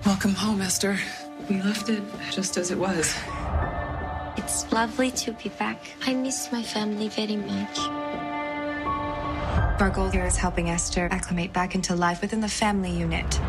[0.05, 0.99] Welcome home, Esther.
[1.49, 3.17] We left it just as it was.
[4.37, 5.79] It's lovely to be back.
[6.07, 7.79] I miss my family very much.
[9.81, 13.41] Our goal here is helping Esther acclimate back into life within the family unit.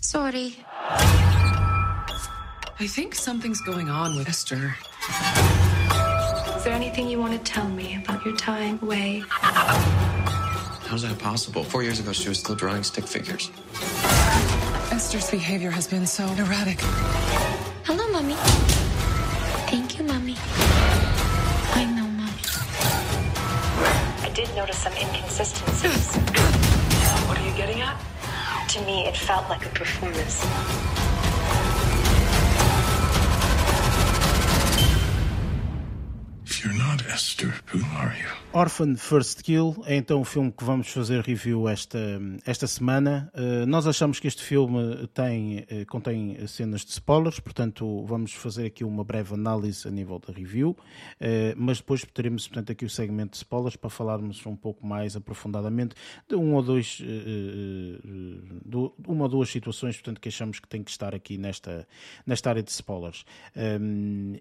[0.00, 0.56] Sorry.
[2.78, 4.76] I think something's going on with Esther.
[6.56, 9.22] Is there anything you want to tell me about your time away?
[9.30, 11.64] How's that possible?
[11.64, 13.50] Four years ago, she was still drawing stick figures.
[14.92, 16.78] Esther's behavior has been so erratic.
[17.84, 18.34] Hello, Mommy.
[19.70, 20.36] Thank you, Mommy.
[21.72, 22.42] I know, Mommy.
[24.20, 26.14] I did notice some inconsistencies.
[27.26, 27.98] What are you getting at?
[28.68, 30.44] To me, it felt like a performance.
[38.52, 41.98] Orphan First Kill é então o filme que vamos fazer review esta,
[42.44, 43.30] esta semana.
[43.34, 48.66] Uh, nós achamos que este filme tem, uh, contém cenas de spoilers, portanto vamos fazer
[48.66, 50.76] aqui uma breve análise a nível da review, uh,
[51.56, 55.94] mas depois teremos portanto, aqui o segmento de spoilers para falarmos um pouco mais aprofundadamente
[56.28, 58.76] de um ou dois, de
[59.06, 61.86] uma ou duas situações portanto, que achamos que tem que estar aqui nesta,
[62.26, 63.24] nesta área de spoilers.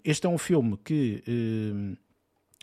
[0.04, 1.98] este é um filme que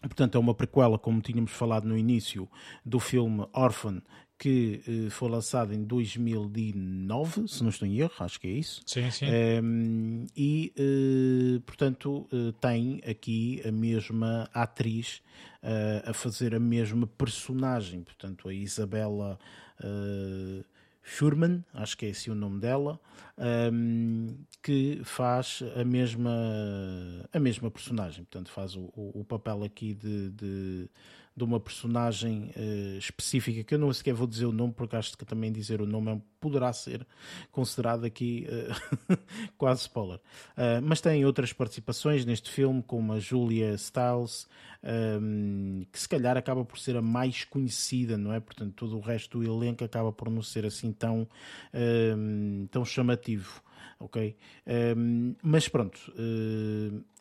[0.03, 2.49] Portanto, é uma prequela, como tínhamos falado no início,
[2.85, 4.03] do filme Orphan,
[4.43, 8.83] que eh, foi lançado em 2009, se não estou em erro, acho que é isso.
[8.85, 9.27] Sim, sim.
[9.63, 15.23] Um, e, eh, portanto, eh, tem aqui a mesma atriz
[16.05, 18.03] a fazer a mesma personagem.
[18.03, 19.39] Portanto, a Isabela
[19.79, 20.65] uh,
[21.03, 23.01] Furman, acho que é esse o nome dela,
[23.73, 26.31] um, que faz a mesma,
[27.33, 28.25] a mesma personagem.
[28.25, 30.91] Portanto, faz o, o papel aqui de, de,
[31.35, 35.17] de uma personagem uh, específica, que eu não sequer vou dizer o nome, porque acho
[35.17, 37.07] que também dizer o nome é, poderá ser
[37.51, 39.17] considerado aqui uh,
[39.57, 40.19] quase spoiler.
[40.19, 44.47] Uh, mas tem outras participações neste filme, como a Julia Stiles,
[44.85, 48.39] um, que se calhar acaba por ser a mais conhecida, não é?
[48.39, 51.27] Portanto, todo o resto do elenco acaba por não ser assim tão,
[51.73, 53.63] um, tão chamativo,
[53.99, 54.37] ok?
[54.97, 56.13] Um, mas pronto,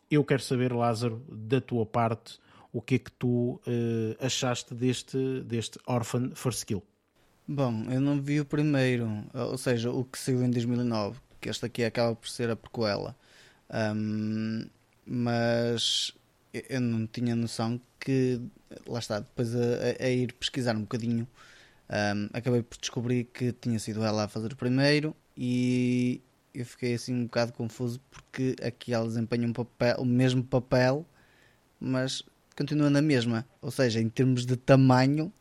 [0.10, 2.40] eu quero saber, Lázaro, da tua parte,
[2.74, 6.84] o que é que tu uh, achaste deste, deste Orphan First Kill?
[7.48, 11.66] Bom, eu não vi o primeiro, ou seja, o que saiu em 2009, que este
[11.66, 13.16] aqui acaba por ser a prequela.
[13.70, 14.66] Um,
[15.06, 16.14] mas
[16.54, 18.42] eu não tinha noção que,
[18.88, 19.60] lá está, depois a,
[20.00, 21.28] a ir pesquisar um bocadinho,
[21.90, 26.22] um, acabei por descobrir que tinha sido ela a fazer o primeiro e
[26.54, 31.06] eu fiquei assim um bocado confuso porque aqui ela desempenha um papel, o mesmo papel,
[31.80, 32.24] mas
[32.62, 33.46] continua na mesma.
[33.62, 35.34] Ou seja, em termos de tamanho,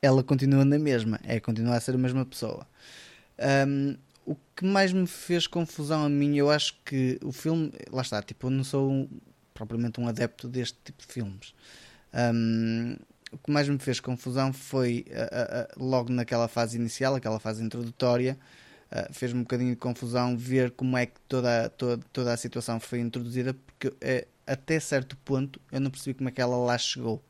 [0.00, 2.66] ela continua na mesma, é continua a ser a mesma pessoa.
[3.66, 8.02] Um, o que mais me fez confusão a mim, eu acho que o filme, lá
[8.02, 9.08] está, tipo, eu não sou
[9.52, 11.54] propriamente um adepto deste tipo de filmes.
[12.14, 12.96] Um,
[13.32, 17.64] o que mais me fez confusão foi uh, uh, logo naquela fase inicial, aquela fase
[17.64, 18.38] introdutória,
[18.92, 22.78] uh, fez-me um bocadinho de confusão ver como é que toda, toda, toda a situação
[22.78, 27.22] foi introduzida, porque até certo ponto eu não percebi como é que ela lá chegou,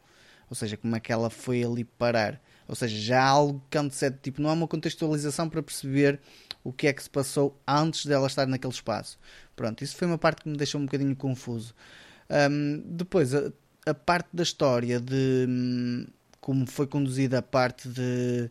[0.48, 2.40] ou seja, como é que ela foi ali parar.
[2.68, 6.20] Ou seja, já há algo que antecede, tipo, não há uma contextualização para perceber
[6.64, 9.18] o que é que se passou antes dela estar naquele espaço.
[9.56, 11.74] Pronto, isso foi uma parte que me deixou um bocadinho confuso.
[12.30, 13.52] Um, depois, a,
[13.84, 16.06] a, parte da história de hum,
[16.40, 18.50] como foi conduzida a parte de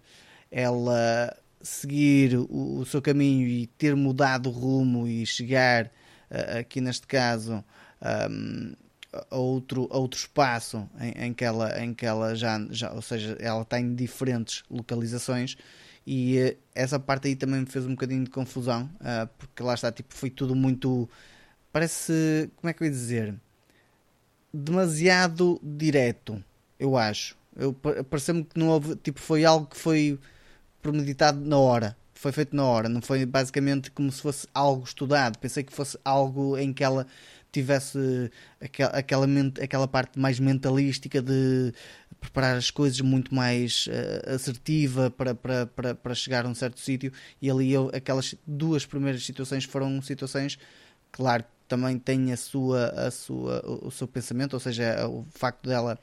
[0.51, 6.81] ela seguir o, o seu caminho e ter mudado o rumo e chegar uh, aqui
[6.81, 7.63] neste caso
[8.30, 8.73] um,
[9.30, 13.38] a outro, outro espaço em, em, que ela, em que ela já, já, ou seja,
[13.40, 15.57] ela está em diferentes localizações
[16.07, 19.73] e uh, essa parte aí também me fez um bocadinho de confusão uh, porque lá
[19.73, 21.10] está, tipo, foi tudo muito
[21.72, 23.36] parece, como é que eu ia dizer
[24.53, 26.44] demasiado direto,
[26.80, 27.38] eu acho.
[27.56, 30.19] Eu, Pareceu-me que não houve, tipo, foi algo que foi
[30.82, 31.98] premeditado na hora.
[32.14, 35.40] Foi feito na hora, não foi basicamente como se fosse algo estudado.
[35.40, 37.07] Pensei que fosse algo em que ela
[37.52, 39.28] tivesse aquela, aquela,
[39.61, 41.73] aquela parte mais mentalística de
[42.19, 46.80] preparar as coisas muito mais uh, assertiva para, para, para, para chegar a um certo
[46.80, 47.11] sítio.
[47.41, 50.57] E ali eu, aquelas duas primeiras situações foram situações,
[51.11, 55.98] claro, também tem a sua, a sua, o seu pensamento, ou seja, o facto dela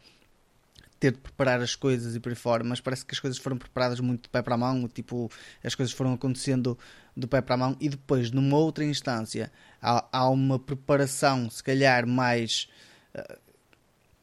[0.99, 3.57] ter de preparar as coisas e por aí fora, mas parece que as coisas foram
[3.57, 5.31] preparadas muito de pé para a mão, tipo,
[5.62, 6.79] as coisas foram acontecendo
[7.16, 11.62] de pé para a mão e depois, numa outra instância, há, há uma preparação, se
[11.62, 12.69] calhar, mais.
[13.15, 13.49] Uh,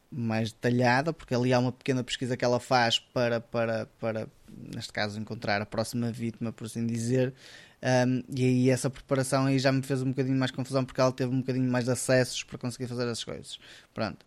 [0.08, 4.28] mais detalhada, porque ali há uma pequena pesquisa que ela faz para, para, para
[4.72, 7.34] neste caso, encontrar a próxima vítima, por assim dizer,
[7.82, 11.12] um, e aí essa preparação aí já me fez um bocadinho mais confusão porque ela
[11.12, 13.58] teve um bocadinho mais de acessos para conseguir fazer essas coisas.
[13.92, 14.24] Pronto.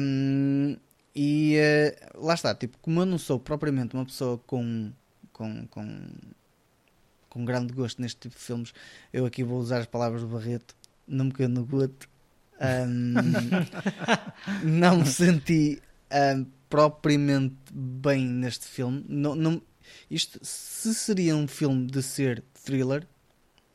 [0.00, 0.76] Um,
[1.14, 4.92] e uh, lá está, tipo, como eu não sou propriamente uma pessoa com,
[5.32, 6.10] com, com
[7.30, 8.74] com grande gosto neste tipo de filmes.
[9.12, 10.74] Eu aqui vou usar as palavras do Barreto,
[11.06, 12.08] não me caiu no goto.
[12.60, 13.14] Um,
[14.68, 15.80] não me senti
[16.36, 19.04] um, propriamente bem neste filme.
[19.08, 19.62] Não, não,
[20.10, 23.06] isto, se seria um filme de ser thriller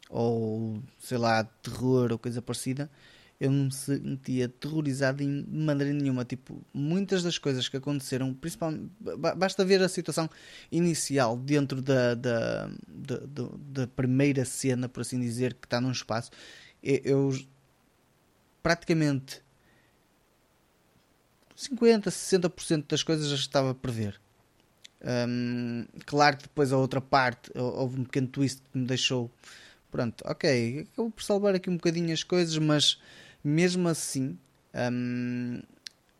[0.10, 2.92] ou sei lá, terror ou coisa parecida,
[3.40, 6.24] eu não me sentia aterrorizado de maneira nenhuma.
[6.24, 8.90] Tipo, muitas das coisas que aconteceram, principalmente,
[9.36, 10.30] basta ver a situação
[10.72, 13.20] inicial dentro da, da, da,
[13.58, 16.32] da primeira cena, por assim dizer, que está num espaço.
[16.82, 17.38] Eu,
[18.64, 19.42] praticamente
[21.56, 24.20] 50, 60% das coisas já estava a prever.
[25.28, 29.30] Um, claro que depois a outra parte houve um pequeno twist que me deixou
[29.92, 33.00] pronto, ok, acabou por salvar aqui um bocadinho as coisas, mas
[33.46, 34.38] mesmo assim
[34.92, 35.62] um,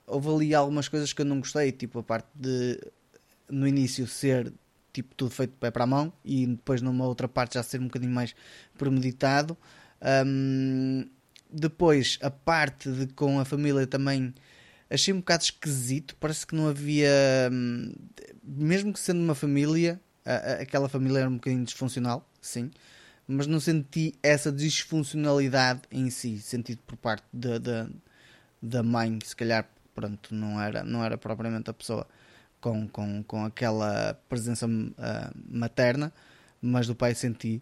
[0.06, 2.80] houve ali algumas coisas que eu não gostei, tipo a parte de
[3.50, 4.54] no início ser
[4.94, 7.82] tipo tudo feito de pé para a mão e depois numa outra parte já ser
[7.82, 8.36] um bocadinho mais
[8.78, 9.58] premeditado.
[10.26, 11.10] Um,
[11.50, 14.34] depois a parte de com a família também
[14.90, 17.10] achei um bocado esquisito, parece que não havia
[17.52, 17.92] hum,
[18.44, 20.00] mesmo que sendo uma família,
[20.62, 22.70] aquela família era um bocadinho disfuncional, sim
[23.28, 27.88] mas não senti essa disfuncionalidade em si, sentido por parte da, da,
[28.62, 32.06] da mãe, se calhar pronto, não era, não era propriamente a pessoa
[32.60, 36.12] com, com, com aquela presença uh, materna,
[36.62, 37.62] mas do pai senti.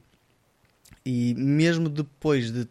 [1.06, 2.68] E mesmo depois de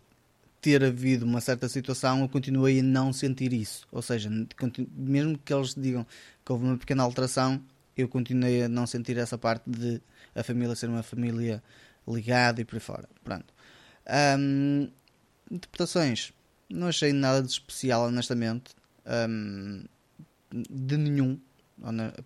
[0.61, 3.87] ter havido uma certa situação, eu continuei a não sentir isso.
[3.91, 4.31] Ou seja,
[4.95, 6.07] mesmo que eles digam
[6.45, 7.61] que houve uma pequena alteração,
[7.97, 10.01] eu continuei a não sentir essa parte de
[10.35, 11.63] a família ser uma família
[12.07, 13.09] ligado e por aí fora.
[13.25, 13.53] Pronto.
[14.39, 14.91] Um,
[15.51, 16.33] interpretações.
[16.69, 18.75] Não achei nada de especial, honestamente.
[19.07, 19.85] Um,
[20.51, 21.39] de nenhum.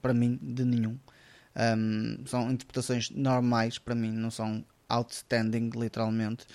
[0.01, 0.99] Para mim, de nenhum.
[1.57, 6.47] Um, são interpretações normais para mim, não são outstanding, literalmente.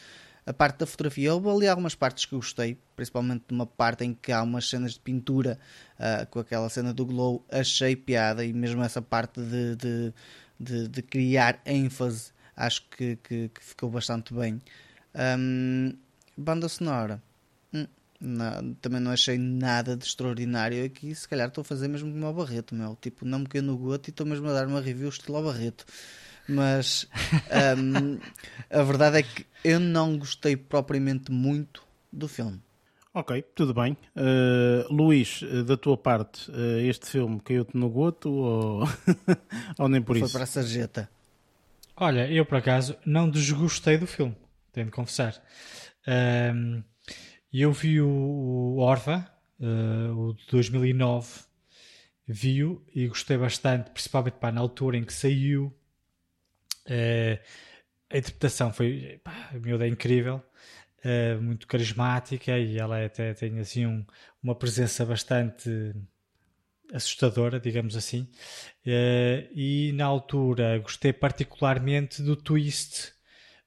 [0.45, 4.13] A parte da fotografia, houve ali algumas partes que gostei, principalmente de uma parte em
[4.13, 5.59] que há umas cenas de pintura
[5.99, 10.13] uh, com aquela cena do glow, achei piada e mesmo essa parte de, de,
[10.59, 12.31] de, de criar ênfase
[12.65, 14.61] acho que, que, que ficou bastante bem.
[15.15, 15.93] Um,
[16.37, 17.21] banda sonora,
[17.73, 17.87] hum,
[18.19, 21.13] não, também não achei nada de extraordinário aqui.
[21.13, 22.95] Se calhar estou a fazer mesmo como o Barreto, meu.
[23.01, 25.43] Tipo, não me caiu no goto e estou mesmo a dar uma review estilo ao
[25.43, 25.85] Barreto.
[26.47, 27.07] Mas
[27.77, 28.19] um,
[28.69, 32.61] a verdade é que eu não gostei propriamente muito do filme.
[33.13, 33.97] Ok, tudo bem.
[34.15, 38.87] Uh, Luís, eh, da tua parte, uh, este filme caiu-te no goto ou,
[39.77, 40.31] ou nem por Foi isso?
[40.31, 41.09] Foi para a sarjeta.
[41.95, 44.35] Olha, eu por acaso não desgostei do filme,
[44.71, 45.41] tenho de confessar.
[46.07, 46.83] Um,
[47.53, 51.43] eu vi o, Orva, uh, o de 2009,
[52.27, 55.73] vi-o e gostei bastante, principalmente pá, na altura em que saiu.
[56.87, 57.39] Uh,
[58.09, 60.41] a interpretação foi, pá, meu, é incrível,
[61.05, 64.05] uh, muito carismática e ela até tem assim um,
[64.41, 65.93] uma presença bastante
[66.91, 68.27] assustadora, digamos assim.
[68.85, 73.13] Uh, e na altura gostei particularmente do twist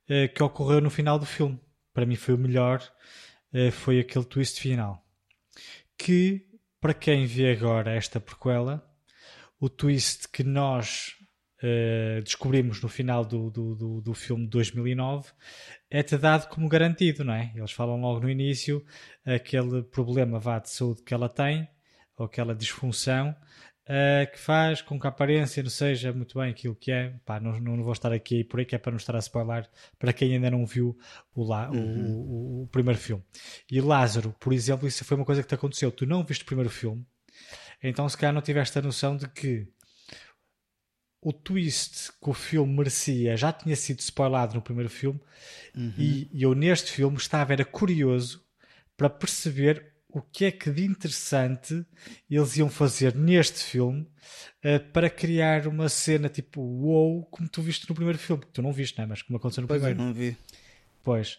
[0.09, 1.59] uh, que ocorreu no final do filme.
[1.93, 2.83] Para mim foi o melhor,
[3.53, 5.03] uh, foi aquele twist final.
[5.97, 6.47] Que,
[6.81, 8.85] para quem vê agora esta prequela,
[9.59, 11.17] o twist que nós
[12.23, 15.31] descobrimos no final do, do, do, do filme de 2009
[15.91, 17.51] é-te dado como garantido, não é?
[17.57, 18.85] Eles falam logo no início
[19.25, 21.67] aquele problema vá, de saúde que ela tem
[22.17, 23.35] ou aquela disfunção
[23.85, 27.15] uh, que faz com que a aparência não seja muito bem aquilo que é.
[27.25, 29.69] Pá, não, não vou estar aqui por aí que é para não estar a spoiler
[29.99, 30.97] para quem ainda não viu
[31.35, 31.79] o, lá, uhum.
[31.79, 33.23] o, o, o, primeiro filme.
[33.71, 35.91] E Lázaro, por exemplo, isso foi uma coisa que te aconteceu.
[35.91, 37.05] Tu não viste o primeiro filme,
[37.83, 39.69] então se calhar não tiveste a noção de que
[41.21, 45.19] o twist que o filme merecia já tinha sido spoilado no primeiro filme
[45.75, 45.95] uhum.
[45.97, 48.45] e, e eu neste filme estava era curioso
[48.95, 51.85] para perceber o que é que de interessante
[52.31, 54.03] eles iam fazer neste filme
[54.65, 58.63] uh, para criar uma cena tipo wow, como tu viste no primeiro filme, que tu
[58.63, 59.09] não viste, não é?
[59.09, 60.01] mas como aconteceu no pois primeiro.
[60.01, 60.37] não vi.
[61.03, 61.39] Pois.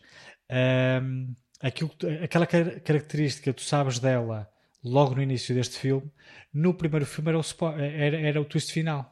[1.01, 1.89] Um, aquilo,
[2.21, 4.47] aquela característica tu sabes dela
[4.83, 6.11] logo no início deste filme,
[6.53, 7.43] no primeiro filme era o,
[7.79, 9.09] era, era o twist final.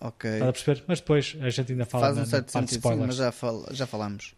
[0.00, 0.28] Ok.
[0.28, 0.84] Estás a perceber?
[0.88, 3.86] Mas depois a gente ainda fala Faz um certo sentido, sim, mas já, fal já
[3.86, 4.34] falamos.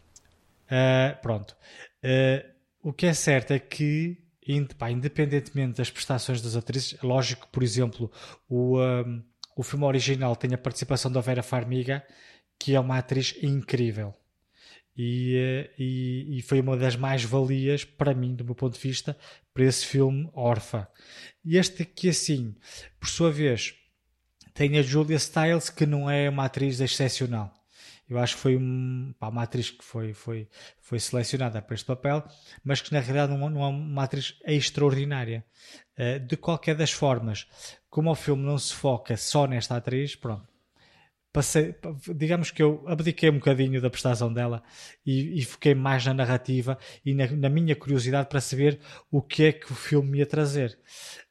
[0.67, 1.57] Uh, pronto.
[2.03, 2.53] Uh,
[2.83, 8.11] o que é certo é que independentemente das prestações das atrizes, é lógico por exemplo,
[8.47, 9.23] o, um,
[9.55, 12.03] o filme original tem a participação da Vera Farmiga,
[12.59, 14.13] que é uma atriz incrível.
[14.95, 19.17] E, eh, e, e foi uma das mais-valias, para mim, do meu ponto de vista,
[19.53, 20.87] para esse filme Orfa.
[21.43, 22.55] E este aqui, assim,
[22.99, 23.73] por sua vez,
[24.53, 27.51] tem a Julia Stiles, que não é uma atriz excepcional.
[28.09, 30.47] Eu acho que foi um, pá, uma atriz que foi, foi,
[30.81, 32.23] foi selecionada para este papel,
[32.63, 35.45] mas que na realidade não, não é uma atriz extraordinária.
[35.97, 37.47] Uh, de qualquer das formas,
[37.89, 40.47] como o filme não se foca só nesta atriz, pronto.
[41.31, 41.75] Passei,
[42.15, 44.61] digamos que eu abdiquei um bocadinho da prestação dela
[45.03, 49.45] e, e foquei mais na narrativa e na, na, minha curiosidade para saber o que
[49.45, 50.77] é que o filme ia trazer.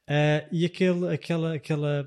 [0.08, 2.06] Uh, e aquele, aquela, aquela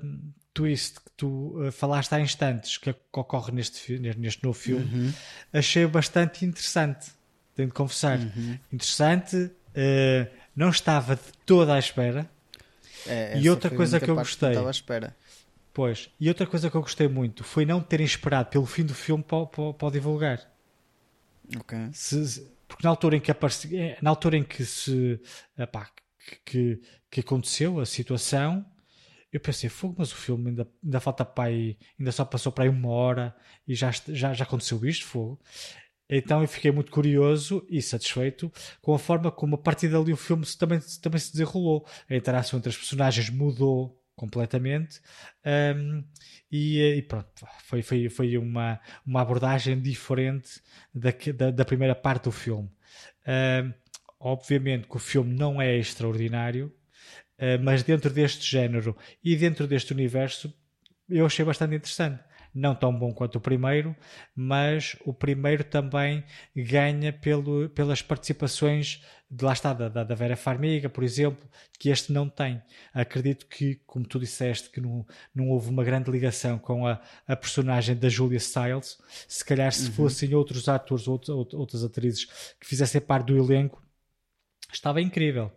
[0.52, 5.12] twist tu uh, falaste há instantes que, que ocorre neste, neste novo filme, uhum.
[5.52, 7.10] achei bastante interessante.
[7.54, 8.18] Tenho de confessar.
[8.18, 8.58] Uhum.
[8.70, 12.28] Interessante, uh, não estava de toda à espera.
[13.06, 14.50] É, e outra coisa que eu gostei.
[14.50, 15.16] Estava à espera.
[15.72, 18.94] Pois, e outra coisa que eu gostei muito foi não terem esperado pelo fim do
[18.94, 20.40] filme para, para, para divulgar.
[21.54, 21.78] Ok.
[21.92, 25.20] Se, porque na altura em que apareci, eh, na altura em que se
[25.56, 25.90] epá,
[26.44, 26.80] que,
[27.10, 28.64] que aconteceu a situação,
[29.36, 32.64] eu pensei, fogo, mas o filme ainda, ainda falta para aí, ainda só passou para
[32.64, 33.36] aí uma hora
[33.68, 35.38] e já, já, já aconteceu isto, fogo.
[36.08, 38.50] Então eu fiquei muito curioso e satisfeito
[38.80, 41.86] com a forma como a partir dali o filme também, também se desenrolou.
[42.08, 45.02] A interação entre as personagens mudou completamente
[45.44, 46.02] um,
[46.50, 47.28] e, e, pronto,
[47.64, 50.62] foi, foi, foi uma, uma abordagem diferente
[50.94, 52.70] da, da, da primeira parte do filme.
[53.28, 53.74] Um,
[54.18, 56.74] obviamente que o filme não é extraordinário,
[57.62, 60.52] mas dentro deste género e dentro deste universo
[61.08, 62.20] eu achei bastante interessante
[62.56, 63.94] não tão bom quanto o primeiro,
[64.34, 66.24] mas o primeiro também
[66.56, 71.46] ganha pelo, pelas participações de lá está, da, da Vera Farmiga, por exemplo,
[71.78, 72.62] que este não tem.
[72.94, 75.04] Acredito que, como tu disseste, que não,
[75.34, 78.98] não houve uma grande ligação com a, a personagem da Julia Stiles.
[79.28, 79.92] Se calhar, se uhum.
[79.92, 81.20] fossem outros atores ou
[81.54, 82.24] outras atrizes
[82.58, 83.82] que fizessem parte do elenco,
[84.72, 85.52] estava incrível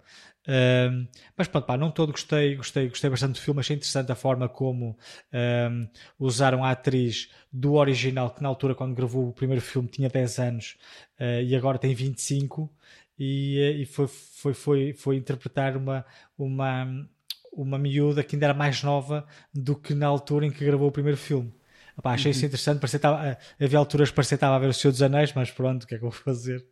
[1.37, 4.49] mas pronto, pá, não todo gostei, gostei, gostei bastante do filme, achei interessante a forma
[4.49, 4.97] como
[5.33, 10.09] um, usaram a atriz do original, que na altura, quando gravou o primeiro filme, tinha
[10.09, 10.77] 10 anos
[11.19, 12.71] uh, e agora tem 25,
[13.17, 16.05] e, e foi, foi, foi, foi interpretar uma,
[16.37, 17.07] uma,
[17.51, 20.91] uma miúda que ainda era mais nova do que na altura em que gravou o
[20.91, 21.53] primeiro filme.
[21.97, 22.37] Epá, achei uhum.
[22.37, 25.01] isso interessante, parecia, tava, havia alturas que parecia que estava a ver o Senhor dos
[25.01, 26.65] Anéis, mas pronto, o que é que eu vou fazer?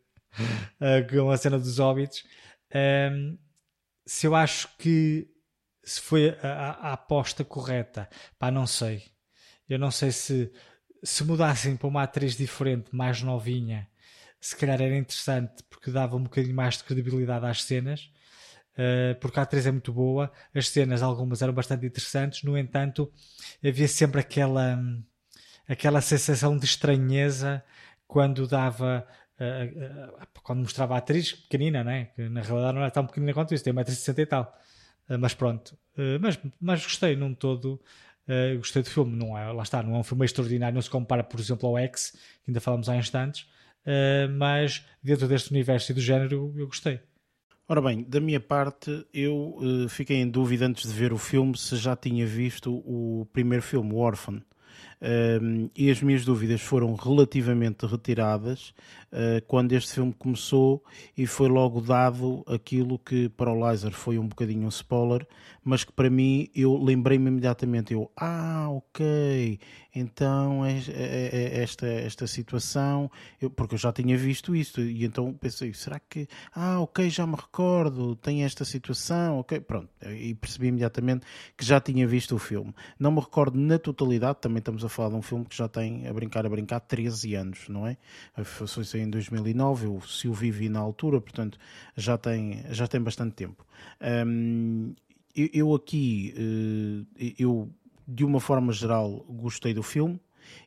[0.79, 2.23] Uh, com a cena dos Hobbits.
[2.73, 3.37] Um,
[4.07, 5.27] se eu acho que
[5.83, 8.09] se foi a, a, a, aposta correta,
[8.39, 9.03] pá, não sei.
[9.69, 10.51] Eu não sei se
[11.03, 13.87] se mudassem para uma atriz diferente, mais novinha,
[14.41, 18.11] se calhar era interessante porque dava um bocadinho mais de credibilidade às cenas.
[18.73, 23.11] Uh, porque a atriz é muito boa, as cenas algumas eram bastante interessantes, no entanto,
[23.63, 24.79] havia sempre aquela
[25.67, 27.63] aquela sensação de estranheza
[28.07, 29.05] quando dava
[30.43, 32.05] quando mostrava a atriz pequenina, né?
[32.15, 34.59] que na realidade não era tão pequenina quanto isso, tem 1,60m e tal.
[35.19, 35.77] Mas pronto,
[36.19, 37.79] mas, mas gostei num todo.
[38.57, 41.23] gostei do filme, não é, lá está, não é um filme extraordinário, não se compara,
[41.23, 42.11] por exemplo, ao X,
[42.43, 43.47] que ainda falamos há instantes,
[44.37, 46.99] mas dentro deste universo e do género eu gostei.
[47.69, 51.57] Ora bem, da minha parte, eu uh, fiquei em dúvida antes de ver o filme
[51.57, 54.41] se já tinha visto o primeiro filme, o Orphan.
[54.99, 58.73] Um, e as minhas dúvidas foram relativamente retiradas
[59.11, 60.83] uh, quando este filme começou
[61.15, 65.27] e foi logo dado aquilo que para o Lizer foi um bocadinho um spoiler,
[65.67, 69.59] mas que para mim eu lembrei-me imediatamente, eu, ah, ok,
[69.93, 73.11] então é, é, é esta, esta situação,
[73.41, 76.25] eu, porque eu já tinha visto isto, e então pensei, será que,
[76.55, 81.25] ah, ok, já me recordo, tem esta situação, ok, pronto, e percebi imediatamente
[81.57, 82.73] que já tinha visto o filme.
[82.97, 86.07] Não me recordo na totalidade, também estamos a falar de um filme que já tem,
[86.07, 87.97] a brincar, a brincar, 13 anos, não é?
[88.41, 91.59] Foi em 2009, eu se o vivi na altura, portanto
[91.97, 93.65] já tem, já tem bastante tempo.
[94.01, 94.95] Um,
[95.53, 96.33] eu aqui,
[97.19, 97.69] eh, eu
[98.07, 100.19] de uma forma geral gostei do filme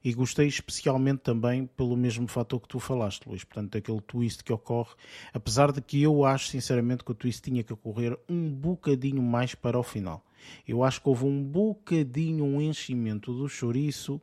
[0.05, 4.53] e gostei especialmente também pelo mesmo fator que tu falaste, Luís, portanto, aquele twist que
[4.53, 4.95] ocorre,
[5.33, 9.55] apesar de que eu acho sinceramente que o twist tinha que ocorrer um bocadinho mais
[9.55, 10.25] para o final.
[10.67, 14.21] Eu acho que houve um bocadinho um enchimento do chouriço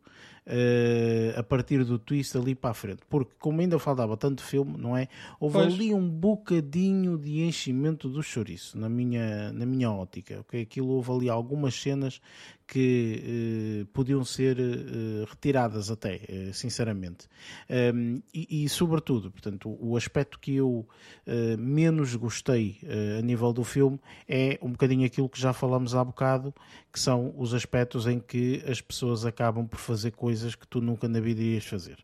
[0.48, 3.02] uh, a partir do twist ali para a frente.
[3.10, 5.08] Porque, como ainda faltava tanto filme, não é?
[5.40, 5.74] Houve pois.
[5.74, 10.40] ali um bocadinho de enchimento do chouriço, na minha, na minha ótica.
[10.42, 10.62] Okay?
[10.62, 12.22] Aquilo houve ali algumas cenas
[12.68, 17.28] que eh, podiam ser eh, retiradas até, eh, sinceramente.
[17.70, 20.86] Um, e, e, sobretudo, portanto, o, o aspecto que eu
[21.26, 22.80] eh, menos gostei
[23.18, 26.54] a nível do filme é um bocadinho aquilo que já falamos há bocado,
[26.92, 31.08] que são os aspectos em que as pessoas acabam por fazer coisas que tu nunca
[31.08, 31.98] na vida irias fazer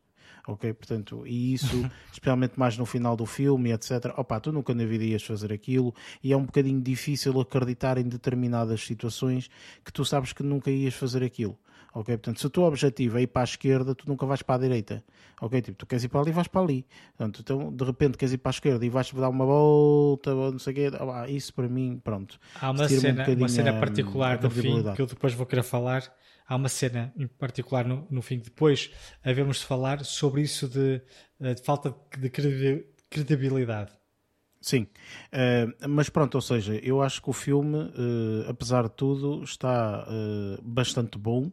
[0.48, 0.74] ok?
[0.74, 4.14] Portanto, e isso, especialmente mais no final do filme, etc.
[4.18, 5.94] Opa, tu nunca na vida ias fazer aquilo
[6.24, 9.49] e é um bocadinho difícil acreditar em determinadas situações
[9.84, 11.57] que tu sabes que nunca ias fazer aquilo.
[11.95, 12.18] Ok?
[12.18, 14.57] Portanto, se o teu objetivo é ir para a esquerda, tu nunca vais para a
[14.57, 15.03] direita.
[15.40, 15.61] Ok?
[15.61, 16.86] Tipo, tu queres ir para ali e vais para ali.
[17.15, 20.57] Portanto, então, de repente, queres ir para a esquerda e vais dar uma volta, não
[20.57, 20.91] sei o quê.
[20.99, 22.40] Ah, isso para mim, pronto.
[22.60, 26.11] Há uma cena, um uma cena particular no fim que eu depois vou querer falar.
[26.48, 28.91] Há uma cena em particular no, no fim depois
[29.24, 31.02] havemos de falar sobre isso de,
[31.40, 32.30] de falta de
[33.10, 33.91] credibilidade.
[34.64, 34.88] Sim,
[35.34, 40.07] uh, mas pronto, ou seja, eu acho que o filme, uh, apesar de tudo, está
[40.07, 41.52] uh, bastante bom.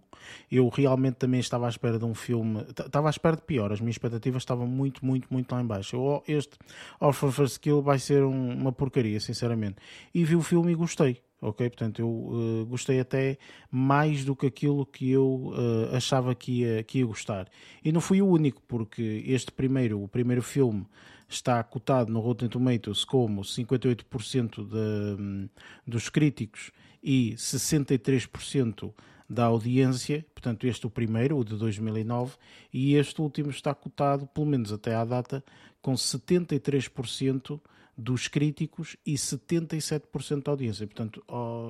[0.48, 3.80] Eu realmente também estava à espera de um filme, estava à espera de pior, as
[3.80, 5.96] minhas expectativas estavam muito, muito, muito lá em baixo.
[5.96, 6.56] Eu, este
[7.00, 9.78] Orphan First Kill vai ser um, uma porcaria, sinceramente.
[10.14, 11.68] E vi o filme e gostei, ok?
[11.70, 13.38] Portanto, eu gostei até
[13.70, 15.52] mais do que aquilo que eu
[15.92, 17.48] achava que ia, que ia gostar.
[17.84, 20.86] E não fui o único, porque este primeiro, o primeiro filme
[21.28, 25.48] está cotado no Rotten Tomatoes como 58% de,
[25.86, 26.72] dos críticos
[27.02, 28.92] e 63%
[29.28, 32.34] da audiência, portanto este o primeiro, o de 2009,
[32.72, 35.44] e este último está cotado, pelo menos até à data,
[35.80, 37.60] com 73%
[38.00, 40.86] dos críticos e 77% da audiência.
[40.86, 41.22] Portanto,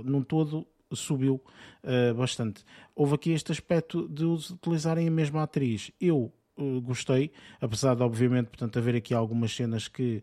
[0.04, 1.40] num todo subiu
[1.84, 2.64] uh, bastante.
[2.94, 5.92] Houve aqui este aspecto de utilizarem a mesma atriz.
[6.00, 7.30] Eu uh, gostei,
[7.60, 10.22] apesar de, obviamente, portanto, haver aqui algumas cenas que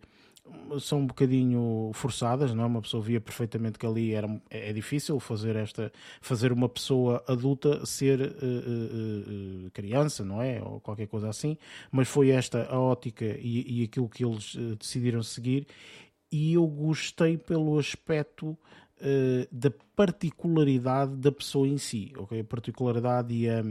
[0.79, 2.67] são um bocadinho forçadas, não é?
[2.67, 5.91] Uma pessoa via perfeitamente que ali era, é, difícil fazer esta,
[6.21, 10.61] fazer uma pessoa adulta ser uh, uh, criança, não é?
[10.61, 11.57] Ou qualquer coisa assim,
[11.91, 15.67] mas foi esta a ótica e, e aquilo que eles decidiram seguir
[16.31, 18.57] e eu gostei pelo aspecto
[19.51, 22.39] da particularidade da pessoa em si, ok?
[22.39, 23.63] A particularidade e a,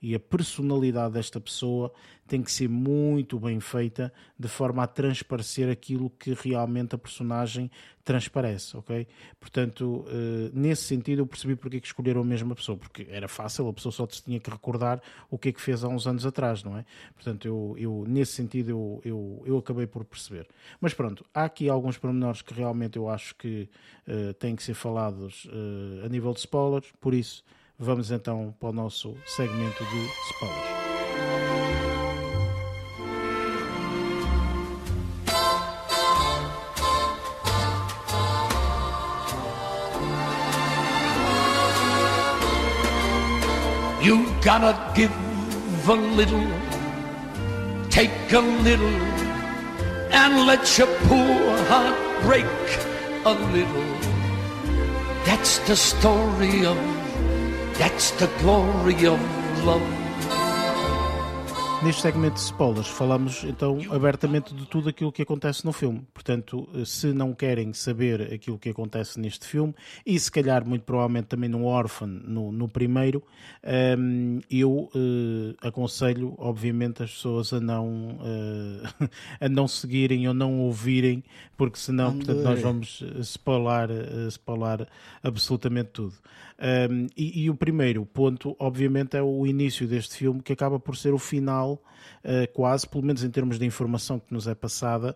[0.00, 1.92] e a personalidade desta pessoa
[2.26, 7.70] tem que ser muito bem feita de forma a transparecer aquilo que realmente a personagem
[8.04, 9.06] transparece, ok?
[9.38, 13.26] Portanto, uh, nesse sentido eu percebi porque é que escolheram a mesma pessoa, porque era
[13.26, 16.24] fácil, a pessoa só tinha que recordar o que é que fez há uns anos
[16.24, 16.84] atrás, não é?
[17.14, 20.46] Portanto, eu, eu nesse sentido eu, eu, eu acabei por perceber.
[20.80, 23.68] Mas pronto, há aqui alguns pormenores que realmente eu acho que
[24.06, 25.50] uh, têm que ser falados uh,
[26.04, 27.44] a nível de spoilers, por isso
[27.78, 30.76] vamos então para o nosso segmento de spoilers.
[44.02, 45.10] You gotta give
[45.88, 46.46] a little,
[47.90, 48.86] take a little,
[50.12, 52.46] and let your poor heart break
[53.24, 53.95] a little.
[55.26, 56.76] That's the story of,
[57.78, 59.20] that's the glory of
[59.64, 60.05] love.
[61.84, 66.06] Neste segmento de spoilers, falamos então abertamente de tudo aquilo que acontece no filme.
[66.12, 69.74] Portanto, se não querem saber aquilo que acontece neste filme,
[70.04, 73.22] e se calhar muito provavelmente também no Orphan, no, no primeiro,
[73.98, 79.08] um, eu uh, aconselho, obviamente, as pessoas a não, uh,
[79.38, 81.22] a não seguirem ou não ouvirem,
[81.56, 83.90] porque senão portanto, nós vamos spoiler,
[84.28, 84.88] spoiler
[85.22, 86.14] absolutamente tudo.
[86.58, 90.96] Um, e, e, o primeiro ponto, obviamente, é o início deste filme, que acaba por
[90.96, 91.82] ser o final,
[92.24, 95.14] uh, quase, pelo menos em termos de informação que nos é passada,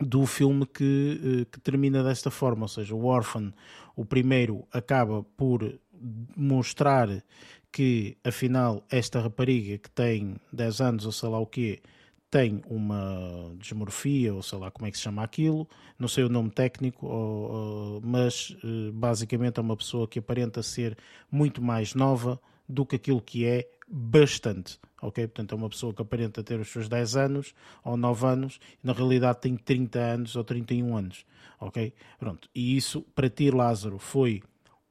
[0.00, 2.62] do filme que, uh, que termina desta forma.
[2.62, 3.52] Ou seja, o Orphan,
[3.94, 5.78] o primeiro, acaba por
[6.36, 7.08] mostrar
[7.70, 11.80] que, afinal, esta rapariga que tem 10 anos ou sei lá o quê
[12.32, 15.68] tem uma desmorfia, ou sei lá como é que se chama aquilo,
[15.98, 20.96] não sei o nome técnico, ou, mas eh, basicamente é uma pessoa que aparenta ser
[21.30, 25.26] muito mais nova do que aquilo que é bastante, ok?
[25.26, 27.54] Portanto, é uma pessoa que aparenta ter os seus 10 anos
[27.84, 31.26] ou 9 anos e na realidade tem 30 anos ou 31 anos,
[31.60, 31.92] ok?
[32.18, 34.42] Pronto, e isso para ti, Lázaro, foi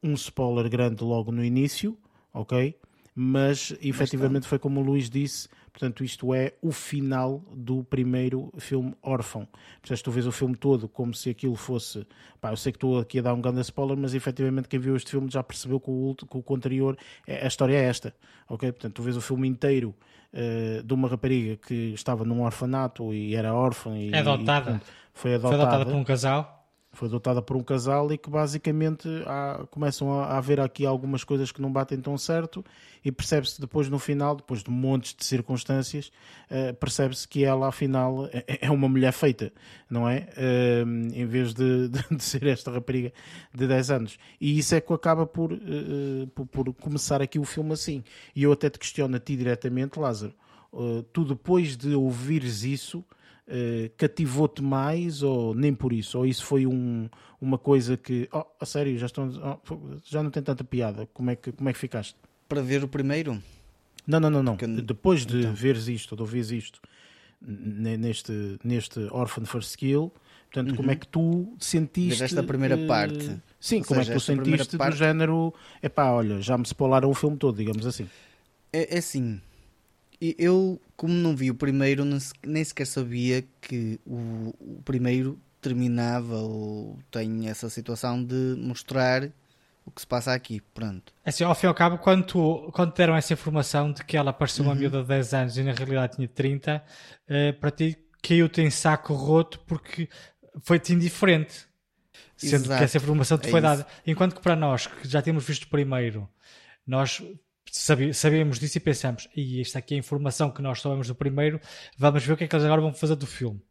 [0.04, 1.98] um spoiler grande logo no início,
[2.32, 2.78] ok?
[3.16, 8.94] Mas efetivamente foi como o Luís disse, Portanto, isto é o final do primeiro filme
[9.02, 9.48] órfão.
[9.80, 12.06] Portanto, tu vês o filme todo como se aquilo fosse.
[12.40, 14.96] Pá, eu sei que estou aqui a dar um grande spoiler, mas efetivamente quem viu
[14.96, 18.14] este filme já percebeu que o, que o anterior, é, a história é esta.
[18.50, 18.72] Ok?
[18.72, 19.96] Portanto, tu vês o filme inteiro
[20.34, 23.98] uh, de uma rapariga que estava num orfanato e era órfã.
[23.98, 24.42] E, é adotada.
[24.42, 25.58] E, portanto, foi adotada.
[25.58, 26.61] Foi adotada por um casal
[26.94, 31.24] foi adotada por um casal e que basicamente há, começam a, a haver aqui algumas
[31.24, 32.64] coisas que não batem tão certo
[33.04, 36.12] e percebe-se depois no final, depois de montes de circunstâncias,
[36.50, 39.54] uh, percebe-se que ela afinal é, é, uma mulher feita,
[39.90, 40.28] não é?
[40.38, 43.14] Uh, em vez de, de, de, ser esta rapariga
[43.54, 44.20] de 10 anos.
[44.40, 48.04] E isso é que acaba por, uh, por, por, começar aqui o filme assim.
[48.36, 50.34] E eu até te questiono a ti diretamente, Lázaro,
[51.12, 53.04] tu depois de ouvires isso
[53.48, 56.18] uh, cativou-te mais ou nem por isso?
[56.18, 57.10] Ou isso foi um,
[57.40, 59.30] uma coisa que, oh, a sério, já, estão,
[59.70, 61.08] oh, já não tem tanta piada?
[61.14, 62.16] Como é, que, como é que ficaste?
[62.52, 63.42] para ver o primeiro?
[64.06, 64.58] Não, não, não, não.
[64.84, 65.54] Depois de então.
[65.54, 66.82] veres isto, ou de ouvires isto
[67.42, 70.12] neste, neste Orphan First Skill,
[70.52, 70.76] portanto, uhum.
[70.76, 73.38] como é que tu sentiste esta primeira uh, parte?
[73.58, 74.96] Sim, ou como seja, é que tu sentiste parte...
[74.96, 78.10] do género, epá, olha, já me spoilaram o filme todo, digamos assim.
[78.74, 79.40] É, é assim,
[80.38, 82.06] eu, como não vi o primeiro,
[82.46, 89.32] nem sequer sabia que o, o primeiro terminava ou tem essa situação de mostrar
[89.86, 91.12] o que se passa aqui, pronto.
[91.26, 94.32] Assim, ao fim e ao cabo, quando, tu, quando deram essa informação de que ela
[94.32, 94.80] pareceu uma uhum.
[94.80, 96.82] miúda de 10 anos e na realidade tinha 30, uh,
[97.28, 100.08] eh, para ti caiu-te em saco roto porque
[100.62, 101.66] foi-te indiferente.
[102.38, 102.78] Sendo Exato.
[102.80, 103.70] que essa informação te é foi isso.
[103.70, 103.88] dada.
[104.06, 106.28] Enquanto que para nós, que já temos visto primeiro,
[106.86, 107.22] nós
[107.72, 111.60] sabemos disso e pensamos, e esta aqui é a informação que nós sabemos do primeiro,
[111.98, 113.62] vamos ver o que é que eles agora vão fazer do filme.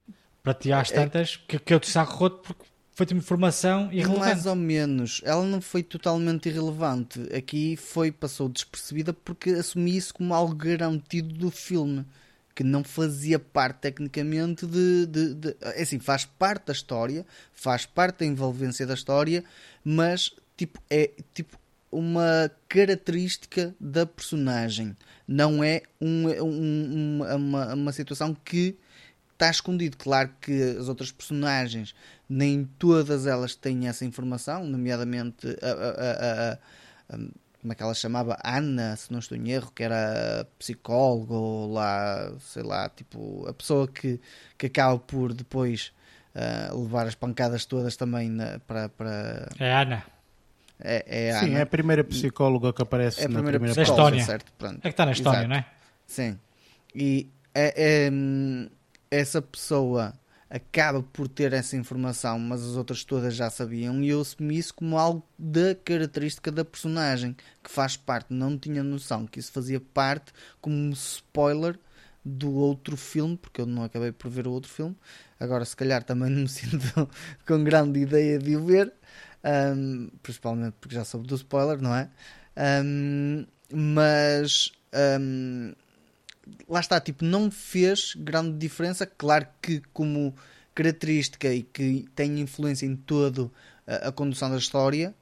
[0.42, 3.90] Para ti às é, é tantas, que, que eu te saco roto porque foi-te informação
[3.92, 4.20] irrelevante.
[4.20, 5.20] Mais ou menos.
[5.24, 7.20] Ela não foi totalmente irrelevante.
[7.34, 12.04] Aqui foi, passou despercebida porque assumi isso como algo garantido do filme.
[12.54, 15.56] Que não fazia parte tecnicamente de, de, de.
[15.62, 19.44] É assim, faz parte da história, faz parte da envolvência da história,
[19.82, 21.58] mas tipo, é tipo
[21.90, 24.96] uma característica da personagem.
[25.26, 28.76] Não é um, um, uma, uma situação que
[29.32, 29.96] está escondido.
[29.96, 31.94] Claro que as outras personagens,
[32.28, 37.18] nem todas elas têm essa informação, nomeadamente a, a, a,
[37.60, 38.38] como é que ela chamava?
[38.42, 43.52] Ana, se não estou em erro, que era psicóloga ou lá, sei lá, tipo, a
[43.52, 44.18] pessoa que,
[44.56, 45.92] que acaba por depois
[46.34, 49.48] uh, levar as pancadas todas também na, para, para.
[49.58, 50.02] É Ana.
[50.82, 51.58] É, é Sim, Ana.
[51.58, 54.24] é a primeira psicóloga que aparece é a na primeira, primeira Estónia.
[54.24, 54.52] certo?
[54.58, 54.78] Pronto.
[54.78, 55.66] É que está na Estónia, não é?
[56.06, 56.38] Sim.
[56.94, 58.10] E é, é,
[59.10, 60.14] essa pessoa
[60.48, 64.74] acaba por ter essa informação, mas as outras todas já sabiam, e eu assumi isso
[64.74, 68.34] como algo da característica da personagem, que faz parte.
[68.34, 71.78] Não tinha noção que isso fazia parte como um spoiler
[72.24, 74.96] do outro filme, porque eu não acabei por ver o outro filme.
[75.38, 77.08] Agora, se calhar, também não me sinto
[77.46, 78.92] com grande ideia de o ver,
[79.44, 82.08] um, principalmente porque já soube do spoiler, não é?
[82.84, 84.72] Um, mas
[85.20, 85.72] um,
[86.68, 89.06] lá está, tipo, não fez grande diferença.
[89.06, 90.34] Claro que, como
[90.74, 93.50] característica e que tem influência em toda
[93.86, 95.14] a, a condução da história,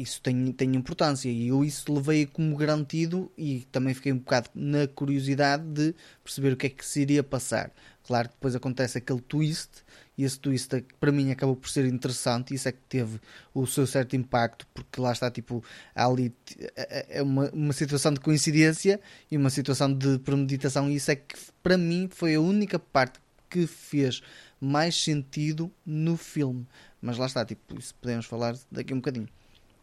[0.00, 4.48] isso tem, tem importância e eu isso levei como garantido e também fiquei um bocado
[4.54, 7.72] na curiosidade de perceber o que é que se iria passar.
[8.04, 9.70] Claro que depois acontece aquele twist
[10.18, 13.20] e esse twist para mim acabou por ser interessante e isso é que teve
[13.54, 15.62] o seu certo impacto porque lá está tipo
[15.94, 16.34] ali
[16.76, 19.00] é, é uma, uma situação de coincidência
[19.30, 23.20] e uma situação de premeditação e isso é que para mim foi a única parte
[23.48, 24.20] que fez
[24.60, 26.66] mais sentido no filme
[27.00, 29.28] mas lá está tipo isso podemos falar daqui um bocadinho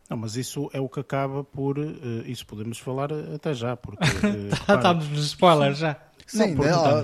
[0.07, 1.79] não, mas isso é o que acaba por.
[1.79, 4.05] Uh, isso podemos falar até já, porque.
[4.21, 5.99] Uh, estamos nos spoilers já.
[6.27, 7.03] Sim, não,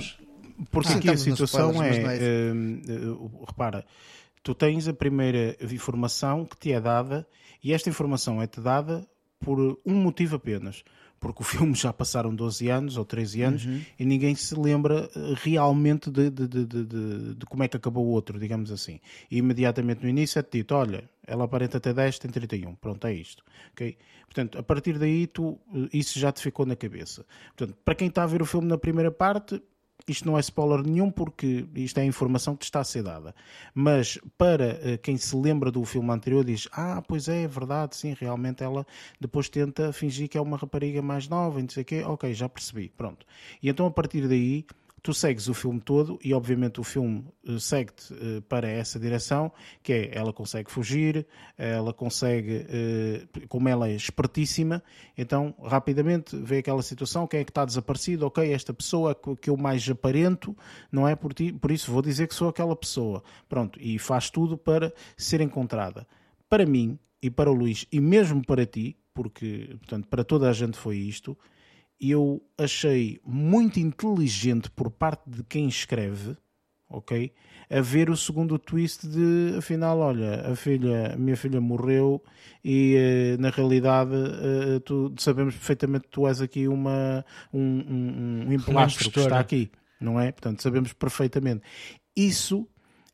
[0.70, 2.52] porque, porque aqui a situação é.
[2.52, 3.86] Uh, repara,
[4.44, 7.28] tu tens a primeira informação que te é dada
[7.64, 9.08] e esta informação é-te dada
[9.40, 10.84] por um motivo apenas
[11.22, 13.82] porque o filme já passaram 12 anos ou 13 anos uhum.
[13.98, 16.66] e ninguém se lembra eh, realmente de, de, de,
[17.36, 19.00] de, como é que acabou o outro, digamos assim.
[19.30, 22.76] E imediatamente no início é dito: olha, ela aparenta ter 10, tem 31.
[22.76, 23.44] Pronto, é isto.
[23.74, 23.98] Okay?
[24.26, 25.60] Portanto, a partir daí, tu,
[25.94, 27.24] isso já te ficou na cabeça.
[27.56, 29.62] Portanto, para quem está a ver o filme na primeira parte,
[30.08, 33.04] isto não é spoiler nenhum porque isto é a informação que te está a ser
[33.04, 33.36] dada.
[33.74, 37.96] Mas para uh, quem se lembra do filme anterior diz, ah, pois é, é verdade,
[37.96, 38.86] sim, realmente ela
[39.20, 42.34] depois tenta fingir que é uma rapariga mais nova e não sei o quê, ok,
[42.34, 43.26] já percebi, pronto.
[43.62, 44.66] E então a partir daí
[45.04, 49.52] tu segues o filme todo e obviamente o filme eh, segue-te uh, para essa direção,
[49.82, 51.26] que é ela consegue fugir,
[51.58, 54.84] ela consegue, uh, como ela é espertíssima,
[55.18, 59.58] então rapidamente vê aquela situação, quem é que está desaparecido, ok, esta pessoa que eu
[59.58, 60.56] mais aparento,
[60.92, 64.30] não é por, ti, por isso vou dizer que sou aquela pessoa, pronto, e faz
[64.30, 66.08] tudo para ser encontrada.
[66.48, 70.54] Para mim e para o Luís e mesmo para ti, porque portanto para toda a
[70.54, 71.38] gente foi isto,
[72.02, 76.36] eu achei muito inteligente por parte de quem escreve,
[76.90, 77.32] ok?
[77.70, 82.22] A ver o segundo twist de, afinal, olha, a filha, a minha filha morreu
[82.64, 87.24] e eh, na realidade eh, tu, sabemos perfeitamente que tu és aqui uma,
[87.54, 88.58] um, um, um
[88.88, 89.72] que está aqui,
[90.02, 90.32] não é?
[90.32, 91.62] Portanto, sabemos perfeitamente.
[92.16, 92.68] Isso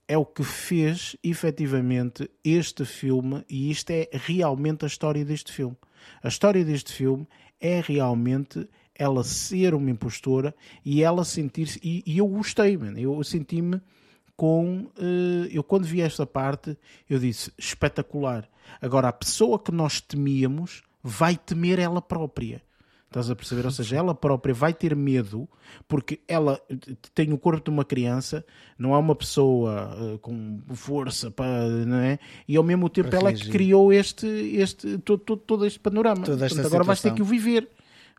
[0.08, 5.76] é o que fez efetivamente este filme e isto é realmente a história deste filme.
[6.24, 7.28] A história deste filme
[7.60, 11.80] é realmente ela ser uma impostora e ela sentir-se.
[11.84, 12.98] E, e, eu gostei, man.
[12.98, 13.82] eu senti-me
[14.36, 14.88] com.
[14.98, 16.78] Uh, eu, quando vi esta parte,
[17.10, 18.50] eu disse espetacular.
[18.82, 22.62] Agora, a pessoa que nós temíamos vai temer ela própria.
[23.08, 23.66] Estás a perceber?
[23.66, 25.48] Ou seja, ela própria vai ter medo
[25.88, 26.62] porque ela
[27.16, 28.46] tem o corpo de uma criança,
[28.78, 32.20] não é uma pessoa uh, com força para, não é?
[32.48, 35.80] E ao mesmo tempo para ela é que criou este, este, todo, todo, todo este
[35.80, 36.26] panorama.
[36.26, 37.70] Toda Portanto, agora vais ter que o viver.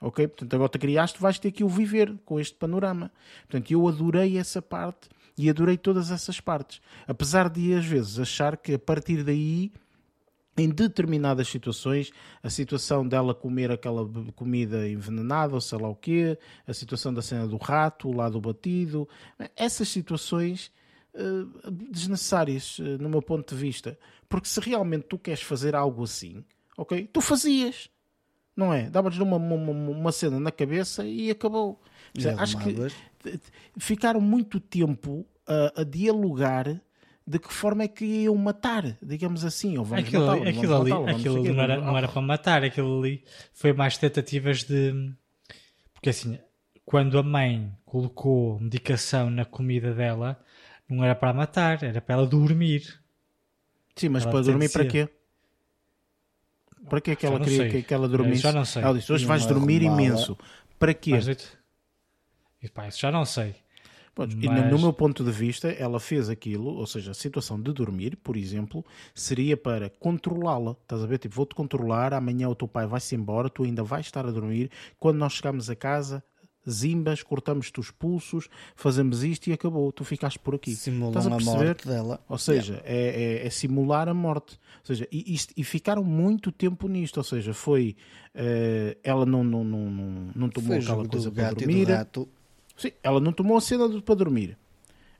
[0.01, 0.27] Ok?
[0.28, 3.10] Portanto, agora te criaste, vais ter que o viver com este panorama.
[3.43, 6.81] Portanto, eu adorei essa parte e adorei todas essas partes.
[7.06, 9.70] Apesar de às vezes achar que a partir daí
[10.59, 12.10] em determinadas situações,
[12.43, 16.36] a situação dela comer aquela comida envenenada ou sei lá o quê,
[16.66, 19.09] a situação da cena do rato, o lado batido,
[19.56, 20.72] essas situações
[21.14, 23.98] uh, desnecessárias uh, no meu ponto de vista.
[24.28, 26.44] Porque se realmente tu queres fazer algo assim,
[26.76, 27.89] ok, tu fazias,
[28.56, 28.90] não é?
[28.90, 31.80] Davas-lhe uma, uma, uma, cena na cabeça e acabou.
[32.36, 32.74] acho que
[33.78, 36.80] ficaram muito tempo a, a dialogar
[37.28, 41.10] de que forma é que iam matar, digamos assim, ou vamos aquilo, matá-lo, aquilo ali,
[41.10, 43.22] aquilo ali não, era, não era para matar, aquilo ali
[43.52, 45.12] foi mais tentativas de
[45.92, 46.38] porque assim,
[46.86, 50.42] quando a mãe colocou medicação na comida dela,
[50.88, 52.98] não era para matar, era para ela dormir.
[53.94, 55.09] Sim, mas ela para dormir para quê?
[56.88, 57.82] Para que é que ela queria sei.
[57.82, 58.40] que, ela dormisse?
[58.40, 58.82] já não sei.
[58.82, 60.38] Ela disse, hoje vais dormir imenso.
[60.78, 61.10] Para quê?
[61.10, 61.28] Mas,
[62.62, 63.55] e, pá, isso já não sei.
[64.26, 64.32] Mas...
[64.32, 68.16] E no meu ponto de vista, ela fez aquilo, ou seja, a situação de dormir,
[68.16, 68.84] por exemplo,
[69.14, 70.72] seria para controlá-la.
[70.82, 71.18] Estás a ver?
[71.18, 74.70] Tipo, vou-te controlar, amanhã o teu pai vai-se embora, tu ainda vais estar a dormir.
[74.98, 76.22] Quando nós chegamos a casa,
[76.68, 79.90] zimbas, cortamos-te os pulsos, fazemos isto e acabou.
[79.92, 80.74] Tu ficaste por aqui.
[80.74, 82.20] Simulam a, a morte dela.
[82.28, 84.58] Ou seja, é, é, é, simular a morte.
[84.80, 87.18] Ou seja, e, isto, e, ficaram muito tempo nisto.
[87.18, 87.96] Ou seja, foi.
[88.34, 91.88] Uh, ela não, não, não, não, não tomou foi aquela coisa para dormir.
[92.78, 94.56] Sim, ela não tomou a cena para dormir.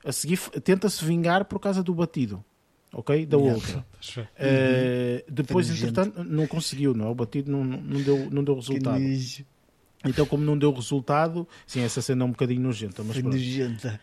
[0.03, 2.43] A seguir tenta-se vingar por causa do batido.
[2.91, 3.25] Ok?
[3.25, 3.85] Da outra.
[4.39, 7.09] Uh, depois, entretanto, não conseguiu, não é?
[7.09, 8.97] O batido não, não, deu, não deu resultado.
[10.05, 13.99] Então, como não deu resultado, sim, essa cena é um bocadinho nojenta, mas nojenta.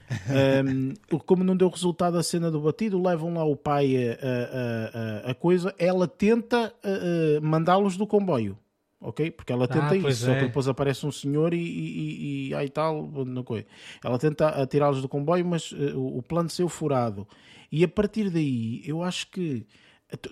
[0.69, 5.28] Um, como não deu resultado a cena do batido, levam lá o pai a, a,
[5.28, 8.59] a, a coisa, ela tenta uh, mandá-los do comboio
[9.07, 9.31] ok?
[9.31, 10.12] Porque ela tenta ah, isso, é.
[10.15, 13.65] só que depois aparece um senhor e, e, e aí tal, não coisa.
[14.03, 17.27] Ela tenta atirá-los do comboio, mas uh, o plano saiu furado.
[17.70, 19.65] E a partir daí, eu acho que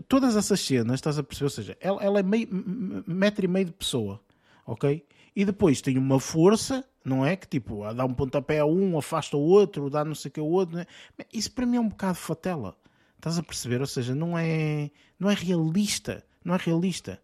[0.09, 1.47] todas essas cenas, estás a perceber?
[1.47, 2.49] Ou seja, ela, ela é meio,
[3.07, 4.21] metro e meio de pessoa,
[4.67, 5.07] ok?
[5.37, 7.37] E depois tem uma força, não é?
[7.37, 10.41] Que tipo, dá um pontapé a um, afasta o outro, dá não sei o que
[10.41, 10.87] o outro, é?
[11.33, 12.77] Isso para mim é um bocado fatela.
[13.17, 13.81] Estás a perceber?
[13.81, 16.25] Ou seja, não é, não é realista.
[16.45, 17.21] Não é realista.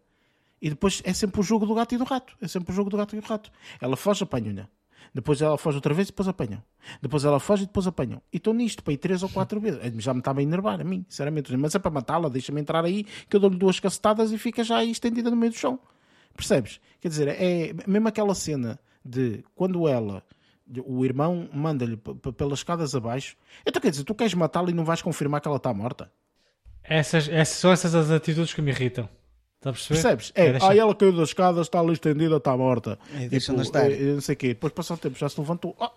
[0.61, 2.35] E depois é sempre o jogo do gato e do rato.
[2.41, 3.51] É sempre o jogo do gato e do rato.
[3.79, 4.65] Ela foge, apanha-lhe.
[5.13, 6.63] Depois ela foge outra vez e depois apanham.
[7.01, 8.21] Depois ela foge e depois apanham.
[8.31, 9.81] E estou nisto para ir três ou quatro vezes.
[9.97, 11.55] Já me estava a enervar a mim, sinceramente.
[11.57, 14.77] Mas é para matá-la, deixa-me entrar aí, que eu dou-lhe duas cacetadas e fica já
[14.77, 15.79] aí estendida no meio do chão.
[16.35, 16.79] Percebes?
[17.01, 20.23] Quer dizer, é mesmo aquela cena de quando ela,
[20.85, 21.97] o irmão, manda-lhe
[22.37, 23.35] pelas escadas abaixo.
[23.65, 26.11] Então quer dizer, tu queres matá-la e não vais confirmar que ela está morta?
[26.83, 29.09] Essas, essas, são essas as atitudes que me irritam.
[29.61, 30.31] Tá Percebes?
[30.33, 32.97] É, é aí ela caiu das escadas, está ali estendida, está morta.
[33.13, 33.91] É, tipo, estar.
[33.91, 34.47] É, não sei o quê.
[34.49, 35.75] Depois passou o tempo, já se levantou.
[35.79, 35.89] Oh,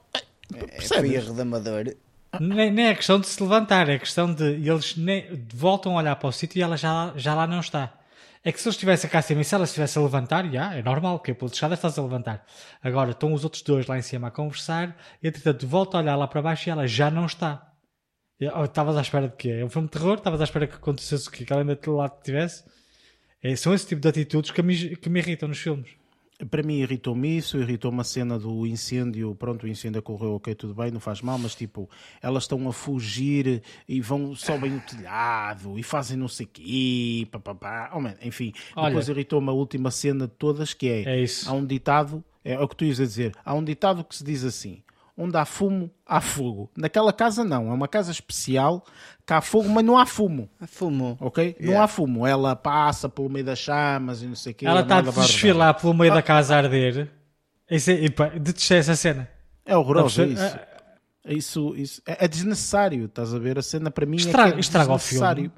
[0.54, 1.14] é, percebes?
[1.14, 1.94] É, redamador.
[2.38, 6.16] Nem, nem é questão de se levantar, é questão de eles nem, voltam a olhar
[6.16, 7.94] para o sítio e ela já, já lá não está.
[8.42, 10.82] É que se eles estivessem cá acima e se ela estivesse a levantar, já, é
[10.82, 12.44] normal, que pela escada estás a levantar.
[12.82, 16.16] Agora estão os outros dois lá em cima a conversar, e entretanto volta a olhar
[16.16, 17.72] lá para baixo e ela já não está.
[18.38, 19.50] Estavas à espera de quê?
[19.60, 20.18] É um filme de terror?
[20.18, 22.64] Estavas à espera que acontecesse o que ela ainda lá tivesse?
[23.44, 25.90] É, são esse tipo de atitudes que me, que me irritam nos filmes.
[26.50, 30.74] Para mim irritou-me isso, irritou-me a cena do incêndio, pronto, o incêndio ocorreu, ok, tudo
[30.74, 31.88] bem, não faz mal, mas tipo,
[32.22, 37.28] elas estão a fugir e vão, sobem o telhado e fazem não sei o quê,
[37.30, 41.22] papapá, oh, man, enfim, Olha, depois irritou-me a última cena de todas que é, é
[41.22, 41.48] isso.
[41.48, 44.24] há um ditado, é o que tu ias a dizer, há um ditado que se
[44.24, 44.82] diz assim,
[45.16, 46.70] onde há fumo, há fogo.
[46.76, 48.84] Naquela casa não, é uma casa especial
[49.26, 50.50] que há fogo, mas não há fumo.
[50.60, 51.16] Há fumo.
[51.20, 51.56] Ok?
[51.58, 51.66] Yeah.
[51.66, 52.26] Não há fumo.
[52.26, 54.66] Ela passa pelo meio das chamas e não sei o quê.
[54.66, 56.16] Ela está a desfilar pelo meio ah.
[56.16, 57.10] da casa a arder.
[57.70, 58.08] Isso é,
[58.38, 59.28] detestei essa cena.
[59.64, 60.42] É horroroso isso.
[60.42, 63.58] É, isso, isso é, é, desnecessário, estás a ver?
[63.58, 65.50] A cena para mim estraga, é, que é estraga o filme.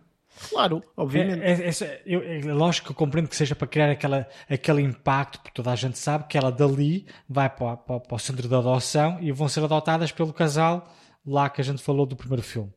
[0.51, 1.43] Claro, obviamente.
[1.43, 4.83] É, é, é, eu, é, lógico que eu compreendo que seja para criar aquela, aquele
[4.83, 8.47] impacto, porque toda a gente sabe que ela dali vai para, para, para, o centro
[8.47, 10.93] de adoção e vão ser adotadas pelo casal
[11.27, 12.73] lá que a gente falou do primeiro filme.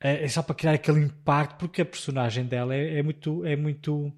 [0.00, 3.44] É, é só para criar aquele impacto, porque a personagem dela é, é muito.
[3.44, 4.12] É muito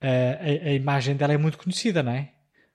[0.00, 2.30] a, a, imagem dela é muito conhecida, não é?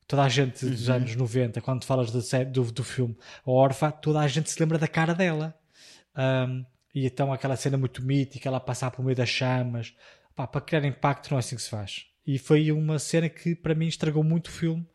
[0.08, 0.96] Toda a gente dos uhum.
[0.96, 3.16] anos 90, quando falas do, do, do filme
[3.46, 5.56] A Orfa, toda a gente se lembra da cara dela.
[6.18, 9.96] Um, e então aquela cena muito mítica, ela passar por meio das chamas.
[10.36, 12.06] Pá, para criar impacto não é assim que se faz.
[12.26, 14.86] E foi uma cena que para mim estragou muito o filme.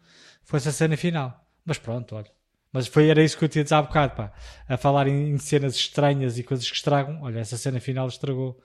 [0.44, 1.44] Foi essa cena final.
[1.64, 2.31] Mas pronto, olha.
[2.73, 4.32] Mas foi, era isso que eu tinha a dizer há bocado, pá.
[4.68, 7.23] A falar em, em cenas estranhas e coisas que estragam.
[7.23, 8.60] Olha, essa cena final estragou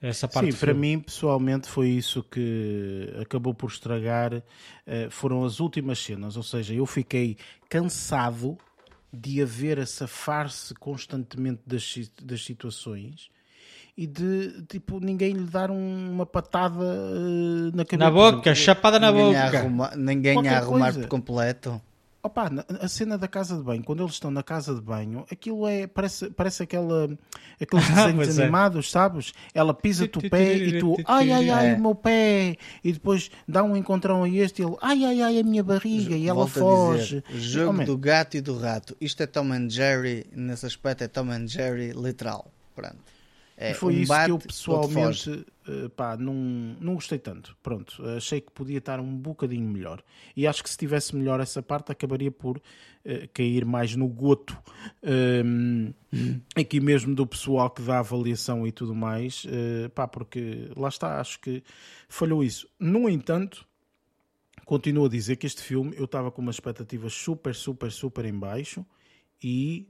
[0.00, 4.34] essa parte Sim, para mim, pessoalmente, foi isso que acabou por estragar.
[4.34, 6.36] Uh, foram as últimas cenas.
[6.36, 7.38] Ou seja, eu fiquei
[7.68, 8.58] cansado
[9.20, 13.30] de haver a safar-se constantemente das, das situações
[13.96, 17.96] e de tipo ninguém lhe dar uma patada uh, na cabeça.
[17.96, 19.38] Na boca, chapada na ninguém boca.
[19.38, 21.00] A arruma, ninguém Qualquer a arrumar coisa.
[21.00, 21.80] por completo.
[22.26, 22.50] Opa,
[22.80, 25.86] a cena da casa de banho, quando eles estão na casa de banho, aquilo é,
[25.86, 27.08] parece, parece aquela,
[27.60, 28.42] aqueles desenhos é.
[28.42, 29.32] animados, sabes?
[29.54, 33.62] Ela pisa-te o pé e tu, ai, ai, ai, o meu pé, e depois dá
[33.62, 37.22] um encontrão a este e ele, ai, ai, ai, a minha barriga, e ela foge.
[37.32, 38.96] jogo do gato e do rato.
[39.00, 42.50] Isto é Tom and Jerry, nesse aspecto é Tom and Jerry literal.
[42.74, 43.15] Pronto.
[43.56, 46.34] É, E foi um isso bate, que eu pessoalmente eh, pá, não,
[46.78, 47.56] não gostei tanto.
[47.62, 50.02] Pronto, achei que podia estar um bocadinho melhor.
[50.36, 52.60] E acho que se tivesse melhor essa parte, acabaria por
[53.04, 54.56] eh, cair mais no goto
[55.02, 55.92] ehm,
[56.54, 59.46] aqui mesmo do pessoal que dá avaliação e tudo mais.
[59.48, 61.62] eh, pá, porque lá está, acho que
[62.08, 62.68] falhou isso.
[62.78, 63.66] No entanto,
[64.66, 68.38] continuo a dizer que este filme eu estava com uma expectativa super, super, super em
[68.38, 68.84] baixo
[69.42, 69.88] e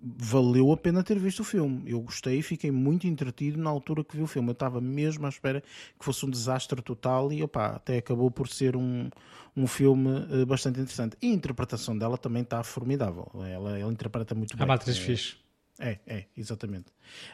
[0.00, 1.82] valeu a pena ter visto o filme.
[1.86, 4.48] Eu gostei e fiquei muito entretido na altura que vi o filme.
[4.48, 5.60] Eu estava mesmo à espera
[5.98, 9.08] que fosse um desastre total e opa, até acabou por ser um,
[9.56, 11.16] um filme eh, bastante interessante.
[11.20, 13.28] E a interpretação dela também está formidável.
[13.34, 14.64] Ela, ela interpreta muito bem.
[14.64, 15.36] A matriz É, fixe.
[15.80, 16.86] É, é, exatamente.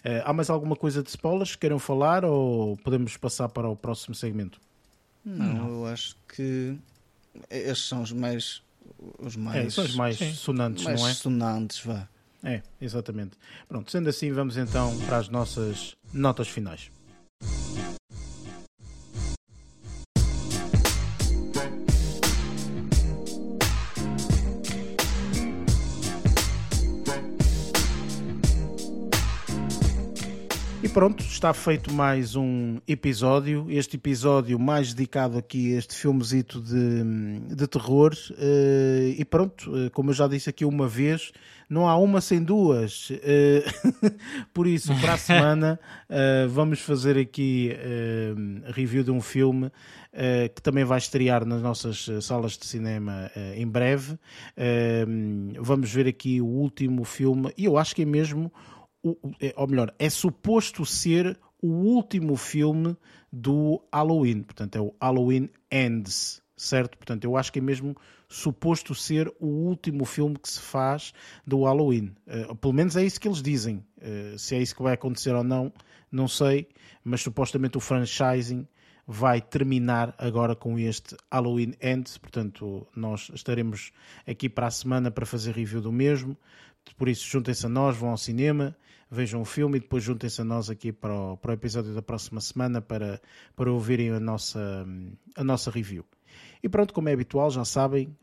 [0.03, 3.77] Eh, há mais alguma coisa de spoilers que queiram falar ou podemos passar para o
[3.77, 4.61] próximo segmento?
[5.25, 6.77] Não, eu acho que
[7.49, 8.63] estes são os mais
[9.19, 10.33] os mais, É, são os mais sim.
[10.35, 11.15] sonantes, mais não é?
[11.15, 12.07] sonantes, vá.
[12.45, 13.39] É, exatamente.
[13.67, 16.91] Pronto, sendo assim, vamos então para as nossas notas finais.
[30.85, 33.67] E pronto, está feito mais um episódio.
[33.71, 38.13] Este episódio mais dedicado aqui a este filmezito de, de terror.
[38.37, 41.33] Eh, e pronto, eh, como eu já disse aqui uma vez,
[41.69, 43.09] não há uma sem duas.
[43.23, 43.65] Eh,
[44.53, 48.35] por isso, para a semana, eh, vamos fazer aqui eh,
[48.73, 49.71] review de um filme
[50.55, 54.17] que também vai estrear nas nossas salas de cinema em breve.
[55.59, 58.53] Vamos ver aqui o último filme, e eu acho que é mesmo
[59.03, 62.97] ou melhor, é suposto ser o último filme
[63.33, 64.43] do Halloween.
[64.43, 66.97] Portanto, é o Halloween Ends, certo?
[66.97, 67.97] Portanto, eu acho que é mesmo
[68.29, 71.13] suposto ser o último filme que se faz
[71.47, 72.15] do Halloween.
[72.27, 73.85] Eh, pelo menos é isso que eles dizem.
[74.01, 75.73] Eh, se é isso que vai acontecer ou não,
[76.11, 76.69] não sei.
[77.03, 78.67] Mas supostamente o franchising
[79.07, 82.19] vai terminar agora com este Halloween Ends.
[82.19, 83.93] Portanto, nós estaremos
[84.27, 86.37] aqui para a semana para fazer review do mesmo.
[86.97, 88.77] Por isso, juntem-se a nós, vão ao cinema,
[89.11, 92.03] vejam o filme e depois juntem-se a nós aqui para o, para o episódio da
[92.03, 93.21] próxima semana para,
[93.57, 94.87] para ouvirem a nossa,
[95.35, 96.05] a nossa review.
[96.65, 98.17] E pronto, como é habitual, já sabem,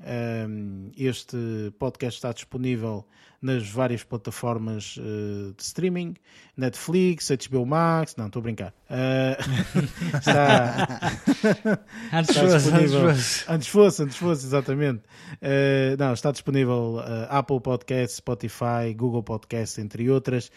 [0.49, 1.37] hum, este
[1.77, 3.05] podcast está disponível
[3.41, 6.15] nas várias plataformas eh, de streaming,
[6.55, 8.73] Netflix, HBO Max, não, estou a brincar.
[8.87, 9.37] Eh,
[10.13, 10.87] está,
[12.13, 13.09] Antes está fosse, antes disponível.
[13.09, 13.45] fosse.
[13.47, 15.01] Antes fosse, antes fosse, exatamente.
[15.41, 16.99] Eh, não, está disponível
[17.29, 20.51] Apple Podcast, Spotify, Google Podcast, entre outras.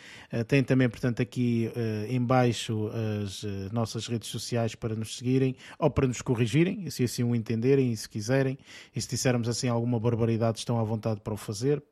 [0.47, 2.91] Tem também, portanto, aqui eh, em baixo
[3.25, 7.35] as nossas redes sociais para nos seguirem ou para nos corrigirem, se assim o
[7.83, 8.59] e se quiserem.
[8.95, 11.83] E se dissermos assim alguma barbaridade, estão à vontade para o fazer,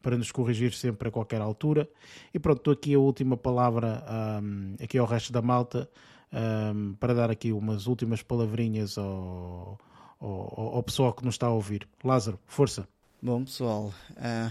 [0.00, 1.88] para nos corrigir sempre a qualquer altura.
[2.32, 5.88] E pronto, estou aqui a última palavra ahm, aqui ao resto da malta
[6.32, 9.78] ahm, para dar aqui umas últimas palavrinhas ao,
[10.20, 11.88] ao, ao pessoal que nos está a ouvir.
[12.02, 12.88] Lázaro, força.
[13.20, 14.50] Bom pessoal, eh,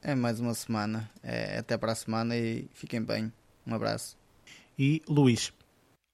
[0.00, 1.10] é mais uma semana.
[1.22, 3.32] É até para a semana e fiquem bem.
[3.66, 4.16] Um abraço.
[4.78, 5.52] E Luís.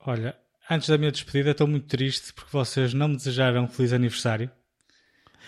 [0.00, 0.38] Olha,
[0.70, 4.50] antes da minha despedida, estou muito triste porque vocês não me desejaram um feliz aniversário.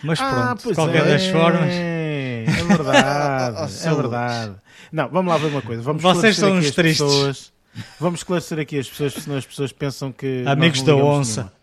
[0.02, 4.54] Mas pronto, de qualquer é, das formas, É verdade, é verdade.
[4.90, 5.80] Não, vamos lá ver uma coisa.
[5.82, 7.06] Vamos Vocês são uns tristes.
[7.06, 7.52] pessoas.
[8.00, 10.42] Vamos esclarecer aqui as pessoas, senão as pessoas pensam que.
[10.46, 11.42] Amigos da onça.
[11.42, 11.62] nenhuma.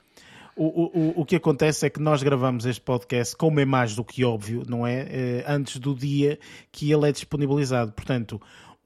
[0.56, 3.95] O, o, o- o que acontece é que nós gravamos este podcast, como é mais
[3.95, 5.07] do que óbvio, não é?
[5.10, 6.38] Eh, antes do dia
[6.72, 7.91] que ele é disponibilizado.
[7.94, 8.41] Portanto,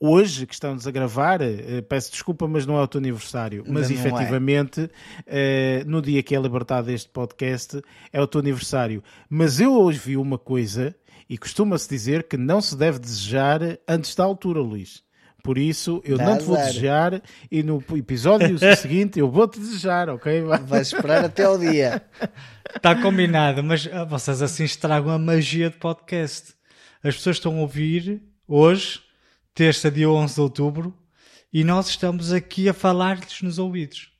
[0.06, 3.64] hoje que estamos a gravar, eh, peço desculpa, mas não é o teu aniversário.
[3.66, 4.00] Mas não é.
[4.00, 4.90] efetivamente,
[5.26, 7.82] eh, no dia que é libertado este podcast,
[8.12, 9.02] é o teu aniversário.
[9.30, 10.94] Mas eu hoje vi uma coisa,
[11.30, 15.02] e costuma-se dizer que não se deve desejar antes da altura, Luís.
[15.42, 16.68] Por isso, eu Dá não te vou azar.
[16.68, 20.42] desejar e no episódio seguinte eu vou-te desejar, ok?
[20.42, 20.60] Vai.
[20.60, 22.02] Vais esperar até ao dia.
[22.76, 26.54] Está combinado, mas ah, vocês assim estragam a magia de podcast.
[27.02, 29.02] As pessoas estão a ouvir hoje,
[29.54, 30.94] terça, dia 11 de outubro,
[31.52, 34.12] e nós estamos aqui a falar-lhes nos ouvidos.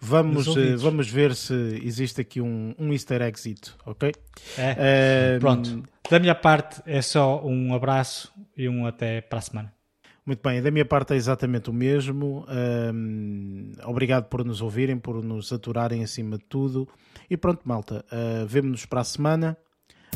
[0.00, 4.12] Vamos, eh, vamos ver se existe aqui um, um easter eggzito, ok?
[4.56, 4.76] É?
[4.78, 5.82] Eh, Pronto.
[6.10, 9.72] Da minha parte é só um abraço e um até para a semana.
[10.24, 12.44] Muito bem, da minha parte é exatamente o mesmo.
[12.48, 16.88] Ahm, obrigado por nos ouvirem, por nos aturarem acima de tudo.
[17.30, 19.56] E pronto, malta, uh, vemo-nos para a semana.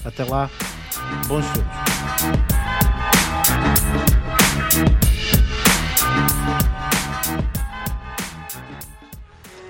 [0.04, 0.50] Até lá,
[1.28, 2.59] bons filmes.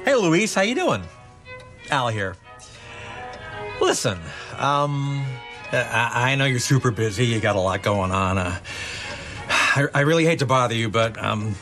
[0.05, 1.03] Hey, Luis, how you doing?
[1.91, 2.35] Al here.
[3.83, 4.19] Listen,
[4.57, 5.25] um,
[5.73, 7.27] I, I know you're super busy.
[7.27, 8.39] You got a lot going on.
[8.39, 8.59] Uh,
[9.49, 11.55] I, I really hate to bother you, but um,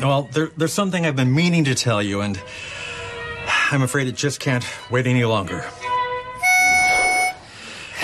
[0.00, 2.40] well, there, there's something I've been meaning to tell you, and
[3.70, 5.64] I'm afraid it just can't wait any longer.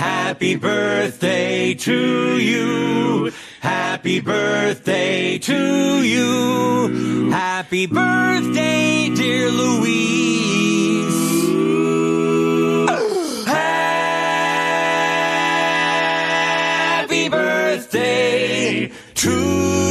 [0.00, 3.30] Happy birthday to you.
[3.60, 7.30] Happy birthday to you.
[7.30, 11.04] Happy birthday, dear Louise.
[16.96, 19.89] Happy birthday to you.